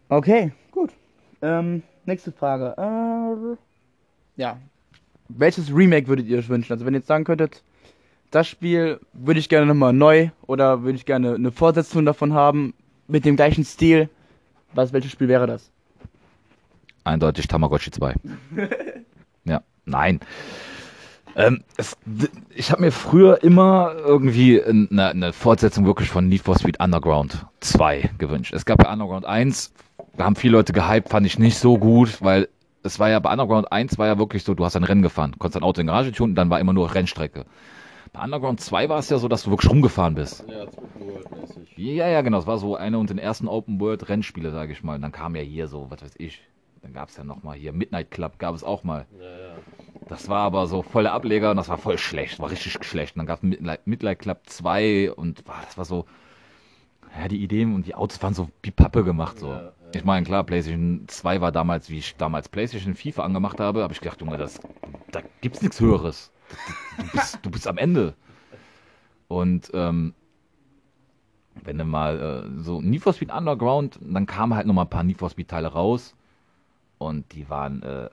Okay, 0.09 0.51
gut. 0.73 0.91
Ähm, 1.41 1.85
nächste 2.05 2.33
Frage. 2.33 2.75
Äh, 2.77 3.57
ja. 4.41 4.59
Welches 5.29 5.73
Remake 5.73 6.09
würdet 6.09 6.27
ihr 6.27 6.39
euch 6.39 6.49
wünschen? 6.49 6.73
Also 6.73 6.85
wenn 6.85 6.95
ihr 6.95 6.99
jetzt 6.99 7.07
sagen 7.07 7.23
könntet, 7.23 7.63
das 8.33 8.49
Spiel 8.49 8.99
würde 9.13 9.39
ich 9.39 9.49
gerne 9.49 9.67
nochmal 9.67 9.93
neu 9.93 10.31
oder 10.49 10.83
würde 10.83 10.97
ich 10.97 11.07
gerne 11.07 11.37
eine 11.37 11.53
Fortsetzung 11.53 12.05
davon 12.05 12.35
haben 12.35 12.75
mit 13.07 13.25
dem 13.25 13.37
gleichen 13.37 13.65
Stil. 13.65 14.09
Was, 14.75 14.93
welches 14.93 15.13
Spiel 15.13 15.29
wäre 15.29 15.47
das? 15.47 15.71
Eindeutig 17.09 17.49
Tamagotchi 17.49 17.91
2. 17.91 18.15
ja, 19.45 19.63
nein. 19.85 20.21
Ähm, 21.37 21.63
es, 21.77 21.97
ich 22.55 22.71
habe 22.71 22.83
mir 22.83 22.93
früher 22.93 23.43
immer 23.43 23.95
irgendwie 23.97 24.63
eine, 24.63 25.09
eine 25.09 25.33
Fortsetzung 25.33 25.87
wirklich 25.87 26.09
von 26.11 26.29
Need 26.29 26.43
for 26.43 26.59
Speed 26.59 26.81
Underground 26.81 27.47
2 27.61 28.11
gewünscht. 28.19 28.53
Es 28.53 28.65
gab 28.65 28.83
ja 28.83 28.93
Underground 28.93 29.25
1, 29.25 29.73
da 30.17 30.25
haben 30.25 30.37
viele 30.37 30.53
Leute 30.55 30.73
gehypt, 30.73 31.09
fand 31.09 31.27
ich 31.27 31.39
nicht 31.39 31.59
so 31.59 31.79
gut, 31.79 32.21
weil 32.23 32.49
es 32.83 32.99
war 32.99 33.09
ja 33.09 33.21
bei 33.21 33.31
Underground 33.31 33.71
1 33.71 33.99
war 33.99 34.07
ja 34.07 34.19
wirklich 34.19 34.45
so, 34.45 34.55
du 34.55 34.65
hast 34.65 34.77
ein 34.77 34.85
Rennen 34.85 35.03
gefahren, 35.03 35.37
konntest 35.39 35.57
dein 35.57 35.63
Auto 35.63 35.81
in 35.81 35.87
die 35.87 35.93
Garage 35.93 36.13
tun 36.13 36.31
und 36.31 36.35
dann 36.35 36.51
war 36.51 36.61
immer 36.61 36.73
nur 36.73 36.95
Rennstrecke. 36.95 37.45
Bei 38.13 38.25
Underground 38.25 38.61
2 38.61 38.89
war 38.89 38.99
es 38.99 39.11
ja 39.11 39.19
so, 39.19 39.29
dass 39.29 39.45
du 39.45 39.51
wirklich 39.51 39.71
rumgefahren 39.71 40.15
bist. 40.15 40.45
Ja. 40.49 40.67
Ja, 41.77 42.09
ja, 42.09 42.23
genau. 42.23 42.39
Es 42.39 42.47
war 42.47 42.59
so 42.59 42.75
eine 42.75 42.99
und 42.99 43.11
den 43.11 43.19
ersten 43.19 43.47
Open 43.47 43.79
World 43.81 44.09
Rennspiele, 44.09 44.51
sage 44.51 44.73
ich 44.73 44.83
mal. 44.83 44.97
Und 44.97 45.03
dann 45.03 45.13
kam 45.13 45.37
ja 45.37 45.43
hier 45.43 45.69
so, 45.69 45.87
was 45.91 46.03
weiß 46.03 46.15
ich. 46.19 46.43
Dann 46.83 46.93
gab 46.93 47.09
es 47.09 47.17
ja 47.17 47.25
noch 47.25 47.43
mal 47.43 47.57
hier 47.57 47.73
Midnight 47.73 48.11
Club, 48.11 48.39
gab 48.39 48.55
es 48.55 48.63
auch 48.63 48.85
mal. 48.85 49.07
Ja, 49.19 49.25
ja. 49.25 49.55
Das 50.09 50.29
war 50.29 50.41
aber 50.41 50.67
so 50.67 50.83
voller 50.83 51.13
Ableger 51.13 51.51
und 51.51 51.57
das 51.57 51.69
war 51.69 51.79
voll 51.79 51.99
schlecht, 51.99 52.39
war 52.39 52.51
richtig 52.51 52.83
schlecht. 52.85 53.17
Und 53.17 53.21
dann 53.21 53.27
gab 53.27 53.39
es 53.39 53.43
Midnight, 53.43 53.87
Midnight 53.87 54.21
Club 54.21 54.41
2 54.47 55.13
und 55.13 55.45
boah, 55.45 55.61
das 55.65 55.77
war 55.77 55.85
so, 55.85 56.07
ja, 57.19 57.29
die 57.29 57.43
Ideen 57.43 57.75
und 57.75 57.87
die 57.87 57.95
Autos 57.95 58.23
waren 58.23 58.35
so 58.35 58.49
wie 58.63 58.71
Pappe 58.71 59.05
gemacht 59.05 59.39
so. 59.39 59.49
Ja. 59.49 59.73
Ich 59.95 60.05
meine, 60.05 60.25
klar, 60.25 60.45
PlayStation 60.45 61.05
2 61.07 61.41
war 61.41 61.53
damals, 61.53 61.91
wie 61.91 61.99
ich 61.99 62.17
damals 62.17 62.49
PlayStation 62.49 62.95
FIFA 62.95 63.25
angemacht 63.25 63.61
habe, 63.61 63.83
habe 63.83 63.93
ich 63.93 64.01
gedacht, 64.01 64.21
Junge, 64.21 64.39
das, 64.39 64.61
da 65.11 65.21
gibt's 65.41 65.63
nichts 65.63 65.81
Höheres. 65.81 66.31
Du 66.97 67.07
bist, 67.13 67.39
du 67.43 67.51
bist 67.51 67.67
am 67.67 67.79
Ende. 67.79 68.15
Und 69.29 69.71
ähm, 69.75 70.15
wenn 71.65 71.77
du 71.77 71.85
mal 71.85 72.47
äh, 72.59 72.63
so 72.63 72.81
Need 72.81 73.03
for 73.03 73.13
Speed 73.13 73.33
Underground, 73.33 73.99
dann 74.01 74.27
kamen 74.27 74.55
halt 74.55 74.67
noch 74.67 74.75
mal 74.75 74.83
ein 74.83 74.91
paar 74.91 75.05
Need 75.05 75.19
for 75.19 75.29
Speed 75.29 75.49
Teile 75.49 75.69
raus 75.69 76.15
und 76.99 77.33
die 77.33 77.49
waren 77.49 77.83
äh, 77.83 78.11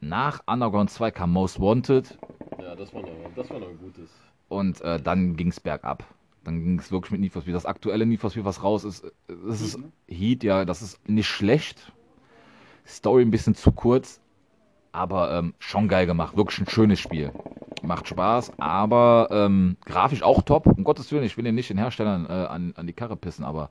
nach 0.00 0.40
Underground 0.46 0.90
2 0.90 1.10
kam 1.10 1.32
Most 1.32 1.60
Wanted 1.60 2.18
ja 2.68 2.76
das, 2.76 2.92
war 2.92 3.02
noch, 3.02 3.08
das 3.34 3.50
war 3.50 3.58
noch 3.60 3.68
ein 3.68 3.78
gutes. 3.78 4.10
und 4.48 4.80
äh, 4.82 5.00
dann 5.00 5.36
ging 5.36 5.48
es 5.48 5.60
bergab. 5.60 6.04
Dann 6.44 6.62
ging 6.62 6.78
es 6.78 6.90
wirklich 6.90 7.10
mit 7.10 7.20
Need 7.20 7.32
for 7.32 7.42
Speed. 7.42 7.54
Das 7.54 7.66
aktuelle 7.66 8.06
Need 8.06 8.20
for 8.20 8.30
Speed, 8.30 8.44
was 8.44 8.62
raus 8.62 8.84
ist, 8.84 9.04
äh, 9.04 9.10
das 9.46 9.60
ist 9.60 9.78
Heat, 10.06 10.44
ja, 10.44 10.64
das 10.64 10.82
ist 10.82 11.08
nicht 11.08 11.28
schlecht. 11.28 11.92
Story 12.86 13.22
ein 13.22 13.30
bisschen 13.30 13.54
zu 13.54 13.72
kurz, 13.72 14.20
aber 14.92 15.32
ähm, 15.32 15.54
schon 15.58 15.88
geil 15.88 16.06
gemacht. 16.06 16.36
Wirklich 16.36 16.60
ein 16.60 16.68
schönes 16.68 17.00
Spiel. 17.00 17.32
macht 17.82 18.08
Spaß, 18.08 18.52
aber 18.58 19.28
ähm, 19.30 19.76
grafisch 19.84 20.22
auch 20.22 20.42
top. 20.42 20.66
Um 20.66 20.84
Gottes 20.84 21.12
Willen, 21.12 21.24
ich 21.24 21.36
will 21.36 21.44
den 21.44 21.54
nicht 21.54 21.70
den 21.70 21.78
Herstellern 21.78 22.26
äh, 22.26 22.32
an, 22.32 22.72
an 22.76 22.86
die 22.86 22.92
Karre 22.94 23.16
pissen, 23.16 23.44
aber 23.44 23.70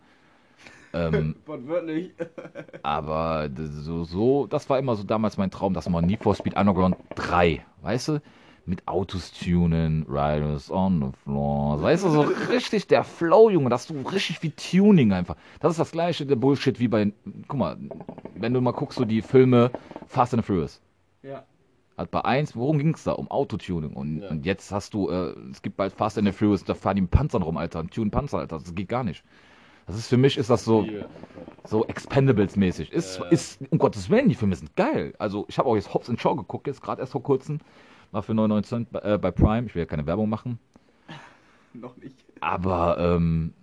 ähm, 0.93 1.35
Wortwörtlich. 1.45 2.13
aber 2.83 3.49
so, 3.55 4.03
so, 4.03 4.47
das 4.47 4.69
war 4.69 4.79
immer 4.79 4.95
so 4.95 5.03
damals 5.03 5.37
mein 5.37 5.51
Traum, 5.51 5.73
dass 5.73 5.87
man 5.89 6.05
Need 6.05 6.23
for 6.23 6.35
Speed 6.35 6.55
Underground 6.57 6.95
3, 7.15 7.65
weißt 7.81 8.07
du, 8.09 8.21
mit 8.65 8.87
Autos 8.87 9.31
tunen, 9.31 10.05
Riders 10.09 10.69
on 10.69 10.99
the 11.01 11.17
floor, 11.23 11.81
weißt 11.81 12.03
du, 12.03 12.09
so 12.09 12.21
richtig 12.49 12.87
der 12.87 13.03
Flow, 13.03 13.49
Junge, 13.49 13.69
dass 13.69 13.87
du 13.87 14.01
richtig 14.01 14.43
wie 14.43 14.51
Tuning 14.51 15.13
einfach. 15.13 15.35
Das 15.61 15.71
ist 15.71 15.79
das 15.79 15.91
gleiche, 15.91 16.25
der 16.25 16.35
Bullshit 16.35 16.79
wie 16.79 16.87
bei, 16.89 17.13
guck 17.47 17.59
mal, 17.59 17.77
wenn 18.35 18.53
du 18.53 18.59
mal 18.59 18.73
guckst, 18.73 18.97
so 18.97 19.05
die 19.05 19.21
Filme 19.21 19.71
Fast 20.07 20.33
and 20.33 20.45
Furious. 20.45 20.81
Ja. 21.23 21.43
Halt 21.97 22.11
bei 22.11 22.23
1, 22.23 22.55
worum 22.55 22.77
ging 22.77 22.93
es 22.93 23.03
da? 23.05 23.13
Um 23.13 23.31
Autotuning. 23.31 23.93
Und, 23.93 24.21
Ja. 24.21 24.29
und 24.29 24.45
jetzt 24.45 24.71
hast 24.71 24.93
du, 24.93 25.09
äh, 25.09 25.33
es 25.49 25.61
gibt 25.61 25.77
bald 25.77 25.93
Fast 25.93 26.17
and 26.17 26.27
the 26.27 26.33
Furious, 26.33 26.63
da 26.63 26.75
fahren 26.75 26.95
die 26.95 27.01
mit 27.01 27.11
Panzern 27.11 27.41
rum, 27.41 27.57
Alter, 27.57 27.79
und 27.79 27.91
tunen 27.91 28.11
Panzer, 28.11 28.37
Alter. 28.39 28.59
Das 28.59 28.75
geht 28.75 28.89
gar 28.89 29.03
nicht. 29.03 29.23
Das 29.87 29.97
ist 29.97 30.07
für 30.07 30.17
mich, 30.17 30.37
ist 30.37 30.49
das 30.49 30.65
so, 30.65 30.85
so 31.65 31.85
Expendables-mäßig. 31.87 32.91
Ist, 32.91 33.19
Ja. 33.19 33.25
ist, 33.25 33.59
um 33.71 33.77
Gottes 33.77 34.09
Willen, 34.09 34.29
die 34.29 34.35
Filme 34.35 34.55
sind 34.55 34.75
geil. 34.75 35.13
Also, 35.19 35.45
ich 35.47 35.57
habe 35.57 35.69
auch 35.69 35.75
jetzt 35.75 35.93
Hobbs 35.93 36.11
Shaw 36.19 36.35
geguckt, 36.35 36.67
jetzt 36.67 36.81
gerade 36.81 37.01
erst 37.01 37.13
vor 37.13 37.23
kurzem. 37.23 37.59
War 38.11 38.23
für 38.23 38.33
99 38.33 38.69
Cent 38.69 38.91
bei, 38.91 38.99
äh, 38.99 39.17
bei 39.17 39.31
Prime. 39.31 39.67
Ich 39.67 39.75
will 39.75 39.81
ja 39.81 39.85
keine 39.85 40.05
Werbung 40.05 40.29
machen. 40.29 40.59
Noch 41.73 41.95
nicht. 41.97 42.15
Aber, 42.41 42.97
ähm, 42.99 43.53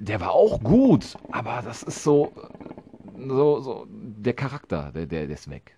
der 0.00 0.20
war 0.20 0.32
auch 0.32 0.62
gut. 0.62 1.16
Aber 1.32 1.62
das 1.64 1.82
ist 1.82 2.02
so, 2.02 2.32
so, 3.28 3.60
so, 3.60 3.86
der 3.90 4.34
Charakter, 4.34 4.92
der, 4.92 5.06
der, 5.06 5.26
der 5.26 5.34
ist 5.36 5.50
weg. 5.50 5.76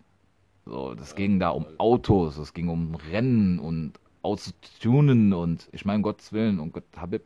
So, 0.66 0.94
das 0.94 1.14
ging 1.14 1.40
da 1.40 1.50
um 1.50 1.66
Autos, 1.78 2.36
es 2.38 2.52
ging 2.52 2.68
um 2.68 2.94
Rennen 3.10 3.58
und 3.58 3.94
Autos 4.22 4.54
zu 4.60 4.80
tunen 4.90 5.32
und 5.32 5.68
ich 5.72 5.84
meine, 5.84 5.98
um 5.98 6.02
Gottes 6.02 6.32
Willen 6.32 6.60
und 6.60 6.72
Gott, 6.72 6.84
Habib 6.96 7.22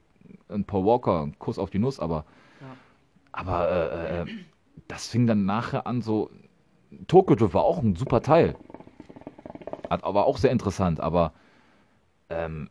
und 0.49 0.67
Paul 0.67 0.85
Walker, 0.87 1.31
Kuss 1.39 1.59
auf 1.59 1.71
die 1.71 1.79
Nuss, 1.81 1.99
aber, 1.99 2.19
Ja. 2.19 2.25
Aber 3.33 3.71
äh, 3.71 4.21
äh, 4.21 4.27
das 4.89 5.09
fing 5.09 5.27
dann 5.27 5.45
nachher 5.45 5.87
an 5.87 6.03
so, 6.03 6.31
Tokyo 7.07 7.35
Drift 7.35 7.55
war 7.55 7.65
auch 7.65 7.83
ein 7.83 7.97
super 7.97 8.23
Teil. 8.23 8.57
Hat 9.89 10.05
aber 10.05 10.27
auch 10.27 10.39
sehr 10.39 10.51
interessant, 10.51 11.01
aber 11.01 11.33
ähm, 12.31 12.71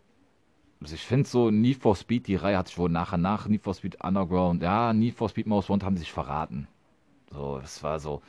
also 0.82 0.96
ich 0.96 1.04
finde 1.04 1.28
so 1.28 1.52
Need 1.52 1.78
for 1.78 1.96
Speed, 1.96 2.28
die 2.28 2.36
Reihe 2.36 2.58
hat 2.58 2.68
sich 2.68 2.78
wohl 2.78 2.90
nachher 2.90 3.18
nach 3.18 3.48
Need 3.48 3.62
for 3.62 3.74
Speed 3.74 4.04
Underground, 4.04 4.64
ja, 4.64 4.94
Need 4.94 5.16
for 5.16 5.30
Speed 5.30 5.48
Most 5.48 5.70
Wanted 5.70 5.86
haben 5.86 5.98
sich 5.98 6.12
verraten. 6.12 6.68
So, 7.32 7.60
es 7.64 7.84
war 7.84 8.00
so, 8.00 8.22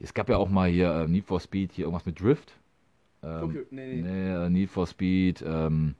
es 0.00 0.14
gab 0.14 0.28
ja 0.28 0.36
auch 0.36 0.48
mal 0.48 0.68
hier 0.68 0.92
äh, 0.92 1.08
Need 1.08 1.26
for 1.26 1.40
Speed, 1.40 1.72
hier 1.72 1.84
irgendwas 1.84 2.06
mit 2.06 2.20
Drift. 2.20 2.52
Ähm, 3.22 3.40
Tokyo, 3.40 3.62
nee, 3.70 3.96
nee. 3.96 4.02
nee, 4.02 4.46
äh, 4.46 4.50
Need 4.50 4.70
for 4.70 4.86
Speed, 4.86 5.44
ähm, 5.46 5.94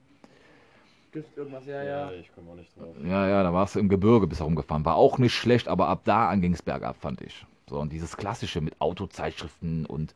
Drift 1.13 1.37
irgendwas, 1.37 1.67
ja, 1.67 1.83
Ja, 1.83 2.11
ja. 2.11 2.13
ich 2.13 2.35
komme 2.35 2.51
auch 2.51 2.55
nicht 2.57 2.75
drauf. 2.77 2.95
ja, 3.05 3.29
ja, 3.29 3.43
da 3.43 3.53
warst 3.53 3.75
du 3.75 3.79
im 3.81 3.89
Gebirge 3.89 4.27
bis 4.27 4.41
herumgefahren. 4.41 4.85
War 4.85 4.97
auch 4.97 5.19
nicht 5.19 5.35
schlecht, 5.35 5.69
aber 5.69 5.89
ab 5.89 6.03
da 6.05 6.29
an 6.29 6.41
ging 6.41 6.55
es 6.55 6.63
bergab, 6.63 6.97
fand 6.97 7.21
ich. 7.21 7.45
So, 7.69 7.79
und 7.79 7.93
dieses 7.93 8.17
Klassische 8.17 8.61
mit 8.61 8.81
Autozeitschriften 8.81 9.87
und 9.87 10.15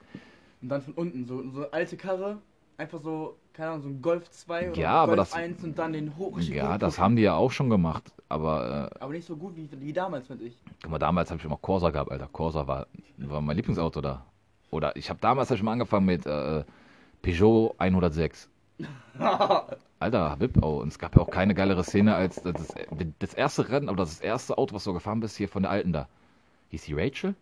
Und 0.63 0.69
dann 0.71 0.83
von 0.83 0.95
unten, 0.95 1.27
so, 1.27 1.43
so 1.51 1.59
eine 1.65 1.73
alte 1.73 1.97
Karre, 1.97 2.39
einfach 2.79 3.01
so, 3.01 3.37
keine 3.53 3.71
Ahnung, 3.71 3.83
so 3.83 3.89
ein 3.91 4.03
Golf 4.03 4.31
2 4.31 4.71
oder 4.71 4.81
Ja, 4.81 4.91
aber 4.93 5.17
Golf 5.17 5.31
das- 5.31 5.39
1 5.39 5.63
und 5.65 5.79
dann 5.79 5.93
den 5.93 6.17
hoch. 6.17 6.39
ja, 6.41 6.75
hoch 6.75 6.79
das 6.79 6.99
haben 6.99 7.17
die 7.17 7.23
ja 7.23 7.35
auch 7.35 7.51
schon 7.51 7.69
gemacht. 7.71 8.11
Aber 8.29 8.91
äh, 8.95 8.99
Aber 9.05 9.13
nicht 9.13 9.27
so 9.27 9.37
gut 9.37 9.55
wie, 9.55 9.69
wie 9.81 9.93
damals, 9.93 10.27
finde 10.27 10.45
ich. 10.45 10.57
Guck 10.83 10.91
mal, 10.91 10.99
damals 10.99 11.31
habe 11.31 11.39
ich 11.39 11.45
immer 11.45 11.59
Corsa 11.59 11.91
gehabt, 11.91 12.11
Alter. 12.11 12.29
Corsa 12.33 12.67
war, 12.67 12.87
war 13.19 13.41
mein 13.41 13.57
Lieblingsauto 13.57 14.01
da. 14.01 14.25
Oder 14.71 14.97
ich 14.97 15.09
habe 15.11 15.21
damals 15.21 15.51
hab 15.51 15.57
ich 15.57 15.63
mal 15.63 15.73
angefangen 15.73 16.07
mit 16.07 16.27
äh, 16.27 16.65
Peugeot 17.23 17.75
106. 17.79 18.49
Alter, 19.99 20.31
Habib, 20.31 20.63
oh, 20.63 20.81
und 20.81 20.89
es 20.89 20.99
gab 20.99 21.17
ja 21.17 21.23
auch 21.23 21.31
keine 21.31 21.55
geilere 21.55 21.83
Szene 21.85 22.15
als 22.15 22.43
das, 22.43 22.75
das 23.19 23.35
erste 23.35 23.69
Rennen, 23.69 23.89
oder 23.89 24.05
das 24.05 24.21
erste 24.21 24.59
Auto, 24.59 24.75
was 24.75 24.85
du 24.85 24.93
gefahren 24.93 25.21
bist, 25.21 25.37
hier 25.37 25.49
von 25.49 25.63
der 25.63 25.71
alten 25.71 25.93
da. 25.93 26.09
Hieß 26.69 26.85
die 26.85 26.95
Rachel? 26.95 27.35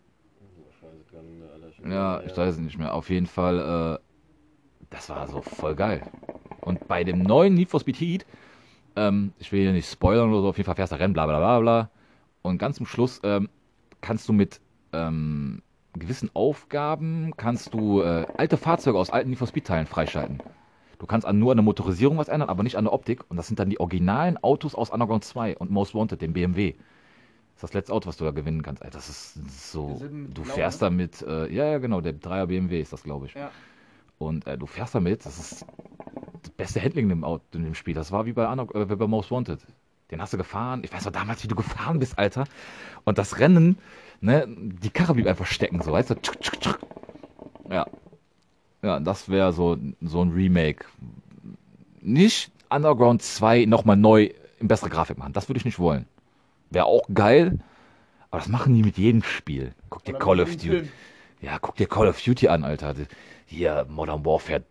Ja, 1.88 2.22
ich 2.22 2.36
weiß 2.36 2.54
es 2.54 2.60
nicht 2.60 2.78
mehr. 2.78 2.94
Auf 2.94 3.10
jeden 3.10 3.26
Fall, 3.26 3.98
äh, 4.00 4.86
das 4.90 5.10
war 5.10 5.26
so 5.26 5.42
voll 5.42 5.74
geil. 5.74 6.02
Und 6.60 6.88
bei 6.88 7.04
dem 7.04 7.22
neuen 7.22 7.54
Need 7.54 7.70
for 7.70 7.80
Speed 7.80 8.00
Heat, 8.00 8.26
ähm, 8.96 9.32
ich 9.38 9.52
will 9.52 9.60
hier 9.60 9.72
nicht 9.72 9.90
spoilern 9.90 10.30
oder 10.30 10.42
so, 10.42 10.48
auf 10.48 10.56
jeden 10.56 10.66
Fall 10.66 10.76
fährst 10.76 10.92
du 10.92 10.98
Rennen, 10.98 11.12
bla 11.12 11.26
bla 11.26 11.38
bla 11.38 11.60
bla. 11.60 11.90
Und 12.42 12.58
ganz 12.58 12.76
zum 12.76 12.86
Schluss 12.86 13.20
ähm, 13.24 13.48
kannst 14.00 14.28
du 14.28 14.32
mit 14.32 14.60
ähm, 14.92 15.62
gewissen 15.92 16.30
Aufgaben, 16.34 17.32
kannst 17.36 17.74
du 17.74 18.02
äh, 18.02 18.26
alte 18.36 18.56
Fahrzeuge 18.56 18.98
aus 18.98 19.10
alten 19.10 19.30
Need 19.30 19.38
for 19.38 19.48
Speed 19.48 19.66
Teilen 19.66 19.86
freischalten. 19.86 20.40
Du 20.98 21.06
kannst 21.06 21.26
an, 21.26 21.38
nur 21.38 21.52
an 21.52 21.58
der 21.58 21.64
Motorisierung 21.64 22.18
was 22.18 22.28
ändern, 22.28 22.48
aber 22.48 22.62
nicht 22.62 22.76
an 22.76 22.84
der 22.84 22.92
Optik. 22.92 23.28
Und 23.28 23.36
das 23.36 23.46
sind 23.46 23.58
dann 23.58 23.70
die 23.70 23.80
originalen 23.80 24.36
Autos 24.42 24.74
aus 24.74 24.90
Underground 24.90 25.24
2 25.24 25.56
und 25.56 25.70
Most 25.70 25.94
Wanted, 25.94 26.20
dem 26.22 26.32
BMW. 26.32 26.72
Das 26.72 26.78
ist 27.56 27.62
das 27.62 27.72
letzte 27.74 27.92
Auto, 27.92 28.08
was 28.08 28.16
du 28.16 28.24
da 28.24 28.30
gewinnen 28.30 28.62
kannst. 28.62 28.82
Alter, 28.82 28.98
das 28.98 29.08
ist 29.08 29.70
so. 29.70 30.00
Du 30.00 30.42
Blau, 30.42 30.54
fährst 30.54 30.80
ne? 30.80 30.86
damit, 30.86 31.22
äh, 31.22 31.52
ja, 31.52 31.66
ja, 31.66 31.78
genau, 31.78 32.00
der 32.00 32.14
3er 32.14 32.46
BMW 32.46 32.80
ist 32.80 32.92
das, 32.92 33.02
glaube 33.02 33.26
ich. 33.26 33.34
Ja. 33.34 33.50
Und 34.18 34.46
äh, 34.46 34.58
du 34.58 34.66
fährst 34.66 34.94
damit, 34.94 35.24
das 35.24 35.38
ist 35.38 35.66
das 36.42 36.50
beste 36.50 36.80
Handling 36.80 37.10
im, 37.10 37.24
Auto, 37.24 37.44
in 37.54 37.64
dem 37.64 37.74
Spiel. 37.74 37.94
Das 37.94 38.12
war 38.12 38.26
wie 38.26 38.32
bei, 38.32 38.50
Under 38.50 38.66
äh, 38.74 38.84
bei 38.84 39.06
Most 39.06 39.30
Wanted. 39.30 39.60
Den 40.10 40.20
hast 40.20 40.32
du 40.32 40.36
gefahren. 40.36 40.82
Ich 40.84 40.92
weiß 40.92 41.04
noch 41.06 41.12
damals, 41.12 41.42
wie 41.42 41.48
du 41.48 41.54
gefahren 41.54 41.98
bist, 41.98 42.18
Alter. 42.18 42.44
Und 43.04 43.18
das 43.18 43.38
Rennen, 43.38 43.78
ne, 44.20 44.46
die 44.48 44.90
Karre 44.90 45.14
blieb 45.14 45.26
einfach 45.26 45.46
stecken, 45.46 45.80
so, 45.80 45.92
weißt 45.92 46.10
du? 46.10 46.14
Tschuk, 46.16 46.40
tschuk, 46.40 46.60
tschuk. 46.60 46.78
Ja. 47.70 47.86
Ja, 48.84 49.00
das 49.00 49.30
wäre 49.30 49.54
so, 49.54 49.78
so 50.02 50.22
ein 50.22 50.32
Remake. 50.32 50.84
Nicht 52.02 52.52
Underground 52.68 53.22
2 53.22 53.64
nochmal 53.64 53.96
neu 53.96 54.28
in 54.60 54.68
bessere 54.68 54.90
Grafik 54.90 55.16
machen. 55.16 55.32
Das 55.32 55.48
würde 55.48 55.58
ich 55.58 55.64
nicht 55.64 55.78
wollen. 55.78 56.04
Wäre 56.68 56.84
auch 56.84 57.06
geil, 57.14 57.60
aber 58.30 58.40
das 58.40 58.48
machen 58.48 58.74
die 58.74 58.82
mit 58.82 58.98
jedem 58.98 59.22
Spiel. 59.22 59.72
Guck 59.88 60.04
dir 60.04 60.12
Call 60.14 60.40
of 60.40 60.50
Duty. 60.56 60.90
Ja, 61.40 61.58
guck 61.58 61.76
dir 61.76 61.86
Call 61.86 62.08
of 62.08 62.20
Duty 62.20 62.48
an, 62.48 62.62
Alter. 62.62 62.94
Hier, 63.46 63.86
Modern 63.88 64.22
Warfare 64.26 64.64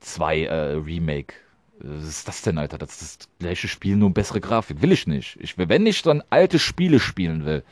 2 0.00 0.44
äh, 0.44 0.54
Remake. 0.76 1.34
Was 1.78 2.04
ist 2.04 2.28
das 2.28 2.40
denn, 2.40 2.56
Alter? 2.56 2.78
Das 2.78 3.02
ist 3.02 3.20
das 3.20 3.28
gleiche 3.38 3.68
Spiel, 3.68 3.96
nur 3.96 4.14
bessere 4.14 4.40
Grafik. 4.40 4.80
Will 4.80 4.92
ich 4.92 5.06
nicht. 5.06 5.36
Ich 5.40 5.58
wenn 5.58 5.84
ich 5.84 6.00
dann 6.00 6.22
alte 6.30 6.58
Spiele 6.58 7.00
spielen 7.00 7.44
will, 7.44 7.64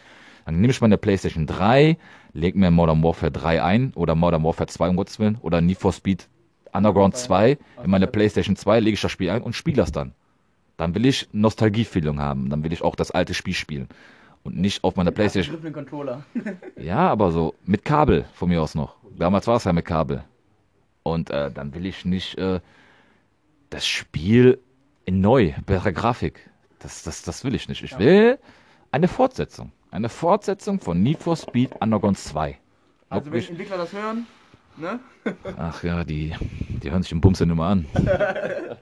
dann 0.50 0.60
nehme 0.60 0.72
ich 0.72 0.80
meine 0.80 0.98
PlayStation 0.98 1.46
3, 1.46 1.96
leg 2.32 2.56
mir 2.56 2.72
Modern 2.72 3.04
Warfare 3.04 3.30
3 3.30 3.62
ein 3.62 3.92
oder 3.94 4.16
Modern 4.16 4.42
Warfare 4.42 4.66
2, 4.66 4.88
um 4.88 4.96
Gottes 4.96 5.20
Willen, 5.20 5.38
oder 5.42 5.60
Need 5.60 5.78
for 5.78 5.92
Speed 5.92 6.28
Underground 6.72 7.16
2 7.16 7.56
in 7.84 7.90
meine 7.90 8.08
PlayStation 8.08 8.56
2, 8.56 8.80
lege 8.80 8.94
ich 8.94 9.00
das 9.00 9.12
Spiel 9.12 9.30
ein 9.30 9.42
und 9.42 9.54
spiele 9.54 9.76
das 9.76 9.92
dann. 9.92 10.12
Dann 10.76 10.96
will 10.96 11.06
ich 11.06 11.28
Nostalgiefeeling 11.30 12.18
haben. 12.18 12.50
Dann 12.50 12.64
will 12.64 12.72
ich 12.72 12.82
auch 12.82 12.96
das 12.96 13.12
alte 13.12 13.32
Spiel 13.32 13.54
spielen. 13.54 13.86
Und 14.42 14.56
nicht 14.56 14.82
auf 14.82 14.96
meiner 14.96 15.12
PlayStation. 15.12 15.72
Controller. 15.72 16.24
Ja, 16.76 17.08
aber 17.08 17.30
so 17.30 17.54
mit 17.64 17.84
Kabel 17.84 18.24
von 18.32 18.48
mir 18.48 18.60
aus 18.60 18.74
noch. 18.74 18.96
Damals 19.16 19.46
war 19.46 19.56
es 19.56 19.64
ja 19.64 19.72
mit 19.72 19.84
Kabel. 19.84 20.24
Und 21.04 21.30
äh, 21.30 21.52
dann 21.52 21.74
will 21.74 21.86
ich 21.86 22.04
nicht 22.04 22.38
äh, 22.38 22.58
das 23.68 23.86
Spiel 23.86 24.58
in 25.04 25.20
neu, 25.20 25.52
bessere 25.64 25.92
Grafik. 25.92 26.50
Das, 26.80 27.04
das, 27.04 27.22
das 27.22 27.44
will 27.44 27.54
ich 27.54 27.68
nicht. 27.68 27.84
Ich 27.84 27.96
will 28.00 28.40
eine 28.92 29.08
Fortsetzung. 29.08 29.72
Eine 29.90 30.08
Fortsetzung 30.08 30.80
von 30.80 31.02
Need 31.02 31.18
for 31.18 31.36
Speed 31.36 31.70
Underground 31.80 32.18
2. 32.18 32.58
Also 33.08 33.26
wenn 33.26 33.32
Wirklich- 33.32 33.50
Entwickler 33.50 33.76
das 33.76 33.92
hören, 33.92 34.26
ne? 34.76 35.00
Ach 35.56 35.82
ja, 35.82 36.04
die, 36.04 36.34
die 36.82 36.90
hören 36.90 37.02
sich 37.02 37.10
den 37.10 37.20
Bums 37.20 37.38
ja 37.40 37.46
immer 37.46 37.66
an. 37.66 37.86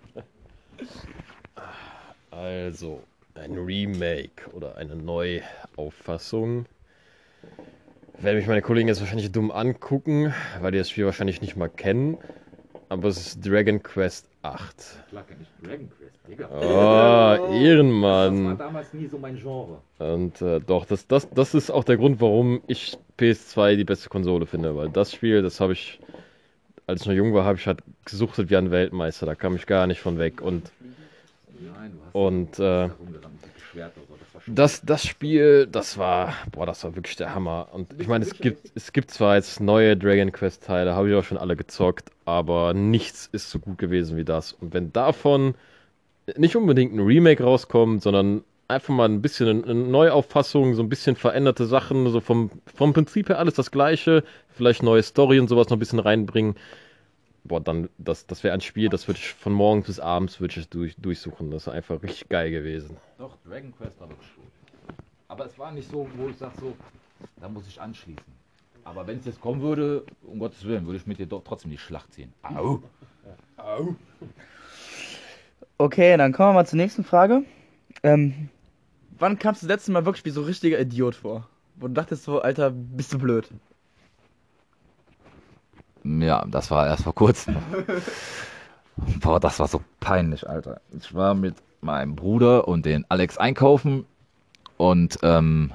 Also, 2.30 3.02
ein 3.34 3.54
Remake 3.58 4.48
oder 4.52 4.76
eine 4.76 4.94
Neuauffassung. 4.94 6.66
Werden 8.18 8.36
mich 8.38 8.46
meine 8.46 8.62
Kollegen 8.62 8.86
jetzt 8.88 9.00
wahrscheinlich 9.00 9.32
dumm 9.32 9.50
angucken, 9.50 10.32
weil 10.60 10.72
die 10.72 10.78
das 10.78 10.90
Spiel 10.90 11.04
wahrscheinlich 11.06 11.40
nicht 11.40 11.56
mal 11.56 11.68
kennen. 11.68 12.16
Aber 12.88 13.08
es 13.08 13.18
ist 13.18 13.44
Dragon 13.46 13.82
Quest 13.82 14.28
8. 14.54 15.04
Klar 15.10 15.24
kenn 15.24 15.36
ich 15.40 15.66
Dragon 15.68 15.90
Quest, 15.90 16.18
Digga. 16.28 16.48
Oh, 16.50 17.52
Ehrenmann. 17.52 18.56
damals 18.58 18.92
nie 18.94 19.06
so 19.06 19.18
mein 19.18 19.36
Genre. 19.36 19.78
Und 19.98 20.40
äh, 20.42 20.60
doch, 20.60 20.84
das, 20.86 21.06
das, 21.06 21.28
das 21.30 21.54
ist 21.54 21.70
auch 21.70 21.84
der 21.84 21.96
Grund, 21.96 22.20
warum 22.20 22.60
ich 22.66 22.96
PS2 23.18 23.76
die 23.76 23.84
beste 23.84 24.08
Konsole 24.08 24.46
finde. 24.46 24.76
Weil 24.76 24.88
das 24.90 25.12
Spiel, 25.12 25.42
das 25.42 25.60
habe 25.60 25.72
ich, 25.72 26.00
als 26.86 27.02
ich 27.02 27.06
noch 27.06 27.14
jung 27.14 27.34
war, 27.34 27.44
habe 27.44 27.58
ich 27.58 27.66
halt 27.66 27.80
gesuchtet 28.04 28.50
wie 28.50 28.56
ein 28.56 28.70
Weltmeister. 28.70 29.26
Da 29.26 29.34
kam 29.34 29.56
ich 29.56 29.66
gar 29.66 29.86
nicht 29.86 30.00
von 30.00 30.18
weg. 30.18 30.40
Und 30.40 30.70
Nein, 31.60 31.98
Und, 32.12 32.58
äh, 32.58 32.88
Das, 34.50 34.82
das 34.82 35.04
Spiel, 35.04 35.66
das 35.66 35.98
war, 35.98 36.34
boah, 36.52 36.66
das 36.66 36.82
war 36.84 36.94
wirklich 36.96 37.16
der 37.16 37.34
Hammer. 37.34 37.68
Und 37.72 37.94
ich 37.98 38.08
meine, 38.08 38.24
es 38.24 38.34
gibt, 38.38 38.70
es 38.74 38.92
gibt 38.92 39.10
zwar 39.10 39.36
jetzt 39.36 39.60
neue 39.60 39.96
Dragon 39.96 40.32
Quest 40.32 40.64
Teile, 40.64 40.94
habe 40.94 41.10
ich 41.10 41.14
auch 41.14 41.24
schon 41.24 41.38
alle 41.38 41.56
gezockt, 41.56 42.10
aber 42.24 42.74
nichts 42.74 43.28
ist 43.32 43.50
so 43.50 43.58
gut 43.58 43.78
gewesen 43.78 44.16
wie 44.16 44.24
das. 44.24 44.52
Und 44.52 44.74
wenn 44.74 44.92
davon 44.92 45.54
nicht 46.36 46.56
unbedingt 46.56 46.94
ein 46.94 47.00
Remake 47.00 47.42
rauskommt, 47.42 48.02
sondern 48.02 48.42
einfach 48.68 48.94
mal 48.94 49.08
ein 49.08 49.22
bisschen 49.22 49.64
eine 49.64 49.74
Neuauffassung, 49.74 50.74
so 50.74 50.82
ein 50.82 50.88
bisschen 50.88 51.16
veränderte 51.16 51.66
Sachen, 51.66 52.08
so 52.10 52.20
vom, 52.20 52.50
vom 52.74 52.92
Prinzip 52.92 53.28
her 53.30 53.38
alles 53.38 53.54
das 53.54 53.70
Gleiche, 53.70 54.24
vielleicht 54.50 54.82
neue 54.82 55.02
Story 55.02 55.40
und 55.40 55.48
sowas 55.48 55.68
noch 55.68 55.76
ein 55.76 55.80
bisschen 55.80 56.00
reinbringen, 56.00 56.54
boah, 57.48 57.60
dann, 57.60 57.88
das, 57.98 58.26
das 58.26 58.44
wäre 58.44 58.54
ein 58.54 58.60
Spiel, 58.60 58.88
das 58.88 59.08
würde 59.08 59.18
ich 59.18 59.34
von 59.34 59.52
morgens 59.52 59.86
bis 59.86 59.98
abends 59.98 60.40
würde 60.40 60.60
ich 60.60 60.68
durch, 60.68 60.94
durchsuchen. 60.96 61.50
Das 61.50 61.66
ist 61.66 61.72
einfach 61.72 62.02
richtig 62.02 62.28
geil 62.28 62.50
gewesen. 62.50 62.96
Doch, 63.18 63.36
Dragon 63.44 63.74
Quest 63.76 63.98
war 64.00 64.08
wirklich 64.08 64.34
gut. 64.36 64.44
Aber 65.26 65.46
es 65.46 65.58
war 65.58 65.72
nicht 65.72 65.90
so, 65.90 66.08
wo 66.16 66.28
ich 66.28 66.36
sage 66.36 66.54
so, 66.60 66.76
da 67.40 67.48
muss 67.48 67.66
ich 67.66 67.80
anschließen. 67.80 68.38
Aber 68.84 69.06
wenn 69.06 69.18
es 69.18 69.26
jetzt 69.26 69.40
kommen 69.40 69.60
würde, 69.60 70.04
um 70.22 70.38
Gottes 70.38 70.64
Willen, 70.64 70.86
würde 70.86 70.98
ich 70.98 71.06
mit 71.06 71.18
dir 71.18 71.26
doch 71.26 71.42
trotzdem 71.44 71.70
die 71.70 71.78
Schlacht 71.78 72.12
ziehen. 72.14 72.32
Au! 72.42 72.82
Au. 73.56 73.94
Okay, 75.76 76.16
dann 76.16 76.32
kommen 76.32 76.50
wir 76.50 76.54
mal 76.54 76.66
zur 76.66 76.78
nächsten 76.78 77.04
Frage. 77.04 77.42
Ähm, 78.02 78.48
wann 79.18 79.38
kamst 79.38 79.62
du 79.62 79.66
das 79.66 79.76
letzte 79.76 79.92
Mal 79.92 80.06
wirklich 80.06 80.24
wie 80.24 80.30
so 80.30 80.40
ein 80.40 80.46
richtiger 80.46 80.80
Idiot 80.80 81.16
vor? 81.16 81.48
Wo 81.76 81.88
du 81.88 81.94
dachtest 81.94 82.24
so, 82.24 82.40
Alter, 82.40 82.70
bist 82.70 83.12
du 83.12 83.18
blöd? 83.18 83.50
Ja, 86.04 86.44
das 86.46 86.70
war 86.70 86.86
erst 86.86 87.04
vor 87.04 87.14
kurzem. 87.14 87.56
Boah, 89.20 89.38
das 89.38 89.60
war 89.60 89.68
so 89.68 89.80
peinlich, 90.00 90.48
Alter. 90.48 90.80
Ich 90.98 91.14
war 91.14 91.34
mit 91.34 91.56
meinem 91.80 92.16
Bruder 92.16 92.66
und 92.66 92.84
den 92.84 93.04
Alex 93.08 93.38
einkaufen 93.38 94.04
und 94.76 95.18
ähm, 95.22 95.72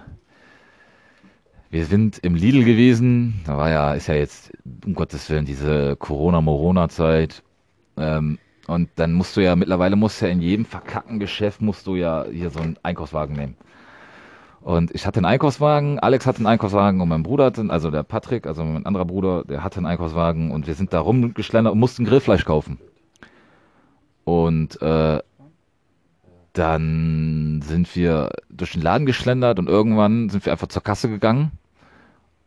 wir 1.70 1.86
sind 1.86 2.20
im 2.20 2.36
Lidl 2.36 2.64
gewesen. 2.64 3.42
Da 3.46 3.58
war 3.58 3.70
ja, 3.70 3.94
ist 3.94 4.08
ja 4.08 4.16
jetzt, 4.16 4.52
um 4.86 4.94
Gottes 4.94 5.30
Willen, 5.30 5.46
diese 5.46 5.96
Corona-Morona-Zeit. 5.96 7.42
Ähm, 7.98 8.38
und 8.68 8.90
dann 8.96 9.14
musst 9.14 9.36
du 9.36 9.42
ja, 9.42 9.56
mittlerweile 9.56 9.96
musst 9.96 10.22
du 10.22 10.26
ja 10.26 10.32
in 10.32 10.42
jedem 10.42 10.66
verkackten 10.66 11.20
Geschäft 11.20 11.62
musst 11.62 11.88
du 11.88 11.96
ja 11.96 12.26
hier 12.32 12.50
so 12.50 12.60
einen 12.60 12.78
Einkaufswagen 12.84 13.36
nehmen. 13.36 13.58
Und 14.64 14.96
ich 14.96 15.06
hatte 15.06 15.18
einen 15.18 15.26
Einkaufswagen, 15.26 16.00
Alex 16.00 16.26
hatte 16.26 16.38
einen 16.38 16.48
Einkaufswagen 16.48 17.02
und 17.02 17.10
mein 17.10 17.22
Bruder 17.22 17.46
hatte, 17.46 17.66
also 17.68 17.92
der 17.92 18.04
Patrick, 18.04 18.48
also 18.48 18.64
mein 18.64 18.86
anderer 18.86 19.04
Bruder, 19.04 19.44
der 19.44 19.62
hatte 19.62 19.78
einen 19.78 19.86
Einkaufswagen 19.86 20.52
und 20.52 20.68
wir 20.68 20.74
sind 20.74 20.94
da 20.94 21.02
rumgeschlendert 21.02 21.74
und 21.74 21.80
mussten 21.80 22.06
Grillfleisch 22.06 22.46
kaufen. 22.46 22.80
Und 24.24 24.82
äh, 24.82 25.22
dann 26.54 27.62
sind 27.62 27.94
wir 27.94 28.30
durch 28.50 28.72
den 28.72 28.82
Laden 28.82 29.06
geschlendert 29.06 29.60
und 29.60 29.68
irgendwann 29.68 30.30
sind 30.30 30.46
wir 30.46 30.54
einfach 30.54 30.70
zur 30.70 30.82
Kasse 30.82 31.10
gegangen 31.10 31.52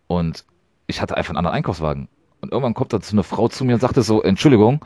und 0.06 0.46
ich 0.86 1.02
hatte 1.02 1.18
einfach 1.18 1.30
einen 1.30 1.38
anderen 1.38 1.56
Einkaufswagen. 1.56 2.08
Und 2.40 2.50
irgendwann 2.50 2.74
kommt 2.74 2.94
da 2.94 3.00
so 3.02 3.14
eine 3.14 3.24
Frau 3.24 3.48
zu 3.48 3.66
mir 3.66 3.74
und 3.74 3.80
sagte 3.80 4.00
so, 4.00 4.22
Entschuldigung, 4.22 4.80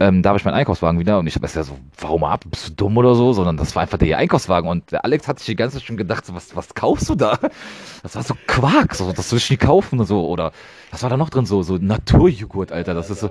ähm, 0.00 0.22
da 0.22 0.30
habe 0.30 0.38
ich 0.38 0.44
meinen 0.44 0.54
Einkaufswagen 0.54 0.98
wieder 0.98 1.18
und 1.18 1.26
ich 1.26 1.34
habe 1.34 1.44
erst 1.44 1.56
ja 1.56 1.62
so, 1.62 1.78
warum 1.98 2.24
ab, 2.24 2.44
bist 2.50 2.68
du 2.68 2.72
dumm 2.72 2.96
oder 2.96 3.14
so, 3.14 3.34
sondern 3.34 3.58
das 3.58 3.74
war 3.76 3.82
einfach 3.82 3.98
der 3.98 4.16
Einkaufswagen 4.16 4.68
und 4.68 4.90
der 4.92 5.04
Alex 5.04 5.28
hat 5.28 5.38
sich 5.38 5.46
die 5.46 5.56
ganze 5.56 5.76
Zeit 5.76 5.86
schon 5.86 5.98
gedacht, 5.98 6.24
so, 6.24 6.34
was, 6.34 6.56
was 6.56 6.74
kaufst 6.74 7.10
du 7.10 7.14
da? 7.14 7.38
Das 8.02 8.16
war 8.16 8.22
so 8.22 8.34
Quark, 8.46 8.94
so, 8.94 9.12
das 9.12 9.30
will 9.30 9.38
ich 9.38 9.50
nie 9.50 9.58
kaufen 9.58 10.00
und 10.00 10.06
so, 10.06 10.26
oder, 10.26 10.52
was 10.90 11.02
war 11.02 11.10
da 11.10 11.18
noch 11.18 11.28
drin, 11.28 11.44
so, 11.44 11.62
so 11.62 11.76
Naturjoghurt, 11.76 12.72
Alter, 12.72 12.94
das 12.94 13.10
ist 13.10 13.20
so, 13.20 13.30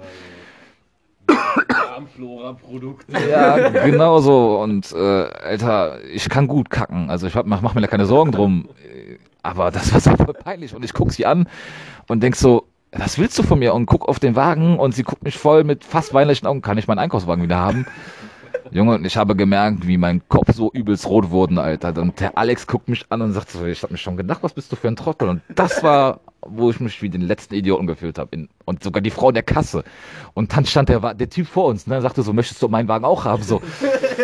Darmflora-Produkte. 1.68 3.14
ja, 3.30 3.70
genau 3.70 4.20
so. 4.20 4.60
Und, 4.62 4.92
äh, 4.94 4.98
Alter, 4.98 6.04
ich 6.06 6.30
kann 6.30 6.48
gut 6.48 6.70
kacken, 6.70 7.10
also 7.10 7.28
ich 7.28 7.36
hab, 7.36 7.46
mach, 7.46 7.62
mach 7.62 7.74
mir 7.74 7.82
da 7.82 7.88
keine 7.88 8.06
Sorgen 8.06 8.32
drum, 8.32 8.70
aber 9.44 9.72
das 9.72 9.94
war 9.94 10.00
so 10.00 10.16
voll 10.16 10.34
peinlich. 10.34 10.76
Und 10.76 10.86
ich 10.86 10.94
guck 10.94 11.12
sie 11.12 11.26
an 11.26 11.48
und 12.08 12.22
denk 12.22 12.36
so, 12.36 12.68
was 12.92 13.18
willst 13.18 13.38
du 13.38 13.44
von 13.44 13.60
mir? 13.60 13.74
Und 13.74 13.86
guck 13.86 14.08
auf 14.08 14.20
den 14.20 14.36
Wagen 14.36 14.80
und 14.80 14.94
sie 14.94 15.04
guckt 15.04 15.24
mich 15.24 15.38
voll 15.38 15.64
mit 15.64 15.84
fast 15.84 16.14
weinlichen 16.14 16.48
Augen. 16.48 16.62
Kann 16.62 16.78
ich 16.78 16.88
meinen 16.88 17.00
Einkaufswagen 17.00 17.44
wieder 17.44 17.58
haben? 17.58 17.86
Junge, 18.72 18.96
und 18.96 19.06
ich 19.06 19.18
habe 19.18 19.36
gemerkt, 19.36 19.88
wie 19.88 19.98
mein 19.98 20.22
Kopf 20.28 20.54
so 20.54 20.72
übelst 20.72 21.08
rot 21.08 21.32
wurde, 21.32 21.62
Alter. 21.62 22.00
Und 22.02 22.20
der 22.20 22.38
Alex 22.38 22.68
guckt 22.68 22.88
mich 22.88 23.06
an 23.10 23.22
und 23.22 23.34
sagt 23.34 23.50
so, 23.50 23.66
ich 23.66 23.82
habe 23.82 23.94
mir 23.94 23.98
schon 23.98 24.18
gedacht, 24.18 24.44
was 24.44 24.54
bist 24.54 24.72
du 24.72 24.76
für 24.76 24.88
ein 24.88 24.96
Trottel? 24.96 25.30
Und 25.30 25.42
das 25.56 25.82
war, 25.82 26.20
wo 26.42 26.70
ich 26.70 26.80
mich 26.80 27.02
wie 27.02 27.10
den 27.10 27.22
letzten 27.22 27.56
Idioten 27.56 27.88
gefühlt 27.88 28.20
habe. 28.20 28.48
Und 28.66 28.84
sogar 28.84 29.02
die 29.02 29.10
Frau 29.10 29.30
in 29.30 29.34
der 29.34 29.44
Kasse. 29.44 29.84
Und 30.34 30.56
dann 30.56 30.66
stand 30.66 30.90
der, 30.90 31.14
der 31.16 31.30
Typ 31.30 31.48
vor 31.48 31.66
uns, 31.66 31.88
ne, 31.88 32.02
sagte 32.02 32.22
so, 32.22 32.32
möchtest 32.32 32.62
du 32.62 32.68
meinen 32.68 32.88
Wagen 32.88 33.06
auch 33.06 33.26
haben? 33.26 33.42
So. 33.42 33.62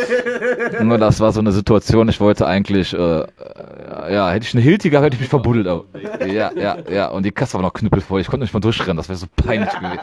Nur 0.81 0.97
das 0.97 1.19
war 1.19 1.31
so 1.31 1.39
eine 1.39 1.51
Situation, 1.51 2.07
ich 2.09 2.19
wollte 2.19 2.45
eigentlich, 2.45 2.93
äh, 2.93 2.97
äh, 2.97 4.13
ja, 4.13 4.29
hätte 4.29 4.45
ich 4.45 4.53
eine 4.53 4.61
Hilti 4.61 4.89
gehabt, 4.89 5.05
hätte 5.05 5.15
ich 5.15 5.21
mich 5.21 5.29
verbuddelt. 5.29 5.67
Aber, 5.67 5.85
ja, 6.25 6.51
ja, 6.55 6.77
ja, 6.89 7.07
und 7.07 7.23
die 7.23 7.31
Kasse 7.31 7.55
war 7.55 7.61
noch 7.61 7.73
knüppelvoll, 7.73 8.21
ich 8.21 8.27
konnte 8.27 8.43
nicht 8.43 8.53
mal 8.53 8.59
durchrennen, 8.59 8.97
das 8.97 9.09
wäre 9.09 9.17
so 9.17 9.27
peinlich 9.35 9.73
gewesen. 9.73 9.99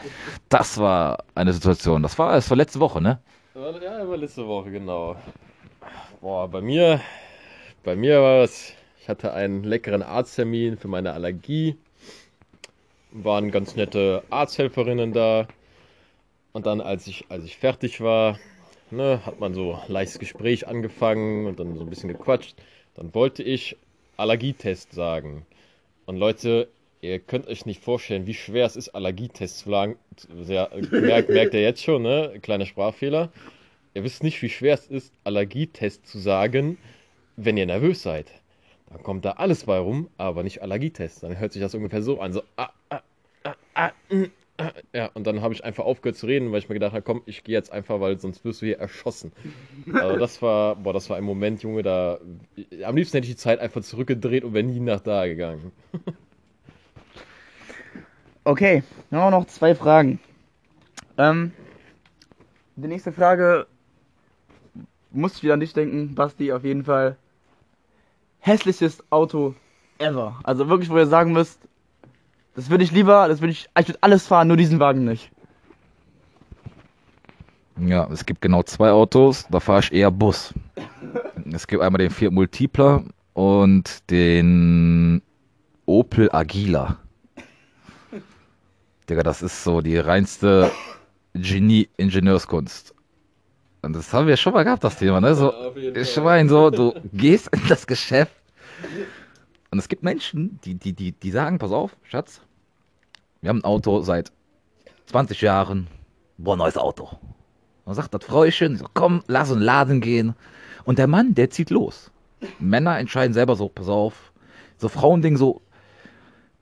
Das 0.49 0.77
war 0.77 1.23
eine 1.35 1.53
Situation, 1.53 2.03
das 2.03 2.19
war, 2.19 2.33
das 2.33 2.49
war 2.49 2.57
letzte 2.57 2.79
Woche, 2.79 3.01
ne? 3.01 3.19
Ja, 3.63 4.05
war 4.09 4.17
letzte 4.17 4.45
Woche, 4.45 4.71
genau. 4.71 5.15
Boah, 6.19 6.49
bei 6.49 6.59
mir, 6.59 6.99
bei 7.85 7.95
mir 7.95 8.21
war 8.21 8.43
es, 8.43 8.73
ich 8.99 9.07
hatte 9.07 9.31
einen 9.31 9.63
leckeren 9.63 10.03
Arzttermin 10.03 10.77
für 10.77 10.89
meine 10.89 11.13
Allergie. 11.13 11.77
Waren 13.11 13.51
ganz 13.51 13.77
nette 13.77 14.21
Arzthelferinnen 14.29 15.13
da. 15.13 15.47
Und 16.51 16.65
dann, 16.65 16.81
als 16.81 17.07
ich, 17.07 17.23
als 17.29 17.45
ich 17.45 17.55
fertig 17.55 18.01
war, 18.01 18.37
ne, 18.91 19.25
hat 19.25 19.39
man 19.39 19.53
so 19.53 19.75
ein 19.75 19.89
leichtes 19.89 20.19
Gespräch 20.19 20.67
angefangen 20.67 21.45
und 21.45 21.57
dann 21.57 21.77
so 21.77 21.85
ein 21.85 21.89
bisschen 21.89 22.09
gequatscht. 22.09 22.57
Dann 22.95 23.15
wollte 23.15 23.43
ich 23.43 23.77
Allergietest 24.17 24.91
sagen. 24.91 25.45
Und 26.05 26.17
Leute, 26.17 26.67
ihr 27.03 27.19
könnt 27.19 27.47
euch 27.47 27.65
nicht 27.65 27.83
vorstellen, 27.83 28.25
wie 28.25 28.33
schwer 28.33 28.65
es 28.65 28.75
ist, 28.75 28.95
Allergietest 28.95 29.59
zu 29.59 29.69
sagen. 29.69 29.97
Sehr, 30.41 30.69
merkt, 30.89 31.29
merkt 31.29 31.53
ihr 31.53 31.61
jetzt 31.61 31.83
schon, 31.83 32.01
ne? 32.01 32.39
Kleiner 32.41 32.65
Sprachfehler. 32.65 33.29
Ihr 33.93 34.03
wisst 34.03 34.23
nicht, 34.23 34.41
wie 34.41 34.49
schwer 34.49 34.73
es 34.73 34.87
ist, 34.87 35.13
Allergietest 35.23 36.07
zu 36.07 36.17
sagen, 36.17 36.77
wenn 37.35 37.57
ihr 37.57 37.65
nervös 37.65 38.01
seid. 38.01 38.31
Dann 38.89 39.03
kommt 39.03 39.25
da 39.25 39.31
alles 39.31 39.65
bei 39.65 39.77
rum, 39.77 40.09
aber 40.17 40.43
nicht 40.43 40.61
Allergietest. 40.61 41.23
Dann 41.23 41.37
hört 41.37 41.51
sich 41.51 41.61
das 41.61 41.75
ungefähr 41.75 42.01
so 42.01 42.21
an, 42.21 42.31
so 42.31 42.41
ah, 42.55 42.69
ah, 42.89 43.01
ah, 43.43 43.55
ah, 43.73 43.91
mm, 44.09 44.23
ah. 44.57 44.71
Ja, 44.93 45.07
und 45.13 45.27
dann 45.27 45.41
habe 45.41 45.53
ich 45.53 45.63
einfach 45.63 45.83
aufgehört 45.83 46.15
zu 46.15 46.25
reden, 46.25 46.53
weil 46.53 46.59
ich 46.59 46.69
mir 46.69 46.75
gedacht 46.75 46.93
habe, 46.93 47.01
komm, 47.01 47.21
ich 47.25 47.43
gehe 47.43 47.53
jetzt 47.53 47.73
einfach, 47.73 47.99
weil 47.99 48.17
sonst 48.17 48.45
wirst 48.45 48.61
du 48.61 48.67
hier 48.67 48.79
erschossen. 48.79 49.33
Also 49.93 50.17
das 50.17 50.41
war, 50.41 50.77
boah, 50.77 50.93
das 50.93 51.09
war 51.09 51.17
ein 51.17 51.23
Moment, 51.25 51.63
Junge, 51.63 51.83
da 51.83 52.19
am 52.85 52.95
liebsten 52.95 53.17
hätte 53.17 53.27
ich 53.27 53.33
die 53.33 53.37
Zeit 53.37 53.59
einfach 53.59 53.81
zurückgedreht 53.81 54.45
und 54.45 54.53
wäre 54.53 54.63
nie 54.63 54.79
nach 54.79 55.01
da 55.01 55.27
gegangen. 55.27 55.73
Okay, 58.45 58.83
wir 59.09 59.31
noch 59.31 59.47
zwei 59.47 59.73
Fragen. 59.73 60.19
Ähm, 61.17 61.53
die 62.75 62.87
nächste 62.87 63.13
Frage 63.13 63.67
muss 65.11 65.35
ich 65.35 65.43
wieder 65.43 65.53
an 65.53 65.61
dich 65.61 65.73
denken, 65.73 66.15
Basti, 66.15 66.51
auf 66.51 66.63
jeden 66.63 66.83
Fall. 66.83 67.17
Hässliches 68.39 69.01
Auto 69.09 69.55
ever. 69.99 70.39
Also 70.43 70.67
wirklich, 70.67 70.89
wo 70.89 70.97
ihr 70.97 71.05
sagen 71.05 71.31
müsst, 71.31 71.59
das 72.55 72.69
würde 72.69 72.83
ich 72.83 72.91
lieber, 72.91 73.27
das 73.29 73.39
würde 73.39 73.51
ich, 73.51 73.69
ich 73.79 73.87
würde 73.87 73.99
alles 74.01 74.27
fahren, 74.27 74.49
nur 74.49 74.57
diesen 74.57 74.79
Wagen 74.79 75.05
nicht. 75.05 75.31
Ja, 77.79 78.07
es 78.11 78.25
gibt 78.25 78.41
genau 78.41 78.63
zwei 78.63 78.91
Autos, 78.91 79.47
da 79.49 79.59
fahre 79.59 79.79
ich 79.79 79.93
eher 79.93 80.11
Bus. 80.11 80.53
Es 81.51 81.65
gibt 81.65 81.81
einmal 81.81 81.99
den 81.99 82.11
Fiat 82.11 82.31
Multipla 82.31 83.03
und 83.33 84.09
den 84.11 85.21
Opel 85.85 86.29
Agila. 86.31 86.97
Digga, 89.09 89.23
das 89.23 89.41
ist 89.41 89.63
so 89.63 89.81
die 89.81 89.97
reinste 89.97 90.71
Genie-Ingenieurskunst. 91.33 92.93
Und 93.81 93.93
das 93.93 94.13
haben 94.13 94.27
wir 94.27 94.37
schon 94.37 94.53
mal 94.53 94.63
gehabt, 94.63 94.83
das 94.83 94.97
Thema, 94.97 95.19
ne? 95.19 95.35
So, 95.35 95.53
ich 95.75 96.15
meine 96.17 96.47
so, 96.47 96.69
du 96.69 96.93
gehst 97.11 97.49
in 97.53 97.61
das 97.67 97.85
Geschäft 97.85 98.33
und 99.71 99.79
es 99.79 99.89
gibt 99.89 100.03
Menschen, 100.03 100.59
die, 100.63 100.75
die, 100.75 100.93
die, 100.93 101.11
die 101.11 101.31
sagen, 101.31 101.59
pass 101.59 101.71
auf, 101.71 101.97
Schatz, 102.03 102.39
wir 103.41 103.49
haben 103.49 103.59
ein 103.59 103.65
Auto 103.65 104.01
seit 104.01 104.31
20 105.07 105.41
Jahren, 105.41 105.87
boah, 106.37 106.55
neues 106.55 106.77
Auto. 106.77 107.09
Dann 107.85 107.95
sagt 107.95 108.13
das 108.13 108.23
Frauchen, 108.23 108.77
so, 108.77 108.85
komm, 108.93 109.21
lass 109.27 109.51
uns 109.51 109.61
Laden 109.61 109.99
gehen. 109.99 110.35
Und 110.85 110.97
der 110.97 111.07
Mann, 111.07 111.35
der 111.35 111.49
zieht 111.49 111.69
los. 111.69 112.09
Männer 112.59 112.97
entscheiden 112.99 113.33
selber 113.33 113.55
so, 113.55 113.67
pass 113.67 113.89
auf. 113.89 114.31
So 114.77 114.87
Frauending 114.87 115.35
so, 115.35 115.61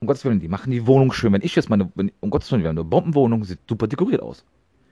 um 0.02 0.08
Gottes 0.08 0.26
Willen, 0.26 0.40
die 0.40 0.48
machen 0.48 0.72
die 0.72 0.88
Wohnung 0.88 1.14
schön. 1.14 1.32
Wenn 1.32 1.44
ich 1.44 1.56
jetzt 1.56 1.70
meine, 1.70 1.92
wenn, 1.94 2.12
um 2.22 2.32
Gottes 2.32 2.52
Willen, 2.52 2.64
wir 2.64 2.70
haben 2.70 2.78
eine 2.78 2.84
Bombenwohnung, 2.84 3.44
sieht 3.44 3.60
super 3.70 3.88
dekoriert 3.88 4.22
aus. 4.22 4.44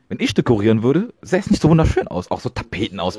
Wenn 0.07 0.19
ich 0.19 0.35
dekorieren 0.35 0.83
würde, 0.83 1.13
sähe 1.21 1.39
es 1.39 1.49
nicht 1.49 1.61
so 1.61 1.69
wunderschön 1.69 2.07
aus. 2.07 2.29
Auch 2.29 2.39
so 2.39 2.49
Tapeten 2.49 2.99
aus. 2.99 3.17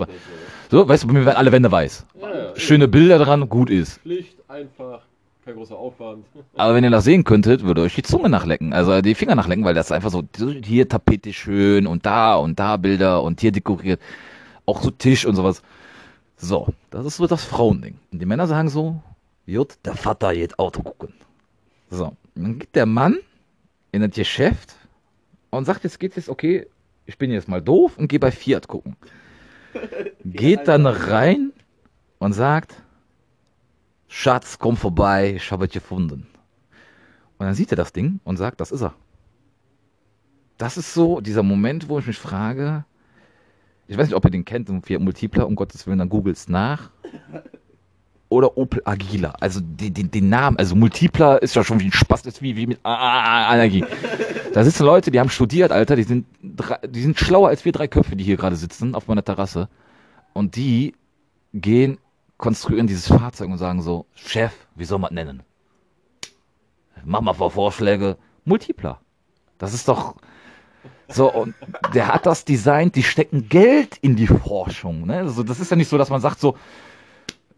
So, 0.70 0.88
weißt 0.88 1.02
du, 1.02 1.06
bei 1.08 1.12
mir 1.14 1.26
werden 1.26 1.36
alle 1.36 1.52
Wände 1.52 1.70
weiß. 1.70 2.06
Schöne 2.54 2.86
Bilder 2.86 3.18
dran, 3.18 3.48
gut 3.48 3.70
ist. 3.70 3.98
Pflicht, 3.98 4.36
einfach, 4.46 5.02
kein 5.44 5.54
großer 5.54 5.76
Aufwand. 5.76 6.26
Aber 6.54 6.74
wenn 6.74 6.84
ihr 6.84 6.90
das 6.90 7.04
sehen 7.04 7.24
könntet, 7.24 7.64
würde 7.64 7.82
euch 7.82 7.94
die 7.96 8.02
Zunge 8.02 8.28
nachlecken, 8.28 8.72
also 8.72 9.00
die 9.02 9.16
Finger 9.16 9.34
nachlecken, 9.34 9.64
weil 9.64 9.74
das 9.74 9.86
ist 9.86 9.92
einfach 9.92 10.10
so, 10.10 10.22
hier 10.64 10.88
Tapete 10.88 11.32
schön 11.32 11.88
und 11.88 12.06
da 12.06 12.36
und 12.36 12.60
da 12.60 12.76
Bilder 12.76 13.22
und 13.22 13.40
hier 13.40 13.50
dekoriert. 13.50 14.00
Auch 14.64 14.80
so 14.80 14.90
Tisch 14.90 15.26
und 15.26 15.34
sowas. 15.34 15.62
So, 16.36 16.68
das 16.90 17.04
ist 17.04 17.16
so 17.16 17.26
das 17.26 17.44
Frauending. 17.44 17.98
Und 18.12 18.20
die 18.20 18.26
Männer 18.26 18.46
sagen 18.46 18.68
so, 18.68 19.02
Jut, 19.46 19.76
der 19.84 19.94
Vater 19.96 20.34
geht 20.34 20.58
Auto 20.58 20.82
gucken. 20.82 21.19
So, 21.90 22.16
dann 22.36 22.58
geht 22.60 22.74
der 22.74 22.86
Mann 22.86 23.18
in 23.92 24.02
das 24.02 24.12
Geschäft 24.12 24.74
und 25.50 25.64
sagt, 25.64 25.84
jetzt 25.84 25.98
geht's 25.98 26.16
jetzt, 26.16 26.28
okay, 26.28 26.66
ich 27.04 27.18
bin 27.18 27.32
jetzt 27.32 27.48
mal 27.48 27.60
doof 27.60 27.98
und 27.98 28.08
gehe 28.08 28.20
bei 28.20 28.30
Fiat 28.30 28.68
gucken. 28.68 28.96
Geht 30.24 30.68
dann 30.68 30.86
rein 30.86 31.52
und 32.18 32.32
sagt, 32.32 32.82
Schatz, 34.06 34.58
komm 34.58 34.76
vorbei, 34.76 35.34
ich 35.36 35.50
habe 35.50 35.66
es 35.66 35.72
gefunden. 35.72 36.26
Und 37.38 37.46
dann 37.46 37.54
sieht 37.54 37.72
er 37.72 37.76
das 37.76 37.92
Ding 37.92 38.20
und 38.24 38.36
sagt, 38.36 38.60
das 38.60 38.70
ist 38.70 38.82
er. 38.82 38.94
das 40.58 40.76
ist 40.76 40.94
so 40.94 41.20
dieser 41.20 41.42
Moment, 41.42 41.88
wo 41.88 41.98
ich 41.98 42.06
mich 42.06 42.18
frage, 42.18 42.84
ich 43.86 43.96
weiß 43.96 44.08
nicht, 44.08 44.16
ob 44.16 44.24
ihr 44.24 44.30
den 44.30 44.44
kennt, 44.44 44.70
und 44.70 44.86
Fiat 44.86 45.00
Multipla, 45.00 45.44
um 45.44 45.56
Gottes 45.56 45.86
Willen, 45.86 45.98
dann 45.98 46.08
googelt's 46.08 46.48
nach. 46.48 46.90
Oder 48.30 48.56
Opel 48.56 48.80
Agila. 48.84 49.34
Also 49.40 49.60
den, 49.60 49.92
den, 49.92 50.10
den 50.10 50.28
Namen, 50.28 50.56
also 50.56 50.76
Multipla 50.76 51.36
ist 51.36 51.56
ja 51.56 51.64
schon 51.64 51.80
wie 51.80 51.86
ein 51.86 51.92
Spaß, 51.92 52.22
das 52.22 52.34
ist 52.34 52.42
wie, 52.42 52.56
wie 52.56 52.68
mit 52.68 52.80
ah, 52.84 53.52
Energie. 53.54 53.84
Da 54.52 54.64
sitzen 54.64 54.84
Leute, 54.84 55.12
die 55.12 55.20
haben 55.20 55.30
studiert, 55.30 55.70
Alter, 55.70 55.94
die 55.94 56.02
sind, 56.02 56.26
die 56.42 57.02
sind 57.02 57.16
schlauer 57.16 57.50
als 57.50 57.64
wir 57.64 57.70
drei 57.70 57.86
Köpfe, 57.86 58.16
die 58.16 58.24
hier 58.24 58.36
gerade 58.36 58.56
sitzen 58.56 58.96
auf 58.96 59.06
meiner 59.06 59.24
Terrasse. 59.24 59.68
Und 60.32 60.56
die 60.56 60.94
gehen, 61.54 61.98
konstruieren 62.36 62.88
dieses 62.88 63.06
Fahrzeug 63.06 63.48
und 63.48 63.58
sagen 63.58 63.80
so, 63.80 64.06
Chef, 64.16 64.52
wie 64.74 64.84
soll 64.84 64.98
man 64.98 65.14
nennen? 65.14 65.44
Mach 67.04 67.20
mal 67.20 67.34
vor 67.34 67.52
Vorschläge. 67.52 68.16
Multipla. 68.44 68.98
Das 69.58 69.72
ist 69.72 69.86
doch 69.86 70.16
so 71.08 71.32
und 71.32 71.54
der 71.94 72.08
hat 72.08 72.26
das 72.26 72.44
designt, 72.44 72.94
die 72.94 73.02
stecken 73.02 73.48
Geld 73.48 73.98
in 73.98 74.16
die 74.16 74.26
Forschung. 74.26 75.06
Ne? 75.06 75.18
Also 75.18 75.42
das 75.42 75.60
ist 75.60 75.70
ja 75.70 75.76
nicht 75.76 75.88
so, 75.88 75.98
dass 75.98 76.10
man 76.10 76.20
sagt 76.20 76.40
so, 76.40 76.56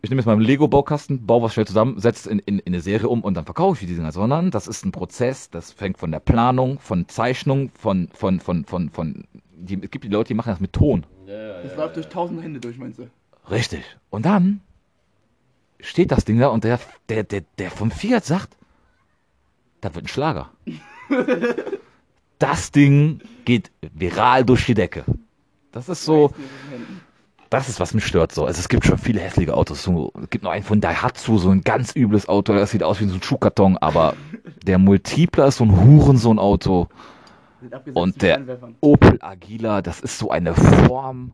ich 0.02 0.10
nehme 0.10 0.20
jetzt 0.20 0.26
mal 0.26 0.32
einen 0.32 0.42
Lego-Baukasten, 0.42 1.26
baue 1.26 1.42
was 1.42 1.54
schnell 1.54 1.66
zusammen, 1.66 2.00
setze 2.00 2.28
in, 2.28 2.40
in, 2.40 2.58
in 2.58 2.74
eine 2.74 2.82
Serie 2.82 3.08
um 3.08 3.22
und 3.22 3.34
dann 3.34 3.44
verkaufe 3.44 3.80
ich 3.80 3.88
die 3.88 3.94
Dinger, 3.94 4.10
sondern 4.10 4.50
das 4.50 4.66
ist 4.66 4.84
ein 4.84 4.90
Prozess, 4.90 5.48
das 5.48 5.72
fängt 5.72 5.96
von 5.96 6.10
der 6.10 6.18
Planung, 6.18 6.80
von 6.80 7.08
Zeichnung, 7.08 7.70
von, 7.78 8.08
von, 8.12 8.40
von, 8.40 8.64
von, 8.64 8.90
von, 8.90 9.24
die, 9.54 9.80
es 9.80 9.90
gibt 9.90 10.04
die 10.04 10.08
Leute, 10.08 10.28
die 10.28 10.34
machen 10.34 10.50
das 10.50 10.60
mit 10.60 10.72
Ton. 10.72 11.06
Das 11.26 11.76
läuft 11.76 11.96
durch 11.96 12.08
tausend 12.08 12.42
Hände 12.42 12.58
durch, 12.58 12.78
meinst 12.78 12.98
du? 12.98 13.08
Richtig. 13.48 13.84
Und 14.10 14.26
dann 14.26 14.60
steht 15.78 16.10
das 16.10 16.24
Ding 16.24 16.38
da 16.38 16.48
und 16.48 16.64
der, 16.64 16.80
der, 17.08 17.22
der, 17.22 17.42
der 17.58 17.70
vom 17.70 17.92
Fiat 17.92 18.24
sagt, 18.24 18.56
das 19.80 19.94
wird 19.94 20.06
ein 20.06 20.08
Schlager. 20.08 20.50
das 22.38 22.72
Ding 22.72 23.20
geht 23.44 23.70
viral 23.94 24.44
durch 24.44 24.66
die 24.66 24.74
Decke. 24.74 25.04
Das 25.70 25.88
ist 25.88 26.04
so, 26.04 26.32
das 27.52 27.68
ist, 27.68 27.80
was 27.80 27.92
mich 27.92 28.06
stört 28.06 28.32
so. 28.32 28.46
Also 28.46 28.60
es 28.60 28.68
gibt 28.68 28.84
schon 28.86 28.98
viele 28.98 29.20
hässliche 29.20 29.54
Autos. 29.54 29.82
So, 29.82 30.12
es 30.22 30.30
gibt 30.30 30.44
noch 30.44 30.50
einen 30.50 30.64
von 30.64 30.80
Daihatsu, 30.80 31.38
so 31.38 31.50
ein 31.50 31.60
ganz 31.60 31.94
übles 31.94 32.28
Auto, 32.28 32.54
das 32.54 32.70
sieht 32.70 32.82
aus 32.82 33.00
wie 33.00 33.06
so 33.06 33.14
ein 33.14 33.22
Schuhkarton, 33.22 33.76
aber 33.78 34.14
der 34.66 34.78
Multipler 34.78 35.48
ist 35.48 35.58
so 35.58 35.64
ein 35.64 35.76
Hurensohn-Auto. 35.76 36.88
Und 37.94 38.22
der. 38.22 38.40
Opel 38.80 39.18
Agila, 39.20 39.82
das 39.82 40.00
ist 40.00 40.18
so 40.18 40.30
eine 40.30 40.54
Form. 40.54 41.32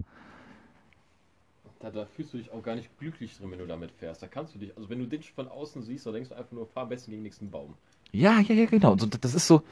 Da, 1.80 1.90
da 1.90 2.06
fühlst 2.06 2.34
du 2.34 2.38
dich 2.38 2.50
auch 2.50 2.62
gar 2.62 2.74
nicht 2.74 2.98
glücklich 2.98 3.38
drin, 3.38 3.52
wenn 3.52 3.58
du 3.60 3.66
damit 3.66 3.92
fährst. 3.92 4.20
Da 4.20 4.26
kannst 4.26 4.54
du 4.54 4.58
dich, 4.58 4.76
also 4.76 4.90
wenn 4.90 4.98
du 4.98 5.06
den 5.06 5.22
von 5.22 5.46
außen 5.46 5.82
siehst, 5.82 6.04
da 6.04 6.10
denkst 6.10 6.30
du 6.30 6.34
einfach 6.34 6.52
nur, 6.52 6.66
fahr 6.66 6.82
am 6.82 6.88
besten 6.88 7.12
gegen 7.12 7.20
den 7.20 7.24
nächsten 7.24 7.50
Baum. 7.50 7.74
Ja, 8.10 8.40
ja, 8.40 8.54
ja, 8.54 8.66
genau. 8.66 8.96
So, 8.98 9.06
das 9.06 9.34
ist 9.34 9.46
so, 9.46 9.62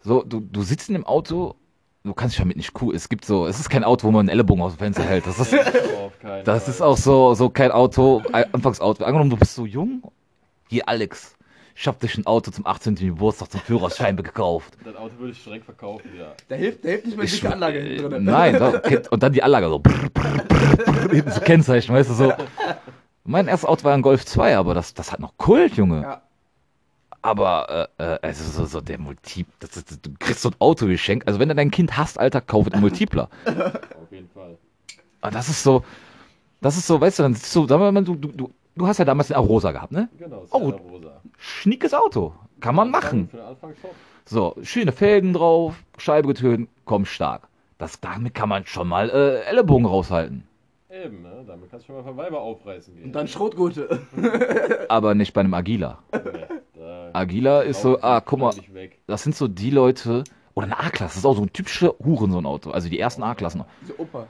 so 0.00 0.22
du, 0.22 0.40
du 0.40 0.62
sitzt 0.62 0.88
in 0.88 0.94
dem 0.94 1.04
Auto, 1.04 1.56
du 2.04 2.14
kannst 2.14 2.34
dich 2.34 2.40
damit 2.40 2.56
nicht 2.56 2.80
cool. 2.80 2.94
Es 2.94 3.08
gibt 3.08 3.24
so, 3.24 3.46
es 3.46 3.60
ist 3.60 3.68
kein 3.68 3.84
Auto, 3.84 4.06
wo 4.06 4.10
man 4.10 4.20
einen 4.20 4.28
Ellenbogen 4.30 4.62
aus 4.62 4.74
dem 4.74 4.78
Fenster 4.78 5.02
hält. 5.02 5.26
Das 5.26 5.38
ist, 5.38 5.54
das 6.44 6.68
ist 6.68 6.80
auch 6.80 6.96
so, 6.96 7.34
so 7.34 7.50
kein 7.50 7.70
Auto, 7.70 8.22
Anfangsauto. 8.32 9.04
Angenommen, 9.04 9.30
du 9.30 9.36
bist 9.36 9.54
so 9.54 9.66
jung. 9.66 10.02
Hier, 10.68 10.88
Alex, 10.88 11.36
ich 11.74 11.86
hab 11.86 11.98
dich 12.00 12.16
ein 12.16 12.26
Auto 12.26 12.50
zum 12.50 12.66
18. 12.66 12.94
Geburtstag 12.96 13.50
zum 13.50 13.60
Führerschein 13.60 14.16
gekauft. 14.16 14.76
Das 14.84 14.96
Auto 14.96 15.18
würde 15.18 15.32
ich 15.32 15.42
direkt 15.42 15.64
verkaufen, 15.64 16.10
ja. 16.16 16.32
Da 16.48 16.54
hilft, 16.54 16.84
da 16.84 16.90
hilft 16.90 17.06
nicht 17.06 17.16
mal 17.16 17.26
die 17.26 17.46
Anlage 17.46 17.80
hinten 17.80 18.10
drin. 18.10 18.24
nein, 18.24 18.58
da, 18.58 18.82
und 19.10 19.22
dann 19.22 19.32
die 19.32 19.42
Anlage 19.42 19.68
so, 19.68 19.78
brr, 19.78 20.10
brr, 20.12 20.44
brr, 20.48 20.84
brr, 20.84 21.10
hinten 21.10 21.30
so 21.30 21.40
Kennzeichen, 21.40 21.94
weißt 21.94 22.10
du, 22.10 22.14
so. 22.14 22.32
Mein 23.24 23.48
erstes 23.48 23.68
Auto 23.68 23.84
war 23.84 23.94
ein 23.94 24.02
Golf 24.02 24.24
2, 24.24 24.56
aber 24.56 24.74
das, 24.74 24.94
das 24.94 25.12
hat 25.12 25.20
noch 25.20 25.36
Kult, 25.36 25.74
Junge. 25.76 26.02
Ja. 26.02 26.22
Aber 27.22 27.88
äh, 27.98 28.02
äh, 28.14 28.18
also 28.22 28.44
so, 28.44 28.64
so 28.66 28.80
der 28.80 28.98
Multip, 28.98 29.46
das, 29.58 29.70
das, 29.70 29.84
du 29.84 30.10
kriegst 30.18 30.42
so 30.42 30.50
ein 30.50 30.56
Auto 30.58 30.86
geschenkt. 30.86 31.26
Also 31.28 31.38
wenn 31.38 31.48
du 31.48 31.54
dein 31.54 31.70
Kind 31.70 31.96
hast, 31.96 32.18
Alter, 32.18 32.40
kauf 32.40 32.72
ein 32.72 32.80
Multipler. 32.80 33.28
Auf 33.46 34.10
jeden 34.10 34.28
Fall. 34.30 34.56
Aber 35.20 35.32
das 35.32 35.48
ist 35.48 35.62
so, 35.62 35.84
das 36.60 36.76
ist 36.76 36.86
so, 36.86 37.00
weißt 37.00 37.18
du, 37.18 37.22
dann 37.24 37.34
sitzt 37.34 37.54
du, 37.54 37.66
sagen 37.66 37.82
wir 37.82 37.92
mal, 37.92 38.04
du, 38.04 38.14
du, 38.14 38.50
du, 38.74 38.86
hast 38.86 38.98
ja 38.98 39.04
damals 39.04 39.28
den 39.28 39.36
Arosa 39.36 39.72
gehabt, 39.72 39.92
ne? 39.92 40.08
Genau, 40.18 40.46
Oh. 40.50 40.70
Sienna 40.70 40.76
Rosa. 40.90 41.20
Schniekes 41.38 41.92
Auto, 41.94 42.34
kann 42.60 42.74
man 42.74 42.90
machen. 42.90 43.28
Für 43.28 43.36
den 43.36 43.46
Anfang 43.46 43.74
top. 43.82 43.94
So, 44.24 44.56
schöne 44.62 44.92
Felgen 44.92 45.32
drauf, 45.32 45.74
Scheibe 45.98 46.28
getönt, 46.28 46.68
komm 46.84 47.04
stark. 47.04 47.48
Das, 47.78 48.00
damit 48.00 48.34
kann 48.34 48.48
man 48.48 48.64
schon 48.66 48.88
mal 48.88 49.10
äh, 49.10 49.40
Ellenbogen 49.42 49.86
raushalten. 49.86 50.44
Eben, 50.90 51.22
ne? 51.22 51.44
Damit 51.46 51.70
kannst 51.70 51.84
du 51.84 51.92
schon 51.92 51.96
mal 51.96 52.02
von 52.02 52.16
Weiber 52.16 52.40
aufreißen 52.40 52.94
gehen. 52.94 53.04
Und 53.06 53.12
dann 53.12 53.28
Schrotgurte. 53.28 54.00
Aber 54.88 55.14
nicht 55.14 55.32
bei 55.32 55.40
einem 55.40 55.54
Agila. 55.54 55.98
Nee, 56.12 56.18
Agila 57.12 57.62
ist 57.62 57.82
so, 57.82 58.00
ah, 58.02 58.20
guck 58.20 58.38
mal, 58.38 58.54
das 59.06 59.22
sind 59.22 59.36
so 59.36 59.48
die 59.48 59.70
Leute, 59.70 60.24
oder 60.54 60.66
eine 60.66 60.78
A-Klasse, 60.78 61.14
das 61.14 61.16
ist 61.16 61.24
auch 61.24 61.36
so 61.36 61.42
ein 61.42 61.52
typischer 61.52 61.94
Hurensohn-Auto. 62.04 62.70
Also 62.70 62.88
die 62.88 62.98
ersten 62.98 63.22
A-Klassen. 63.22 63.64
So 63.86 63.94
Opa. 63.98 64.26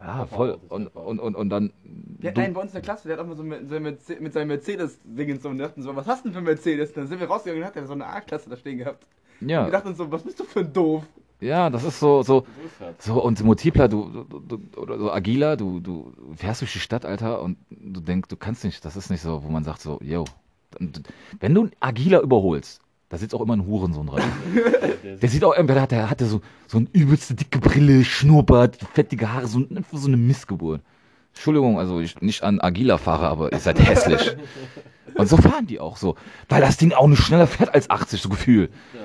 Ja, 0.00 0.26
voll. 0.26 0.58
Und, 0.68 0.88
und, 0.88 1.20
und, 1.20 1.34
und 1.36 1.48
dann. 1.48 1.72
Wir 1.84 2.30
hatten 2.30 2.40
einen 2.40 2.54
bei 2.54 2.60
uns 2.60 2.70
in 2.70 2.74
der 2.74 2.82
Klasse, 2.82 3.06
der 3.06 3.16
hat 3.16 3.24
auch 3.24 3.28
mal 3.28 3.36
so 3.36 3.44
mit, 3.44 3.68
so 3.68 3.78
mit, 3.78 4.20
mit 4.20 4.32
seinem 4.32 4.48
Mercedes-Ding 4.48 5.40
so 5.40 5.48
und 5.48 5.58
wir 5.58 5.66
dachten 5.66 5.82
so, 5.82 5.94
was 5.94 6.06
hast 6.06 6.24
du 6.24 6.28
denn 6.28 6.32
für 6.34 6.38
ein 6.38 6.44
Mercedes? 6.44 6.92
Dann 6.92 7.06
sind 7.06 7.20
wir 7.20 7.28
rausgegangen 7.28 7.62
und 7.62 7.68
hat 7.68 7.76
er 7.76 7.86
so 7.86 7.92
eine 7.92 8.06
A-Klasse 8.06 8.50
da 8.50 8.56
stehen 8.56 8.78
gehabt. 8.78 9.06
Wir 9.40 9.50
ja, 9.50 9.70
dachten 9.70 9.88
uns 9.88 9.98
so, 9.98 10.10
was 10.10 10.22
bist 10.22 10.40
du 10.40 10.44
für 10.44 10.60
ein 10.60 10.72
Doof? 10.72 11.04
ja, 11.42 11.70
das 11.70 11.84
ist 11.84 11.98
so, 11.98 12.22
so, 12.22 12.46
So 12.98 13.22
und 13.22 13.42
Multipler, 13.42 13.88
du, 13.88 14.24
du, 14.28 14.38
du 14.38 14.80
oder 14.80 14.98
so 14.98 15.10
Agila, 15.10 15.56
du, 15.56 15.80
du 15.80 16.12
fährst 16.36 16.60
durch 16.60 16.72
die 16.72 16.78
Stadt, 16.78 17.04
Alter, 17.04 17.42
und 17.42 17.58
du 17.70 18.00
denkst, 18.00 18.28
du 18.28 18.36
kannst 18.36 18.64
nicht, 18.64 18.84
das 18.84 18.96
ist 18.96 19.10
nicht 19.10 19.22
so, 19.22 19.42
wo 19.42 19.48
man 19.48 19.64
sagt 19.64 19.80
so, 19.80 19.98
yo, 20.02 20.20
und 20.20 20.30
wenn 21.40 21.54
du 21.54 21.62
einen 21.62 21.72
Agila 21.80 22.20
überholst, 22.20 22.80
da 23.08 23.18
sitzt 23.18 23.34
auch 23.34 23.42
immer 23.42 23.54
ein 23.54 23.66
Hurensohn 23.66 24.06
dran. 24.06 24.22
Der, 25.04 25.16
Der 25.16 25.28
sieht 25.28 25.44
auch, 25.44 25.54
der 25.54 26.08
hatte 26.10 26.24
so, 26.26 26.40
so 26.66 26.78
eine 26.78 26.88
übelste 26.92 27.34
dicke 27.34 27.58
Brille, 27.58 28.04
Schnurrbart, 28.04 28.78
fettige 28.94 29.32
Haare, 29.32 29.46
so, 29.46 29.62
so 29.92 30.08
eine 30.08 30.16
Missgeburt. 30.16 30.80
Entschuldigung, 31.34 31.78
also 31.78 32.00
ich 32.00 32.20
nicht 32.20 32.42
an 32.42 32.60
Agila-Fahrer, 32.60 33.28
aber 33.28 33.52
ihr 33.52 33.58
seid 33.58 33.80
hässlich. 33.86 34.36
Und 35.14 35.28
so 35.28 35.36
fahren 35.36 35.66
die 35.66 35.80
auch 35.80 35.96
so. 35.96 36.16
Weil 36.48 36.60
das 36.60 36.76
Ding 36.78 36.92
auch 36.92 37.06
nicht 37.06 37.22
schneller 37.22 37.46
fährt 37.46 37.74
als 37.74 37.90
80, 37.90 38.20
so 38.20 38.28
Gefühl. 38.28 38.70
ja. 38.94 39.00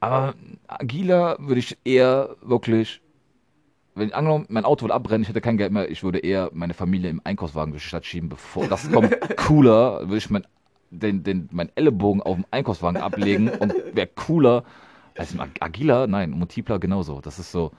Aber 0.00 0.34
Agila 0.68 1.36
würde 1.40 1.60
ich 1.60 1.78
eher 1.84 2.36
wirklich, 2.42 3.00
wenn 3.94 4.12
angenommen, 4.12 4.44
mein 4.50 4.66
Auto 4.66 4.82
würde 4.82 4.94
abbrennen, 4.94 5.22
ich 5.22 5.28
hätte 5.28 5.40
kein 5.40 5.56
Geld 5.56 5.72
mehr, 5.72 5.90
ich 5.90 6.02
würde 6.02 6.18
eher 6.18 6.50
meine 6.52 6.74
Familie 6.74 7.08
im 7.08 7.22
Einkaufswagen 7.24 7.72
durch 7.72 7.84
die 7.84 7.88
Stadt 7.88 8.04
schieben, 8.04 8.28
bevor 8.28 8.68
das 8.68 8.92
kommt 8.92 9.16
cooler, 9.38 10.00
würde 10.02 10.18
ich 10.18 10.28
mein, 10.28 10.46
den, 10.98 11.22
den, 11.22 11.48
mein 11.52 11.70
Ellenbogen 11.74 12.22
auf 12.22 12.36
dem 12.36 12.46
Einkaufswagen 12.50 13.00
ablegen 13.00 13.48
und 13.48 13.74
wäre 13.92 14.08
cooler 14.14 14.64
als 15.16 15.32
im 15.32 15.40
Ag- 15.40 15.60
Agila, 15.60 16.06
nein, 16.06 16.30
Multipler 16.30 16.78
genauso. 16.78 17.20
Das 17.20 17.38
ist 17.38 17.52
so, 17.52 17.70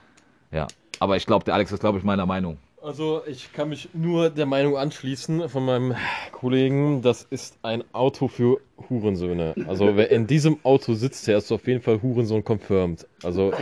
ja. 0.51 0.67
Aber 0.99 1.17
ich 1.17 1.25
glaube, 1.25 1.43
der 1.43 1.53
Alex 1.53 1.71
ist, 1.71 1.79
glaube 1.79 1.97
ich, 1.97 2.03
meiner 2.03 2.25
Meinung. 2.25 2.57
Also, 2.81 3.23
ich 3.25 3.51
kann 3.51 3.69
mich 3.69 3.89
nur 3.93 4.29
der 4.29 4.45
Meinung 4.45 4.77
anschließen 4.77 5.49
von 5.49 5.65
meinem 5.65 5.95
Kollegen, 6.31 7.01
das 7.01 7.23
ist 7.23 7.57
ein 7.63 7.83
Auto 7.93 8.27
für 8.27 8.59
Hurensöhne. 8.89 9.55
Also, 9.67 9.97
wer 9.97 10.11
in 10.11 10.27
diesem 10.27 10.59
Auto 10.63 10.93
sitzt, 10.93 11.27
der 11.27 11.39
ist 11.39 11.51
auf 11.51 11.65
jeden 11.65 11.81
Fall 11.81 12.03
Hurensohn 12.03 12.43
confirmed. 12.43 13.07
Also, 13.23 13.53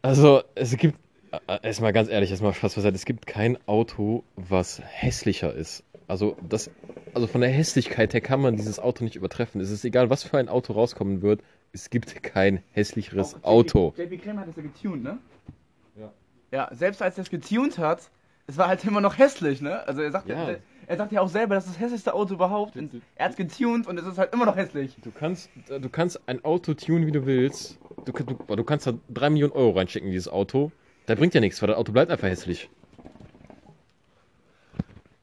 also 0.00 0.42
es 0.54 0.74
gibt, 0.78 0.98
äh, 1.46 1.58
erstmal 1.62 1.92
ganz 1.92 2.08
ehrlich, 2.08 2.30
erstmal 2.30 2.54
Spaß 2.54 2.76
beiseite, 2.76 2.96
es 2.96 3.04
gibt 3.04 3.26
kein 3.26 3.58
Auto, 3.66 4.24
was 4.36 4.80
hässlicher 4.82 5.54
ist. 5.54 5.84
Also, 6.12 6.36
das, 6.46 6.70
also 7.14 7.26
von 7.26 7.40
der 7.40 7.48
Hässlichkeit 7.48 8.12
her 8.12 8.20
kann 8.20 8.38
man 8.42 8.56
dieses 8.56 8.78
Auto 8.78 9.02
nicht 9.02 9.16
übertreffen. 9.16 9.62
Es 9.62 9.70
ist 9.70 9.82
egal, 9.82 10.10
was 10.10 10.22
für 10.24 10.36
ein 10.36 10.50
Auto 10.50 10.74
rauskommen 10.74 11.22
wird, 11.22 11.40
es 11.72 11.88
gibt 11.88 12.22
kein 12.22 12.62
hässlicheres 12.72 13.36
Auch 13.36 13.44
Auto. 13.44 13.94
JP 13.96 14.18
Creme 14.18 14.38
hat 14.40 14.48
das 14.48 14.56
ja 14.56 14.62
getuned, 14.62 15.02
ne? 15.02 15.16
Ja. 15.98 16.12
Ja, 16.50 16.68
selbst 16.74 17.00
als 17.00 17.16
er 17.16 17.22
es 17.22 17.30
getuned 17.30 17.78
hat, 17.78 18.10
es 18.46 18.58
war 18.58 18.68
halt 18.68 18.84
immer 18.84 19.00
noch 19.00 19.16
hässlich, 19.16 19.62
ne? 19.62 19.88
Also 19.88 20.02
er 20.02 20.10
sagt 20.10 20.28
ja, 20.28 20.50
Ja. 20.50 20.56
er 20.86 20.96
sagt 20.98 21.12
ja 21.12 21.22
auch 21.22 21.30
selber, 21.30 21.54
das 21.54 21.64
ist 21.64 21.76
das 21.76 21.80
hässlichste 21.80 22.12
Auto 22.12 22.34
überhaupt. 22.34 22.76
Er 23.16 23.24
hat 23.24 23.30
es 23.30 23.36
getuned 23.38 23.86
und 23.86 23.98
es 23.98 24.04
ist 24.06 24.18
halt 24.18 24.34
immer 24.34 24.44
noch 24.44 24.56
hässlich. 24.56 24.94
Du 25.02 25.12
kannst, 25.12 25.48
du 25.66 25.88
kannst 25.88 26.20
ein 26.28 26.44
Auto 26.44 26.74
tunen, 26.74 27.06
wie 27.06 27.12
du 27.12 27.24
willst. 27.24 27.78
Du, 28.04 28.12
du, 28.12 28.54
du 28.54 28.64
kannst 28.64 28.86
da 28.86 28.92
3 29.14 29.30
Millionen 29.30 29.54
Euro 29.54 29.70
reinschicken 29.78 30.08
in 30.08 30.12
dieses 30.12 30.28
Auto. 30.28 30.72
Da 31.06 31.14
bringt 31.14 31.32
ja 31.32 31.40
nichts, 31.40 31.62
weil 31.62 31.68
das 31.68 31.78
Auto 31.78 31.90
bleibt 31.92 32.10
einfach 32.10 32.28
hässlich. 32.28 32.68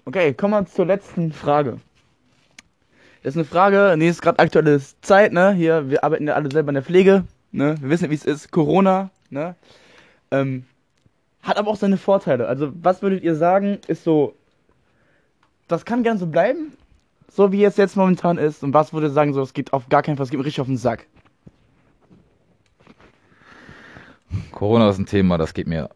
Okay, 0.10 0.34
kommen 0.34 0.53
wir 0.55 0.66
zur 0.66 0.88
letzten 0.88 1.32
Frage. 1.32 1.78
Das 3.22 3.36
ist 3.36 3.38
eine 3.38 3.45
Frage, 3.45 3.93
nee, 3.95 4.10
ist 4.10 4.24
gerade 4.24 4.39
aktuelle 4.39 4.82
Zeit, 5.01 5.34
ne? 5.34 5.53
Hier, 5.53 5.88
wir 5.91 6.03
arbeiten 6.03 6.26
ja 6.26 6.34
alle 6.34 6.49
selber 6.51 6.70
in 6.70 6.74
der 6.74 6.84
Pflege, 6.84 7.26
ne? 7.51 7.76
Wir 7.80 7.91
wissen, 7.91 8.10
wie 8.10 8.16
es 8.16 8.26
ist, 8.26 8.49
Corona, 8.51 9.12
ne? 9.30 9.53
Ähm, 10.32 10.66
hat 11.43 11.57
aber 11.57 11.70
auch 11.70 11.76
seine 11.76 11.97
Vorteile. 11.97 12.47
Also, 12.47 12.72
was 12.82 13.03
würdet 13.03 13.22
ihr 13.22 13.36
sagen, 13.36 13.78
ist 13.86 14.03
so, 14.03 14.34
das 15.68 15.86
kann 15.86 16.01
gern 16.01 16.18
so 16.18 16.26
bleiben, 16.26 16.74
so 17.32 17.51
wie 17.51 17.64
es 17.64 17.78
jetzt 17.78 17.95
momentan 17.95 18.39
ist, 18.39 18.64
und 18.64 18.74
was 18.74 18.91
würdet 18.93 19.12
ihr 19.12 19.14
sagen, 19.14 19.36
so, 19.36 19.43
es 19.43 19.53
geht 19.53 19.74
auf 19.74 19.89
gar 19.89 20.01
keinen 20.01 20.18
Fall, 20.18 20.24
es 20.24 20.32
geht 20.32 20.39
mir 20.39 20.45
richtig 20.45 20.62
auf 20.62 20.66
den 20.66 20.78
Sack. 20.78 21.05
Corona 24.53 24.89
ist 24.89 24.97
ein 24.97 25.05
Thema, 25.05 25.38
das 25.38 25.53
geht 25.53 25.68
mir, 25.68 25.91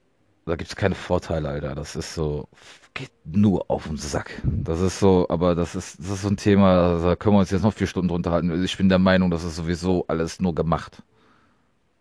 da 0.45 0.55
gibt 0.55 0.69
es 0.69 0.75
keine 0.75 0.95
Vorteile, 0.95 1.49
Alter. 1.49 1.75
Das 1.75 1.95
ist 1.95 2.13
so, 2.13 2.47
geht 2.93 3.11
nur 3.25 3.69
auf 3.69 3.87
den 3.87 3.97
Sack. 3.97 4.41
Das 4.43 4.81
ist 4.81 4.99
so, 4.99 5.25
aber 5.29 5.55
das 5.55 5.75
ist, 5.75 5.99
das 5.99 6.09
ist 6.09 6.21
so 6.23 6.27
ein 6.27 6.37
Thema, 6.37 6.99
da 6.99 7.15
können 7.15 7.35
wir 7.35 7.39
uns 7.39 7.51
jetzt 7.51 7.63
noch 7.63 7.73
vier 7.73 7.87
Stunden 7.87 8.09
drunter 8.09 8.31
halten. 8.31 8.63
Ich 8.63 8.77
bin 8.77 8.89
der 8.89 8.99
Meinung, 8.99 9.31
das 9.31 9.43
ist 9.43 9.55
sowieso 9.55 10.05
alles 10.07 10.39
nur 10.39 10.53
gemacht. 10.53 11.01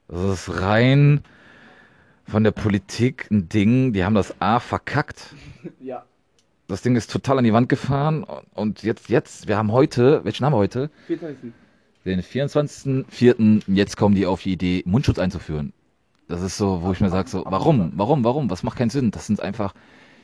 Das 0.09 0.22
ist 0.22 0.61
rein 0.61 1.22
von 2.26 2.45
der 2.45 2.51
Politik 2.51 3.30
ein 3.30 3.49
Ding, 3.49 3.93
die 3.93 4.05
haben 4.05 4.14
das 4.14 4.40
A 4.40 4.61
verkackt. 4.61 5.34
Ja. 5.80 6.05
Das 6.68 6.80
Ding 6.80 6.97
ist 6.97 7.11
total 7.11 7.38
an 7.38 7.45
die 7.45 7.53
Wand 7.53 7.68
gefahren 7.68 8.24
und 8.55 8.82
jetzt, 8.82 9.09
jetzt, 9.09 9.47
wir 9.47 9.59
haben 9.59 9.72
heute, 9.72 10.24
welchen 10.24 10.47
haben 10.47 10.55
wir 10.55 10.59
heute? 10.59 10.90
24. 11.07 11.53
Den 12.05 12.22
24.04. 12.22 13.62
Jetzt 13.66 13.97
kommen 13.97 14.14
die 14.14 14.26
auf 14.26 14.43
die 14.43 14.53
Idee, 14.53 14.82
Mundschutz 14.86 15.18
einzuführen. 15.18 15.72
Das 16.33 16.41
ist 16.41 16.57
so, 16.57 16.80
wo 16.80 16.93
ich 16.93 17.01
mir 17.03 17.11
sage, 17.11 17.28
so, 17.28 17.45
warum, 17.47 17.93
warum, 17.95 18.24
warum? 18.24 18.49
Was 18.49 18.62
macht 18.62 18.78
keinen 18.78 18.89
Sinn? 18.89 19.11
Das 19.11 19.26
sind 19.26 19.43
einfach, 19.43 19.74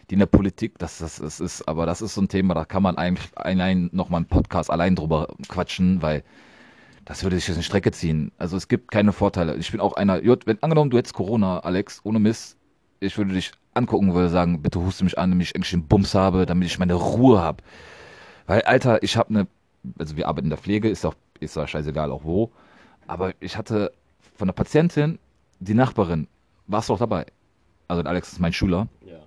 die 0.08 0.14
in 0.14 0.20
der 0.20 0.26
Politik, 0.26 0.78
das, 0.78 0.96
das, 0.96 1.16
das 1.16 1.38
ist, 1.38 1.68
aber 1.68 1.84
das 1.84 2.00
ist 2.00 2.14
so 2.14 2.22
ein 2.22 2.28
Thema, 2.28 2.54
da 2.54 2.64
kann 2.64 2.82
man 2.82 2.96
eigentlich 2.96 3.28
allein 3.36 3.90
nochmal 3.92 4.20
einen 4.20 4.26
Podcast 4.26 4.70
allein 4.70 4.96
drüber 4.96 5.28
quatschen, 5.48 6.00
weil 6.00 6.24
das 7.04 7.24
würde 7.24 7.36
sich 7.36 7.46
jetzt 7.46 7.58
in 7.58 7.62
Strecke 7.62 7.92
ziehen. 7.92 8.32
Also 8.38 8.56
es 8.56 8.68
gibt 8.68 8.90
keine 8.90 9.12
Vorteile. 9.12 9.56
Ich 9.56 9.70
bin 9.70 9.80
auch 9.80 9.92
einer, 9.96 10.22
wenn 10.22 10.62
angenommen, 10.62 10.88
du 10.88 10.96
hättest 10.96 11.12
Corona, 11.12 11.58
Alex, 11.58 12.00
ohne 12.04 12.20
Mist, 12.20 12.56
ich 13.00 13.18
würde 13.18 13.34
dich 13.34 13.52
angucken, 13.74 14.14
würde 14.14 14.30
sagen, 14.30 14.62
bitte 14.62 14.80
huste 14.80 15.04
mich 15.04 15.18
an, 15.18 15.32
damit 15.32 15.48
ich 15.48 15.56
eigentlich 15.56 15.72
den 15.72 15.88
Bums 15.88 16.14
habe, 16.14 16.46
damit 16.46 16.68
ich 16.68 16.78
meine 16.78 16.94
Ruhe 16.94 17.42
habe. 17.42 17.62
Weil, 18.46 18.62
Alter, 18.62 19.02
ich 19.02 19.18
habe 19.18 19.28
eine, 19.28 19.46
also 19.98 20.16
wir 20.16 20.26
arbeiten 20.26 20.46
in 20.46 20.50
der 20.50 20.58
Pflege, 20.58 20.88
ist 20.88 21.04
doch, 21.04 21.16
ist 21.38 21.54
doch 21.54 21.68
scheißegal 21.68 22.10
auch 22.10 22.24
wo, 22.24 22.50
aber 23.06 23.34
ich 23.40 23.58
hatte 23.58 23.92
von 24.36 24.48
der 24.48 24.54
Patientin, 24.54 25.18
die 25.60 25.74
Nachbarin, 25.74 26.28
warst 26.66 26.88
du 26.88 26.94
auch 26.94 26.98
dabei. 26.98 27.26
Also 27.88 28.02
Alex 28.02 28.32
ist 28.32 28.40
mein 28.40 28.52
Schüler. 28.52 28.88
Ja. 29.04 29.18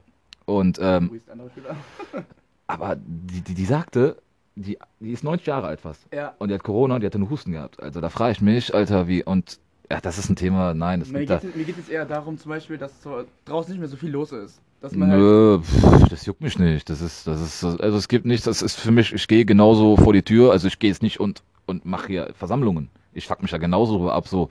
Und 0.45 0.79
ähm, 0.81 1.09
Wo 1.09 1.15
ist 1.15 1.27
der 1.27 1.33
andere 1.33 1.49
Schüler? 1.51 1.75
aber 2.67 2.95
die, 2.95 3.41
die, 3.41 3.53
die 3.53 3.65
sagte, 3.65 4.17
die, 4.55 4.77
die 4.99 5.11
ist 5.11 5.23
90 5.23 5.47
Jahre 5.47 5.67
alt 5.67 5.81
fast. 5.81 6.07
Ja. 6.13 6.33
Und 6.39 6.49
die 6.49 6.53
hat 6.55 6.63
Corona 6.63 6.95
und 6.95 7.01
die 7.01 7.07
hatte 7.07 7.17
einen 7.17 7.29
Husten 7.29 7.51
gehabt. 7.51 7.81
Also 7.81 8.01
da 8.01 8.09
frage 8.09 8.33
ich 8.33 8.41
mich, 8.41 8.73
Alter, 8.73 9.07
wie, 9.07 9.23
und 9.23 9.59
ja, 9.91 9.99
das 9.99 10.17
ist 10.17 10.29
ein 10.29 10.35
Thema, 10.35 10.73
nein, 10.73 11.01
das 11.01 11.09
Mir 11.09 11.19
geht, 11.19 11.29
da. 11.29 11.37
es, 11.37 11.55
mir 11.55 11.65
geht 11.65 11.77
es 11.77 11.89
eher 11.89 12.05
darum, 12.05 12.37
zum 12.37 12.49
Beispiel, 12.49 12.77
dass 12.77 13.01
so 13.01 13.25
draußen 13.45 13.71
nicht 13.71 13.79
mehr 13.79 13.89
so 13.89 13.97
viel 13.97 14.11
los 14.11 14.31
ist. 14.31 14.61
Dass 14.79 14.95
man 14.95 15.11
halt. 15.11 15.19
Nö, 15.19 15.59
pff, 15.59 16.07
das 16.09 16.25
juckt 16.25 16.41
mich 16.41 16.57
nicht. 16.57 16.89
Das 16.89 17.01
ist, 17.01 17.27
das 17.27 17.41
ist, 17.41 17.63
also 17.63 17.97
es 17.97 18.07
gibt 18.07 18.25
nichts, 18.25 18.45
das 18.45 18.61
ist 18.61 18.79
für 18.79 18.91
mich, 18.91 19.13
ich 19.13 19.27
gehe 19.27 19.45
genauso 19.45 19.97
vor 19.97 20.13
die 20.13 20.23
Tür, 20.23 20.51
also 20.51 20.67
ich 20.67 20.79
gehe 20.79 20.89
jetzt 20.89 21.03
nicht 21.03 21.19
und, 21.19 21.43
und 21.65 21.85
mache 21.85 22.07
hier 22.07 22.33
Versammlungen. 22.35 22.89
Ich 23.13 23.27
fuck 23.27 23.41
mich 23.41 23.51
da 23.51 23.57
genauso 23.57 23.97
drüber 23.97 24.13
ab, 24.13 24.27
so, 24.27 24.49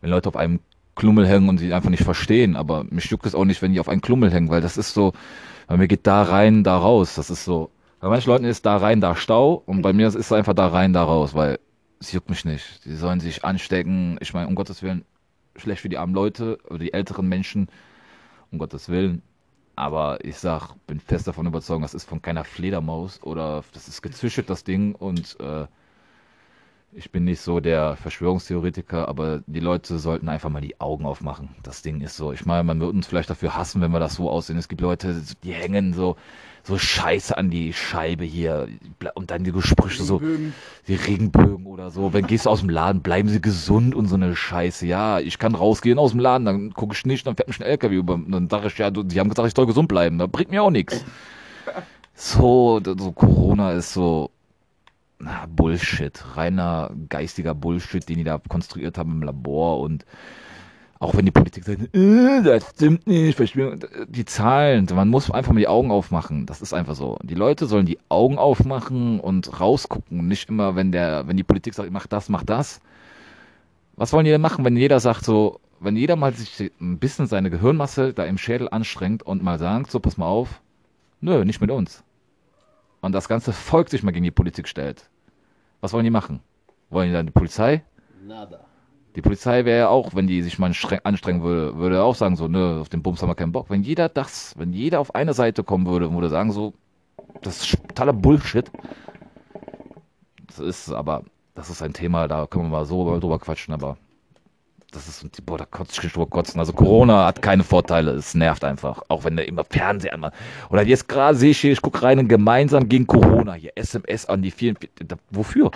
wenn 0.00 0.10
Leute 0.10 0.28
auf 0.28 0.36
einem 0.36 0.58
Klummel 0.94 1.26
hängen 1.26 1.48
und 1.48 1.58
sie 1.58 1.72
einfach 1.72 1.90
nicht 1.90 2.04
verstehen, 2.04 2.56
aber 2.56 2.84
mich 2.84 3.06
juckt 3.06 3.26
es 3.26 3.34
auch 3.34 3.44
nicht, 3.44 3.62
wenn 3.62 3.72
die 3.72 3.80
auf 3.80 3.88
einen 3.88 4.02
Klummel 4.02 4.32
hängen, 4.32 4.50
weil 4.50 4.60
das 4.60 4.76
ist 4.76 4.94
so, 4.94 5.12
bei 5.66 5.76
mir 5.76 5.88
geht 5.88 6.06
da 6.06 6.22
rein, 6.22 6.64
da 6.64 6.76
raus, 6.76 7.14
das 7.14 7.30
ist 7.30 7.44
so, 7.44 7.70
bei 8.00 8.08
manchen 8.08 8.30
Leuten 8.30 8.44
ist 8.44 8.66
da 8.66 8.76
rein, 8.76 9.00
da 9.00 9.16
Stau 9.16 9.62
und 9.64 9.82
bei 9.82 9.92
mir 9.92 10.08
ist 10.08 10.16
es 10.16 10.32
einfach 10.32 10.54
da 10.54 10.66
rein, 10.66 10.92
da 10.92 11.04
raus, 11.04 11.34
weil 11.34 11.58
es 12.00 12.12
juckt 12.12 12.28
mich 12.28 12.44
nicht. 12.44 12.84
Die 12.84 12.96
sollen 12.96 13.20
sich 13.20 13.44
anstecken, 13.44 14.18
ich 14.20 14.34
meine, 14.34 14.48
um 14.48 14.54
Gottes 14.54 14.82
Willen, 14.82 15.04
schlecht 15.56 15.82
für 15.82 15.88
die 15.88 15.98
armen 15.98 16.14
Leute 16.14 16.58
oder 16.68 16.78
die 16.78 16.92
älteren 16.92 17.28
Menschen, 17.28 17.68
um 18.50 18.58
Gottes 18.58 18.88
Willen. 18.88 19.22
Aber 19.76 20.22
ich 20.24 20.36
sag, 20.36 20.74
bin 20.86 21.00
fest 21.00 21.26
davon 21.26 21.46
überzeugt, 21.46 21.82
das 21.82 21.94
ist 21.94 22.08
von 22.08 22.20
keiner 22.20 22.44
Fledermaus 22.44 23.22
oder 23.22 23.64
das 23.72 23.88
ist 23.88 24.02
gezüchtet, 24.02 24.50
das 24.50 24.64
Ding. 24.64 24.94
Und 24.94 25.38
äh, 25.40 25.66
ich 26.94 27.10
bin 27.10 27.24
nicht 27.24 27.40
so 27.40 27.60
der 27.60 27.96
Verschwörungstheoretiker, 27.96 29.08
aber 29.08 29.42
die 29.46 29.60
Leute 29.60 29.98
sollten 29.98 30.28
einfach 30.28 30.50
mal 30.50 30.60
die 30.60 30.78
Augen 30.80 31.06
aufmachen. 31.06 31.48
Das 31.62 31.80
Ding 31.80 32.02
ist 32.02 32.16
so. 32.16 32.32
Ich 32.32 32.44
meine, 32.44 32.64
man 32.64 32.80
wird 32.80 32.92
uns 32.92 33.06
vielleicht 33.06 33.30
dafür 33.30 33.56
hassen, 33.56 33.80
wenn 33.80 33.92
wir 33.92 34.00
das 34.00 34.16
so 34.16 34.28
aussehen. 34.28 34.58
Es 34.58 34.68
gibt 34.68 34.82
Leute, 34.82 35.22
die 35.42 35.52
hängen 35.52 35.94
so, 35.94 36.16
so 36.62 36.76
Scheiße 36.76 37.36
an 37.36 37.48
die 37.48 37.72
Scheibe 37.72 38.24
hier 38.24 38.68
und 39.14 39.30
dann 39.30 39.42
die 39.42 39.52
Gesprüche 39.52 40.02
so 40.02 40.20
die 40.86 40.94
Regenbögen 40.94 41.66
oder 41.66 41.90
so. 41.90 42.12
Wenn 42.12 42.26
gehst 42.26 42.44
du 42.44 42.50
aus 42.50 42.60
dem 42.60 42.68
Laden, 42.68 43.00
bleiben 43.00 43.30
sie 43.30 43.40
gesund 43.40 43.94
und 43.94 44.06
so 44.06 44.16
eine 44.16 44.36
Scheiße. 44.36 44.86
Ja, 44.86 45.18
ich 45.18 45.38
kann 45.38 45.54
rausgehen 45.54 45.98
aus 45.98 46.10
dem 46.10 46.20
Laden, 46.20 46.44
dann 46.44 46.74
gucke 46.74 46.94
ich 46.94 47.06
nicht, 47.06 47.26
dann 47.26 47.36
fährt 47.36 47.48
mich 47.48 47.58
ein 47.58 47.66
LKW 47.66 47.94
über. 47.94 48.20
Dann 48.26 48.50
sage 48.50 48.66
ich, 48.66 48.76
ja, 48.76 48.90
die 48.90 49.18
haben 49.18 49.30
gesagt, 49.30 49.48
ich 49.48 49.54
soll 49.54 49.66
gesund 49.66 49.88
bleiben. 49.88 50.18
Da 50.18 50.26
bringt 50.26 50.50
mir 50.50 50.62
auch 50.62 50.70
nichts. 50.70 51.04
So, 52.14 52.82
so 52.84 53.12
Corona 53.12 53.72
ist 53.72 53.94
so 53.94 54.30
na, 55.22 55.46
Bullshit, 55.46 56.36
reiner 56.36 56.90
geistiger 57.08 57.54
Bullshit, 57.54 58.08
den 58.08 58.18
die 58.18 58.24
da 58.24 58.38
konstruiert 58.48 58.98
haben 58.98 59.12
im 59.12 59.22
Labor 59.22 59.80
und 59.80 60.04
auch 60.98 61.16
wenn 61.16 61.24
die 61.24 61.32
Politik 61.32 61.64
sagt, 61.64 61.94
äh, 61.94 62.42
das 62.42 62.70
stimmt 62.70 63.06
nicht, 63.08 63.36
die 64.08 64.24
Zahlen, 64.24 64.86
man 64.94 65.08
muss 65.08 65.30
einfach 65.32 65.52
mal 65.52 65.58
die 65.58 65.66
Augen 65.66 65.90
aufmachen. 65.90 66.46
Das 66.46 66.62
ist 66.62 66.72
einfach 66.72 66.94
so. 66.94 67.18
Die 67.24 67.34
Leute 67.34 67.66
sollen 67.66 67.86
die 67.86 67.98
Augen 68.08 68.38
aufmachen 68.38 69.18
und 69.18 69.60
rausgucken. 69.60 70.28
Nicht 70.28 70.48
immer, 70.48 70.76
wenn 70.76 70.92
der, 70.92 71.26
wenn 71.26 71.36
die 71.36 71.42
Politik 71.42 71.74
sagt, 71.74 71.90
mach 71.90 72.06
das, 72.06 72.28
mach 72.28 72.44
das. 72.44 72.80
Was 73.96 74.12
wollen 74.12 74.24
die 74.26 74.30
denn 74.30 74.40
machen, 74.40 74.64
wenn 74.64 74.76
jeder 74.76 75.00
sagt 75.00 75.24
so, 75.24 75.60
wenn 75.80 75.96
jeder 75.96 76.14
mal 76.14 76.32
sich 76.34 76.70
ein 76.80 76.98
bisschen 76.98 77.26
seine 77.26 77.50
Gehirnmasse 77.50 78.14
da 78.14 78.24
im 78.24 78.38
Schädel 78.38 78.68
anstrengt 78.68 79.24
und 79.24 79.42
mal 79.42 79.58
sagt, 79.58 79.90
so 79.90 79.98
pass 79.98 80.16
mal 80.16 80.26
auf, 80.26 80.60
nö, 81.20 81.44
nicht 81.44 81.60
mit 81.60 81.72
uns. 81.72 82.04
Und 83.00 83.10
das 83.10 83.28
ganze 83.28 83.52
Volk 83.52 83.88
sich 83.88 84.04
mal 84.04 84.12
gegen 84.12 84.24
die 84.24 84.30
Politik 84.30 84.68
stellt. 84.68 85.10
Was 85.82 85.92
wollen 85.92 86.04
die 86.04 86.10
machen? 86.10 86.40
Wollen 86.90 87.08
die 87.08 87.12
dann 87.12 87.26
die 87.26 87.32
Polizei? 87.32 87.82
Nada. 88.24 88.60
Die 89.16 89.20
Polizei 89.20 89.64
wäre 89.64 89.78
ja 89.80 89.88
auch, 89.88 90.14
wenn 90.14 90.28
die 90.28 90.40
sich 90.40 90.58
mal 90.58 90.72
streng, 90.72 91.00
anstrengen 91.02 91.42
würde, 91.42 91.76
würde 91.76 92.02
auch 92.02 92.14
sagen 92.14 92.36
so, 92.36 92.46
nö, 92.46 92.80
auf 92.80 92.88
den 92.88 93.02
Bums 93.02 93.20
haben 93.20 93.28
wir 93.28 93.34
keinen 93.34 93.52
Bock. 93.52 93.68
Wenn 93.68 93.82
jeder 93.82 94.08
das, 94.08 94.54
wenn 94.56 94.72
jeder 94.72 95.00
auf 95.00 95.14
eine 95.14 95.34
Seite 95.34 95.64
kommen 95.64 95.86
würde 95.86 96.08
und 96.08 96.14
würde 96.14 96.28
sagen 96.28 96.52
so, 96.52 96.72
das 97.42 97.62
ist 97.62 97.82
totaler 97.88 98.12
Bullshit. 98.12 98.70
Das 100.46 100.60
ist 100.60 100.92
aber, 100.92 101.24
das 101.56 101.68
ist 101.68 101.82
ein 101.82 101.92
Thema, 101.92 102.28
da 102.28 102.46
können 102.46 102.66
wir 102.66 102.70
mal 102.70 102.86
so 102.86 103.18
drüber 103.18 103.40
quatschen, 103.40 103.74
aber 103.74 103.98
das 104.92 105.08
ist, 105.08 105.44
boah, 105.44 105.58
da 105.58 105.64
kotze 105.64 106.00
ich 106.02 106.12
drüber 106.12 106.26
kotzen. 106.26 106.60
Also 106.60 106.72
Corona 106.72 107.26
hat 107.26 107.42
keine 107.42 107.64
Vorteile, 107.64 108.12
es 108.12 108.34
nervt 108.34 108.62
einfach. 108.62 109.02
Auch 109.08 109.24
wenn 109.24 109.36
der 109.36 109.48
immer 109.48 109.64
Fernseher 109.64 110.14
anmacht. 110.14 110.34
Oder 110.70 110.82
jetzt 110.82 111.08
gerade 111.08 111.36
sehe 111.36 111.50
ich 111.50 111.60
hier, 111.60 111.72
ich 111.72 111.82
gucke 111.82 112.02
rein, 112.02 112.28
gemeinsam 112.28 112.88
gegen 112.88 113.06
Corona 113.06 113.54
hier, 113.54 113.72
SMS 113.74 114.26
an 114.26 114.42
die 114.42 114.50
vielen, 114.50 114.76
wofür? 115.30 115.70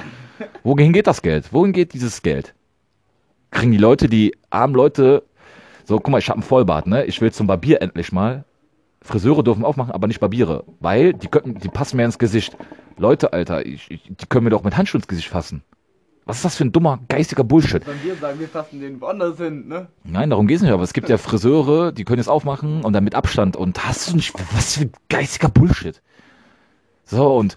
Wohin 0.63 0.93
geht 0.93 1.07
das 1.07 1.23
Geld? 1.23 1.53
Wohin 1.53 1.73
geht 1.73 1.93
dieses 1.93 2.23
Geld? 2.23 2.55
kriegen 3.51 3.73
die 3.73 3.79
Leute, 3.79 4.09
die 4.09 4.35
armen 4.51 4.75
Leute, 4.75 5.23
so, 5.85 5.97
guck 5.99 6.09
mal, 6.09 6.19
ich 6.19 6.29
habe 6.29 6.39
einen 6.39 6.43
Vollbart, 6.43 6.87
ne? 6.87 7.05
Ich 7.05 7.21
will 7.21 7.33
zum 7.33 7.47
Barbier 7.47 7.81
endlich 7.81 8.13
mal. 8.13 8.45
Friseure 9.03 9.45
dürfen 9.45 9.65
aufmachen, 9.65 9.93
aber 9.93 10.09
nicht 10.09 10.21
Barbiere, 10.21 10.65
weil 10.81 11.15
die 11.15 11.29
könnten, 11.29 11.55
die 11.55 11.69
passen 11.69 11.97
mir 11.97 12.05
ins 12.05 12.19
Gesicht. 12.19 12.57
Leute, 12.97 13.33
Alter, 13.33 13.65
ich, 13.65 13.91
ich, 13.91 14.03
die 14.03 14.27
können 14.29 14.45
mir 14.45 14.51
doch 14.51 14.65
mit 14.65 14.77
Handschuhen 14.77 15.01
ins 15.01 15.09
Gesicht 15.09 15.29
fassen. 15.29 15.63
Was 16.27 16.39
ist 16.39 16.45
das 16.45 16.57
für 16.57 16.65
ein 16.65 16.73
dummer, 16.73 16.99
geistiger 17.09 17.45
Bullshit? 17.45 17.85
Sollen 17.85 18.03
wir 18.03 18.17
sagen, 18.17 18.41
wir 18.41 18.49
fassen 18.49 18.81
den 18.81 19.01
woanders 19.01 19.39
hin, 19.39 19.69
ne? 19.69 19.87
Nein, 20.03 20.31
darum 20.31 20.49
geht's 20.49 20.61
nicht, 20.61 20.73
aber 20.73 20.83
es 20.83 20.93
gibt 20.93 21.09
ja 21.09 21.19
Friseure, 21.19 21.93
die 21.93 22.05
können 22.05 22.19
jetzt 22.19 22.29
aufmachen 22.29 22.85
und 22.85 22.93
dann 22.93 23.05
mit 23.05 23.15
Abstand 23.15 23.57
und 23.57 23.87
hast 23.87 24.11
du 24.11 24.17
nicht, 24.17 24.35
was 24.53 24.75
für 24.77 24.87
ein 24.87 24.93
geistiger 25.09 25.49
Bullshit. 25.49 26.03
So, 27.05 27.37
und 27.37 27.57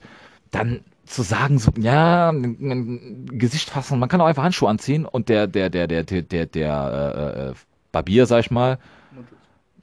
dann 0.51 0.81
zu 1.05 1.23
sagen, 1.23 1.57
so, 1.57 1.71
ja, 1.79 2.29
ein, 2.29 2.43
ein 2.61 3.25
Gesicht 3.39 3.71
fassen, 3.71 3.97
man 3.97 4.07
kann 4.07 4.21
auch 4.21 4.27
einfach 4.27 4.43
Handschuhe 4.43 4.69
anziehen 4.69 5.05
und 5.05 5.29
der, 5.29 5.47
der, 5.47 5.71
der, 5.71 5.87
der, 5.87 6.03
der, 6.03 6.21
der, 6.21 6.45
der 6.45 7.15
äh, 7.15 7.49
äh, 7.49 7.53
Barbier, 7.91 8.27
sag 8.27 8.41
ich 8.41 8.51
mal, 8.51 8.77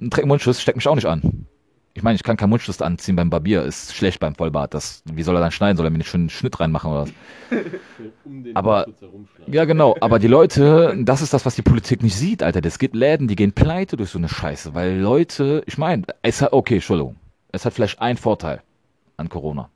ein 0.00 0.10
trägt 0.10 0.28
Mundschutz, 0.28 0.60
steckt 0.60 0.76
mich 0.76 0.86
auch 0.86 0.94
nicht 0.94 1.06
an. 1.06 1.46
Ich 1.96 2.02
meine, 2.02 2.16
ich 2.16 2.22
kann 2.22 2.36
keinen 2.36 2.50
Mundschutz 2.50 2.82
anziehen 2.82 3.16
beim 3.16 3.30
Barbier, 3.30 3.62
ist 3.62 3.94
schlecht 3.94 4.20
beim 4.20 4.34
Vollbart. 4.34 4.74
Das, 4.74 5.02
wie 5.10 5.22
soll 5.22 5.34
er 5.34 5.40
dann 5.40 5.50
schneiden? 5.50 5.78
Soll 5.78 5.86
er 5.86 5.90
mir 5.90 5.96
nicht 5.96 6.10
schon 6.10 6.20
einen 6.20 6.30
Schnitt 6.30 6.60
reinmachen 6.60 6.90
oder 6.90 7.02
was? 7.04 7.12
Um 8.24 8.44
den 8.44 8.54
Aber-. 8.54 8.86
Ja, 9.46 9.64
genau. 9.64 9.96
Aber 10.02 10.18
die 10.18 10.26
Leute, 10.26 10.94
das 10.98 11.22
ist 11.22 11.32
das, 11.32 11.46
was 11.46 11.54
die 11.54 11.62
Politik 11.62 12.02
nicht 12.02 12.14
sieht, 12.14 12.42
Alter. 12.42 12.60
Es 12.66 12.78
gibt 12.78 12.94
Läden, 12.94 13.28
die 13.28 13.34
gehen 13.34 13.52
pleite 13.52 13.96
durch 13.96 14.10
so 14.10 14.18
eine 14.18 14.28
Scheiße, 14.28 14.74
weil 14.74 14.98
Leute, 14.98 15.62
ich 15.64 15.78
meine, 15.78 16.02
es 16.20 16.42
hat, 16.42 16.52
okay, 16.52 16.74
Entschuldigung. 16.74 17.16
Es 17.50 17.64
hat 17.64 17.72
vielleicht 17.72 17.98
einen 17.98 18.18
Vorteil 18.18 18.62
an 19.16 19.30
Corona. 19.30 19.70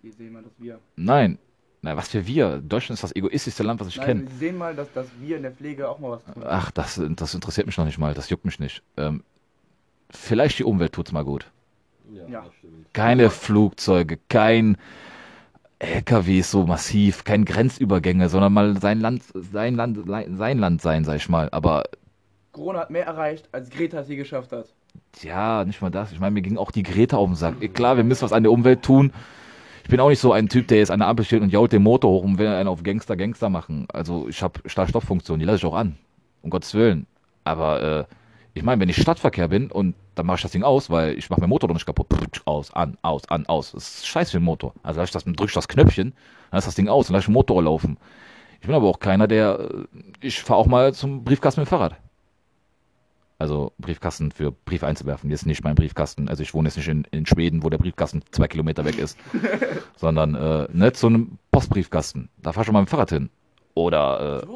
Wir 0.00 0.14
sehen 0.14 0.32
mal, 0.32 0.42
dass 0.42 0.52
wir. 0.58 0.78
Nein. 0.96 1.38
Na, 1.82 1.94
was 1.94 2.08
für 2.08 2.26
wir? 2.26 2.58
Deutschland 2.58 2.96
ist 2.96 3.02
das 3.02 3.14
egoistischste 3.14 3.62
Land, 3.62 3.80
was 3.80 3.88
ich 3.88 4.00
kenne. 4.00 4.26
Sie 4.30 4.36
sehen 4.36 4.56
mal, 4.56 4.74
dass, 4.74 4.90
dass 4.94 5.08
wir 5.20 5.36
in 5.36 5.42
der 5.42 5.52
Pflege 5.52 5.90
auch 5.90 5.98
mal 5.98 6.12
was 6.12 6.24
tun. 6.24 6.42
Ach, 6.46 6.70
das, 6.70 7.00
das 7.16 7.34
interessiert 7.34 7.66
mich 7.66 7.76
noch 7.76 7.84
nicht 7.84 7.98
mal. 7.98 8.14
Das 8.14 8.30
juckt 8.30 8.46
mich 8.46 8.60
nicht. 8.60 8.82
Ähm, 8.96 9.22
vielleicht 10.12 10.58
die 10.58 10.64
Umwelt 10.64 10.92
tut's 10.92 11.12
mal 11.12 11.24
gut. 11.24 11.46
Ja. 12.28 12.44
Keine 12.92 13.30
Flugzeuge, 13.30 14.18
kein 14.28 14.76
LKWs 15.78 16.50
so 16.50 16.66
massiv, 16.66 17.24
kein 17.24 17.44
Grenzübergänge, 17.44 18.28
sondern 18.28 18.52
mal 18.52 18.78
sein 18.80 19.00
Land, 19.00 19.22
sein 19.34 19.74
Land, 19.74 19.98
sein 20.06 20.58
Land 20.58 20.82
sein, 20.82 21.04
sag 21.04 21.16
ich 21.16 21.28
mal. 21.28 21.48
Aber 21.52 21.84
Corona 22.52 22.80
hat 22.80 22.90
mehr 22.90 23.06
erreicht, 23.06 23.48
als 23.52 23.70
Greta 23.70 24.00
es 24.00 24.08
je 24.08 24.16
geschafft 24.16 24.52
hat. 24.52 24.66
Ja, 25.22 25.64
nicht 25.64 25.80
mal 25.80 25.90
das. 25.90 26.12
Ich 26.12 26.20
meine, 26.20 26.32
mir 26.32 26.42
ging 26.42 26.58
auch 26.58 26.70
die 26.70 26.82
Greta 26.82 27.16
auf 27.16 27.28
den 27.28 27.36
Sack. 27.36 27.74
Klar, 27.74 27.96
wir 27.96 28.04
müssen 28.04 28.22
was 28.22 28.32
an 28.32 28.42
der 28.42 28.52
Umwelt 28.52 28.82
tun. 28.82 29.12
Ich 29.84 29.88
bin 29.88 30.00
auch 30.00 30.08
nicht 30.08 30.20
so 30.20 30.32
ein 30.32 30.48
Typ, 30.48 30.68
der 30.68 30.78
jetzt 30.78 30.90
an 30.90 31.00
der 31.00 31.08
Ampel 31.08 31.24
steht 31.24 31.42
und 31.42 31.50
jault 31.50 31.72
den 31.72 31.82
Motor 31.82 32.10
hoch 32.10 32.24
und 32.24 32.38
will 32.38 32.46
einen 32.46 32.68
auf 32.68 32.82
Gangster, 32.82 33.16
Gangster 33.16 33.48
machen. 33.48 33.86
Also 33.92 34.28
ich 34.28 34.42
habe 34.42 34.60
Start-Stopp-Funktion, 34.68 35.38
die 35.38 35.44
lasse 35.44 35.58
ich 35.58 35.64
auch 35.64 35.74
an. 35.74 35.96
Um 36.42 36.50
Gottes 36.50 36.74
Willen. 36.74 37.06
Aber 37.44 37.82
äh, 37.82 38.04
ich 38.54 38.62
meine, 38.62 38.80
wenn 38.80 38.88
ich 38.88 39.00
Stadtverkehr 39.00 39.48
bin 39.48 39.70
und 39.70 39.94
dann 40.14 40.26
mache 40.26 40.36
ich 40.36 40.42
das 40.42 40.52
Ding 40.52 40.62
aus, 40.62 40.90
weil 40.90 41.16
ich 41.16 41.30
mache 41.30 41.40
meinen 41.40 41.50
Motor 41.50 41.68
doch 41.68 41.74
nicht 41.74 41.86
kaputt. 41.86 42.06
Aus, 42.44 42.72
an, 42.74 42.96
aus, 43.02 43.28
an, 43.28 43.46
aus. 43.46 43.72
Das 43.72 43.96
ist 43.96 44.06
scheiße 44.06 44.32
für 44.32 44.38
den 44.38 44.44
Motor. 44.44 44.74
Also 44.82 45.00
lasse 45.00 45.08
ich 45.08 45.12
das, 45.12 45.24
drücke 45.24 45.46
ich 45.46 45.52
das 45.52 45.68
Knöpfchen, 45.68 46.12
dann 46.50 46.58
ist 46.58 46.66
das 46.66 46.74
Ding 46.74 46.88
aus 46.88 47.08
und 47.08 47.14
lasse 47.14 47.22
ich 47.22 47.26
den 47.26 47.34
Motor 47.34 47.62
laufen. 47.62 47.96
Ich 48.60 48.66
bin 48.66 48.74
aber 48.74 48.88
auch 48.88 48.98
keiner, 48.98 49.26
der, 49.26 49.60
äh, 49.60 49.84
ich 50.20 50.42
fahre 50.42 50.58
auch 50.60 50.66
mal 50.66 50.92
zum 50.92 51.24
Briefkasten 51.24 51.60
mit 51.60 51.68
dem 51.68 51.70
Fahrrad. 51.70 51.96
Also 53.38 53.72
Briefkasten 53.78 54.32
für 54.32 54.52
Brief 54.52 54.84
einzuwerfen. 54.84 55.30
Jetzt 55.30 55.46
nicht 55.46 55.64
mein 55.64 55.74
Briefkasten. 55.74 56.28
Also 56.28 56.42
ich 56.42 56.52
wohne 56.52 56.68
jetzt 56.68 56.76
nicht 56.76 56.88
in, 56.88 57.04
in 57.10 57.24
Schweden, 57.24 57.62
wo 57.62 57.70
der 57.70 57.78
Briefkasten 57.78 58.22
zwei 58.32 58.48
Kilometer 58.48 58.84
weg 58.84 58.98
ist, 58.98 59.18
sondern 59.96 60.34
äh, 60.34 60.68
ne, 60.72 60.92
zu 60.92 61.06
einem 61.06 61.38
Postbriefkasten. 61.50 62.28
Da 62.36 62.52
fahr 62.52 62.62
ich 62.62 62.66
schon 62.66 62.74
mal 62.74 62.80
mit 62.80 62.88
dem 62.88 62.90
Fahrrad 62.90 63.10
hin. 63.10 63.30
Oder 63.72 64.42
äh, 64.42 64.46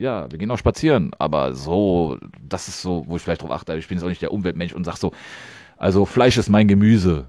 ja, 0.00 0.30
wir 0.30 0.38
gehen 0.38 0.50
auch 0.50 0.58
spazieren, 0.58 1.10
aber 1.18 1.52
so, 1.54 2.16
das 2.40 2.68
ist 2.68 2.80
so, 2.80 3.04
wo 3.06 3.16
ich 3.16 3.22
vielleicht 3.22 3.42
drauf 3.42 3.50
achte. 3.50 3.76
Ich 3.76 3.86
bin 3.86 3.98
jetzt 3.98 4.04
auch 4.04 4.08
nicht 4.08 4.22
der 4.22 4.32
Umweltmensch 4.32 4.72
und 4.72 4.84
sag 4.84 4.96
so, 4.96 5.12
also 5.76 6.06
Fleisch 6.06 6.38
ist 6.38 6.48
mein 6.48 6.68
Gemüse. 6.68 7.26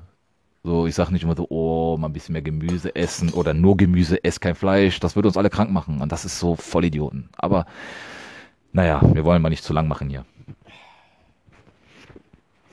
So, 0.63 0.88
ich 0.88 0.95
sag 0.95 1.11
nicht 1.11 1.24
immer 1.24 1.36
so, 1.36 1.47
oh, 1.49 1.97
mal 1.97 2.07
ein 2.07 2.13
bisschen 2.13 2.32
mehr 2.32 2.41
Gemüse 2.41 2.95
essen 2.95 3.34
oder 3.34 3.53
nur 3.53 3.76
Gemüse, 3.76 4.24
ess 4.24 4.39
kein 4.39 4.55
Fleisch. 4.55 5.01
Das 5.01 5.17
würde 5.17 5.28
uns 5.28 5.36
alle 5.36 5.49
krank 5.49 5.69
machen 5.69 5.99
und 5.99 6.13
das 6.13 6.24
ist 6.24 6.39
so 6.39 6.55
Vollidioten. 6.55 7.30
Aber 7.36 7.65
naja, 8.72 9.01
wir 9.03 9.26
wollen 9.26 9.41
mal 9.41 9.49
nicht 9.49 9.65
zu 9.65 9.74
lang 9.74 9.89
machen 9.89 10.09
hier. 10.09 10.24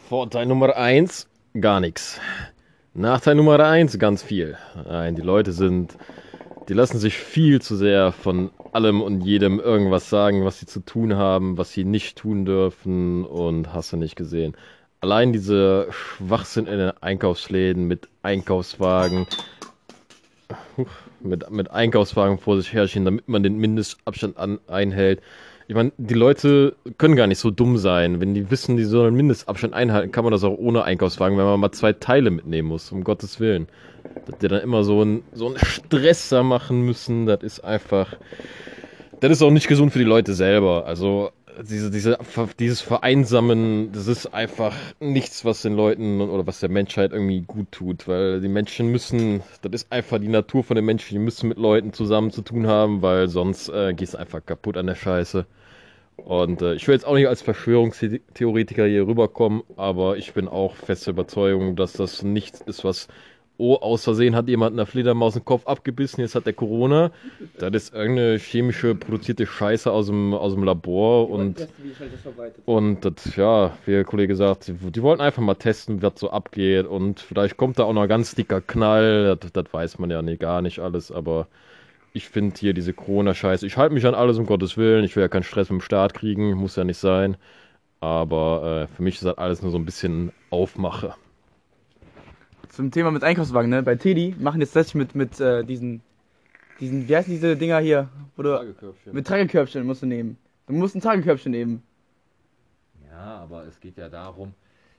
Vorteil 0.08 0.46
Nummer 0.46 0.76
eins, 0.76 1.28
gar 1.60 1.80
nichts. 1.80 2.20
Nachteil 2.94 3.34
Nummer 3.34 3.58
eins, 3.58 3.98
ganz 3.98 4.22
viel. 4.22 4.56
Nein, 4.86 5.16
die 5.16 5.22
Leute 5.22 5.50
sind, 5.50 5.96
die 6.68 6.74
lassen 6.74 6.98
sich 6.98 7.16
viel 7.16 7.62
zu 7.62 7.76
sehr 7.76 8.12
von 8.12 8.50
allem 8.72 9.00
und 9.00 9.22
jedem 9.22 9.58
irgendwas 9.58 10.10
sagen, 10.10 10.44
was 10.44 10.60
sie 10.60 10.66
zu 10.66 10.80
tun 10.80 11.16
haben, 11.16 11.56
was 11.56 11.72
sie 11.72 11.84
nicht 11.84 12.18
tun 12.18 12.44
dürfen 12.44 13.24
und 13.24 13.72
hast 13.72 13.92
du 13.92 13.96
nicht 13.96 14.16
gesehen. 14.16 14.54
Allein 15.00 15.32
diese 15.32 15.86
Schwachsinn 15.90 16.66
in 16.66 16.78
den 16.78 16.92
Einkaufsläden 17.00 17.86
mit 17.86 18.08
Einkaufswagen, 18.22 19.26
mit, 21.20 21.50
mit 21.50 21.70
Einkaufswagen 21.70 22.38
vor 22.38 22.58
sich 22.58 22.72
herschieben, 22.72 23.06
damit 23.06 23.28
man 23.28 23.42
den 23.42 23.56
Mindestabstand 23.56 24.36
an, 24.36 24.58
einhält. 24.66 25.22
Ich 25.68 25.74
meine, 25.74 25.92
die 25.98 26.14
Leute 26.14 26.76
können 26.96 27.14
gar 27.14 27.26
nicht 27.26 27.40
so 27.40 27.50
dumm 27.50 27.76
sein. 27.76 28.22
Wenn 28.22 28.32
die 28.32 28.50
wissen, 28.50 28.78
die 28.78 28.84
sollen 28.84 29.14
Mindestabstand 29.14 29.74
einhalten, 29.74 30.10
kann 30.12 30.24
man 30.24 30.32
das 30.32 30.42
auch 30.42 30.56
ohne 30.56 30.84
Einkaufswagen, 30.84 31.36
wenn 31.36 31.44
man 31.44 31.60
mal 31.60 31.72
zwei 31.72 31.92
Teile 31.92 32.30
mitnehmen 32.30 32.68
muss, 32.68 32.90
um 32.90 33.04
Gottes 33.04 33.38
Willen. 33.38 33.68
Dass 34.24 34.38
die 34.38 34.48
dann 34.48 34.62
immer 34.62 34.82
so 34.82 35.02
einen 35.02 35.22
so 35.34 35.48
einen 35.48 35.58
Stress 35.58 36.30
da 36.30 36.42
machen 36.42 36.86
müssen, 36.86 37.26
das 37.26 37.42
ist 37.42 37.60
einfach. 37.60 38.16
Das 39.20 39.30
ist 39.30 39.42
auch 39.42 39.50
nicht 39.50 39.68
gesund 39.68 39.92
für 39.92 39.98
die 39.98 40.06
Leute 40.06 40.32
selber. 40.32 40.86
Also 40.86 41.32
diese, 41.62 41.90
diese, 41.90 42.18
dieses 42.58 42.80
Vereinsamen, 42.80 43.92
das 43.92 44.06
ist 44.06 44.26
einfach 44.26 44.74
nichts, 45.00 45.44
was 45.44 45.62
den 45.62 45.74
Leuten 45.74 46.20
oder 46.20 46.46
was 46.46 46.60
der 46.60 46.68
Menschheit 46.68 47.12
irgendwie 47.12 47.40
gut 47.42 47.72
tut, 47.72 48.08
weil 48.08 48.40
die 48.40 48.48
Menschen 48.48 48.90
müssen, 48.90 49.42
das 49.62 49.82
ist 49.82 49.92
einfach 49.92 50.18
die 50.18 50.28
Natur 50.28 50.64
von 50.64 50.76
den 50.76 50.84
Menschen, 50.84 51.14
die 51.14 51.18
müssen 51.18 51.48
mit 51.48 51.58
Leuten 51.58 51.92
zusammen 51.92 52.30
zu 52.30 52.42
tun 52.42 52.66
haben, 52.66 53.02
weil 53.02 53.28
sonst 53.28 53.68
äh, 53.68 53.94
gehst 53.94 54.14
du 54.14 54.18
einfach 54.18 54.44
kaputt 54.44 54.76
an 54.76 54.86
der 54.86 54.94
Scheiße. 54.94 55.46
Und 56.16 56.62
äh, 56.62 56.74
ich 56.74 56.86
will 56.88 56.94
jetzt 56.94 57.06
auch 57.06 57.14
nicht 57.14 57.28
als 57.28 57.42
Verschwörungstheoretiker 57.42 58.86
hier 58.86 59.06
rüberkommen, 59.06 59.62
aber 59.76 60.16
ich 60.16 60.32
bin 60.32 60.48
auch 60.48 60.74
feste 60.74 61.10
Überzeugung, 61.10 61.76
dass 61.76 61.92
das 61.92 62.22
nichts 62.22 62.60
ist, 62.60 62.84
was, 62.84 63.08
oh, 63.58 63.74
aus 63.74 64.04
Versehen 64.04 64.34
hat 64.34 64.48
jemand 64.48 64.72
einer 64.72 64.86
Fledermaus 64.86 65.34
den 65.34 65.44
Kopf 65.44 65.66
abgebissen, 65.66 66.20
jetzt 66.20 66.34
hat 66.34 66.46
der 66.46 66.52
Corona. 66.52 67.10
Das 67.58 67.74
ist 67.74 67.94
irgendeine 67.94 68.38
chemische 68.38 68.94
produzierte 68.94 69.46
Scheiße 69.46 69.90
aus 69.90 70.06
dem, 70.06 70.32
aus 70.32 70.54
dem 70.54 70.62
Labor 70.64 71.28
und, 71.28 71.68
und 72.64 73.04
das, 73.04 73.36
ja, 73.36 73.76
wie 73.84 73.90
der 73.90 74.04
Kollege 74.04 74.36
sagt, 74.36 74.68
die, 74.68 74.72
die 74.72 75.02
wollten 75.02 75.20
einfach 75.20 75.42
mal 75.42 75.56
testen, 75.56 76.00
was 76.02 76.12
so 76.16 76.30
abgeht 76.30 76.86
und 76.86 77.20
vielleicht 77.20 77.56
kommt 77.56 77.78
da 77.78 77.84
auch 77.84 77.92
noch 77.92 78.02
ein 78.02 78.08
ganz 78.08 78.34
dicker 78.34 78.60
Knall, 78.60 79.36
das, 79.36 79.52
das 79.52 79.64
weiß 79.72 79.98
man 79.98 80.10
ja 80.10 80.22
nee, 80.22 80.36
gar 80.36 80.62
nicht 80.62 80.78
alles, 80.78 81.10
aber 81.10 81.48
ich 82.12 82.28
finde 82.28 82.56
hier 82.58 82.74
diese 82.74 82.92
Corona-Scheiße, 82.92 83.66
ich 83.66 83.76
halte 83.76 83.94
mich 83.94 84.06
an 84.06 84.14
alles 84.14 84.38
um 84.38 84.46
Gottes 84.46 84.76
Willen, 84.76 85.04
ich 85.04 85.16
will 85.16 85.22
ja 85.22 85.28
keinen 85.28 85.42
Stress 85.42 85.68
mit 85.70 85.80
dem 85.80 85.84
Staat 85.84 86.14
kriegen, 86.14 86.52
muss 86.54 86.76
ja 86.76 86.84
nicht 86.84 86.98
sein. 86.98 87.36
Aber 88.00 88.86
äh, 88.90 88.94
für 88.94 89.02
mich 89.02 89.16
ist 89.16 89.24
das 89.24 89.38
alles 89.38 89.62
nur 89.62 89.72
so 89.72 89.78
ein 89.78 89.84
bisschen 89.84 90.30
Aufmache. 90.50 91.14
Zum 92.78 92.92
Thema 92.92 93.10
mit 93.10 93.24
Einkaufswagen, 93.24 93.70
ne? 93.70 93.82
Bei 93.82 93.96
Teddy 93.96 94.36
machen 94.38 94.60
jetzt 94.60 94.76
das 94.76 94.94
mit, 94.94 95.16
mit 95.16 95.40
äh, 95.40 95.64
diesen, 95.64 96.00
diesen, 96.78 97.08
wie 97.08 97.16
heißen 97.16 97.32
diese 97.32 97.56
Dinger 97.56 97.80
hier? 97.80 98.08
Wo 98.36 98.44
du, 98.44 98.50
Tragekörbchen. 98.50 99.12
mit 99.12 99.26
Tragekörbchen 99.26 99.84
musst 99.84 100.02
du 100.02 100.06
nehmen. 100.06 100.38
Du 100.68 100.74
musst 100.74 100.94
ein 100.94 101.00
Tragekörbchen 101.00 101.50
nehmen. 101.50 101.82
Ja, 103.10 103.38
aber 103.38 103.64
es 103.64 103.80
geht 103.80 103.98
ja 103.98 104.08
darum, 104.08 104.54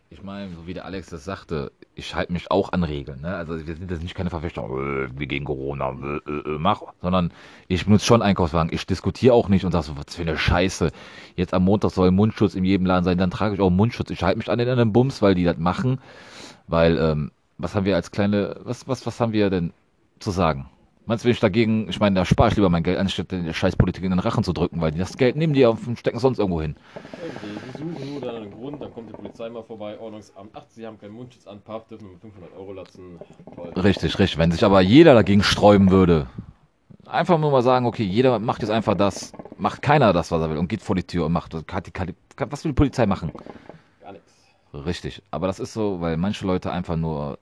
ich 0.09 0.21
meine, 0.21 0.53
so 0.55 0.67
wie 0.67 0.73
der 0.73 0.83
Alex 0.83 1.07
das 1.07 1.23
sagte, 1.23 1.71
ich 1.95 2.15
halte 2.15 2.33
mich 2.33 2.51
auch 2.51 2.73
an 2.73 2.83
Regeln. 2.83 3.21
Ne? 3.21 3.33
Also 3.33 3.65
wir 3.65 3.75
sind 3.77 3.89
jetzt 3.89 4.03
nicht 4.03 4.13
keine 4.13 4.29
Verfechter, 4.29 4.63
äh, 4.63 5.07
wir 5.17 5.27
gegen 5.27 5.45
Corona, 5.45 5.91
äh, 6.27 6.31
äh, 6.31 6.57
mach, 6.59 6.81
sondern 7.01 7.31
ich 7.69 7.85
benutze 7.85 8.05
schon 8.05 8.21
Einkaufswagen. 8.21 8.73
Ich 8.73 8.87
diskutiere 8.87 9.33
auch 9.33 9.47
nicht 9.47 9.63
und 9.63 9.71
sage 9.71 9.85
so, 9.85 9.95
was 9.95 10.17
für 10.17 10.23
eine 10.23 10.37
Scheiße. 10.37 10.91
Jetzt 11.37 11.53
am 11.53 11.63
Montag 11.63 11.91
soll 11.91 12.11
Mundschutz 12.11 12.55
in 12.55 12.65
jedem 12.65 12.87
Laden 12.87 13.05
sein, 13.05 13.17
dann 13.17 13.31
trage 13.31 13.55
ich 13.55 13.61
auch 13.61 13.69
Mundschutz. 13.69 14.09
Ich 14.09 14.21
halte 14.21 14.37
mich 14.37 14.51
an 14.51 14.59
den 14.59 14.67
anderen 14.67 14.91
Bums, 14.91 15.21
weil 15.21 15.33
die 15.33 15.45
das 15.45 15.57
machen. 15.57 16.01
Weil, 16.67 16.97
ähm, 16.97 17.31
was 17.59 17.75
haben 17.75 17.85
wir 17.85 17.95
als 17.95 18.09
kleine, 18.11 18.59
was, 18.63 18.87
was, 18.87 19.05
was 19.05 19.19
haben 19.19 19.33
wir 19.33 19.49
denn 19.49 19.73
zu 20.19 20.31
sagen? 20.31 20.69
Meinst 21.05 21.23
du, 21.23 21.27
wenn 21.27 21.33
ich 21.33 21.39
dagegen, 21.39 21.89
ich 21.89 21.99
meine, 21.99 22.15
da 22.15 22.25
spare 22.25 22.49
ich 22.49 22.55
lieber 22.55 22.69
mein 22.69 22.83
Geld, 22.83 22.99
anstatt 22.99 23.31
der 23.31 23.53
Scheißpolitik 23.53 24.03
in 24.03 24.11
den 24.11 24.19
Rachen 24.19 24.43
zu 24.43 24.53
drücken, 24.53 24.79
weil 24.79 24.91
die 24.91 24.99
das 24.99 25.17
Geld 25.17 25.35
nehmen 25.35 25.53
die 25.53 25.65
auf 25.65 25.87
und 25.87 25.97
stecken 25.97 26.19
sonst 26.19 26.37
irgendwo 26.37 26.61
hin. 26.61 26.75
Die 27.43 27.77
suchen 27.79 28.11
nur 28.11 28.21
dann 28.21 28.35
einen 28.35 28.51
Grund, 28.51 28.81
dann 28.81 28.93
kommt 28.93 29.09
die 29.09 29.13
Polizei 29.13 29.49
mal 29.49 29.63
vorbei, 29.63 29.97
Ordnungsamt, 29.99 30.51
ach, 30.53 30.65
sie 30.69 30.85
haben 30.85 30.99
keinen 30.99 31.13
Mundschutz 31.13 31.47
an, 31.47 31.61
Paff, 31.61 31.87
dürfen 31.87 32.11
mit 32.11 32.21
500 32.21 32.55
Euro 32.55 32.73
lassen. 32.73 33.19
Toll. 33.55 33.69
Richtig, 33.75 34.19
richtig. 34.19 34.37
Wenn 34.37 34.51
sich 34.51 34.63
aber 34.63 34.81
jeder 34.81 35.15
dagegen 35.15 35.41
sträuben 35.41 35.89
würde, 35.89 36.27
einfach 37.07 37.39
nur 37.39 37.51
mal 37.51 37.63
sagen, 37.63 37.87
okay, 37.87 38.03
jeder 38.03 38.37
macht 38.39 38.61
jetzt 38.61 38.71
einfach 38.71 38.95
das, 38.95 39.33
macht 39.57 39.81
keiner 39.81 40.13
das, 40.13 40.31
was 40.31 40.41
er 40.41 40.49
will 40.51 40.57
und 40.57 40.67
geht 40.67 40.83
vor 40.83 40.95
die 40.95 41.03
Tür 41.03 41.25
und 41.25 41.31
macht, 41.31 41.53
hat 41.55 41.87
die, 41.87 42.15
was 42.37 42.63
will 42.63 42.71
die 42.71 42.75
Polizei 42.75 43.07
machen? 43.07 43.31
Gar 44.01 44.13
nichts. 44.13 44.31
Richtig. 44.73 45.23
Aber 45.31 45.47
das 45.47 45.59
ist 45.59 45.73
so, 45.73 46.01
weil 46.01 46.17
manche 46.17 46.45
Leute 46.45 46.71
einfach 46.71 46.95
nur, 46.95 47.39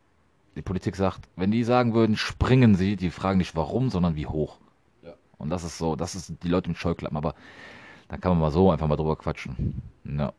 die 0.57 0.63
Politik 0.63 0.95
sagt, 0.95 1.29
wenn 1.35 1.51
die 1.51 1.63
sagen 1.63 1.93
würden, 1.93 2.17
springen 2.17 2.75
sie, 2.75 2.95
die 2.95 3.11
fragen 3.11 3.37
nicht 3.37 3.55
warum, 3.55 3.89
sondern 3.89 4.15
wie 4.15 4.25
hoch. 4.25 4.57
Ja. 5.03 5.13
Und 5.37 5.49
das 5.49 5.63
ist 5.63 5.77
so, 5.77 5.95
das 5.95 6.15
ist 6.15 6.33
die 6.43 6.49
Leute 6.49 6.69
mit 6.69 6.77
Scheuklappen, 6.77 7.17
aber 7.17 7.35
da 8.09 8.17
kann 8.17 8.31
man 8.31 8.39
mal 8.39 8.51
so 8.51 8.71
einfach 8.71 8.87
mal 8.87 8.95
drüber 8.95 9.15
quatschen. 9.15 9.81
Ja. 10.03 10.33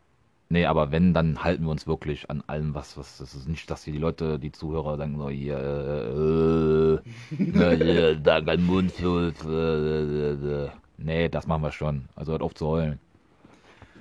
Nee, 0.50 0.64
aber 0.64 0.90
wenn, 0.90 1.12
dann 1.12 1.44
halten 1.44 1.64
wir 1.64 1.70
uns 1.70 1.86
wirklich 1.86 2.30
an 2.30 2.42
allem, 2.46 2.74
was, 2.74 2.96
was, 2.96 3.18
das 3.18 3.34
ist 3.34 3.48
nicht, 3.48 3.70
dass 3.70 3.84
hier 3.84 3.92
die 3.92 3.98
Leute, 3.98 4.38
die 4.38 4.50
Zuhörer 4.50 4.96
denken 4.96 5.18
so, 5.18 5.28
hier, 5.28 5.58
äh, 5.58 7.34
äh, 7.36 8.12
äh, 8.12 8.20
da 8.22 8.40
kein 8.40 8.64
Mundschutz, 8.64 9.44
äh, 9.44 9.50
äh, 9.50 10.64
äh. 10.64 10.70
Nee, 10.96 11.28
das 11.28 11.46
machen 11.46 11.62
wir 11.62 11.70
schon. 11.70 12.06
Also 12.16 12.32
hört 12.32 12.42
auf 12.42 12.54
zu 12.54 12.66
heulen. 12.66 12.98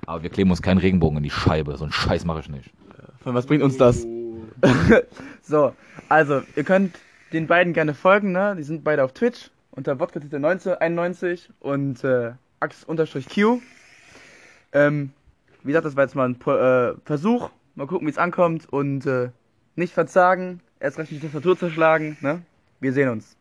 Aber 0.05 0.23
wir 0.23 0.29
kleben 0.29 0.49
uns 0.49 0.61
keinen 0.61 0.77
Regenbogen 0.77 1.17
in 1.17 1.23
die 1.23 1.29
Scheibe, 1.29 1.75
so 1.75 1.83
einen 1.83 1.91
Scheiß 1.91 2.23
mache 2.23 2.39
ich 2.39 2.49
nicht. 2.49 2.71
Von 3.19 3.35
was 3.35 3.45
bringt 3.45 3.61
uns 3.61 3.75
das? 3.77 4.07
so, 5.41 5.73
also, 6.09 6.41
ihr 6.55 6.63
könnt 6.63 6.95
den 7.33 7.47
beiden 7.47 7.73
gerne 7.73 7.93
folgen, 7.93 8.31
ne? 8.31 8.55
Die 8.57 8.63
sind 8.63 8.83
beide 8.83 9.03
auf 9.03 9.13
Twitch 9.13 9.51
unter 9.71 9.99
Wodka 9.99 10.19
91 10.19 11.49
und 11.59 12.03
äh, 12.03 12.31
Ax-Q. 12.59 13.61
Ähm, 14.73 15.11
wie 15.63 15.67
gesagt, 15.67 15.85
das 15.85 15.95
war 15.95 16.03
jetzt 16.03 16.15
mal 16.15 16.29
ein 16.29 16.41
äh, 16.41 16.99
Versuch. 17.05 17.49
Mal 17.75 17.87
gucken, 17.87 18.07
wie 18.07 18.11
es 18.11 18.17
ankommt 18.17 18.67
und 18.71 19.05
äh, 19.05 19.29
nicht 19.75 19.93
verzagen, 19.93 20.61
erst 20.79 20.97
recht 20.97 21.11
nicht 21.11 21.21
die 21.21 21.27
Tastatur 21.27 21.57
zerschlagen, 21.57 22.17
ne? 22.21 22.41
Wir 22.79 22.93
sehen 22.93 23.09
uns. 23.09 23.36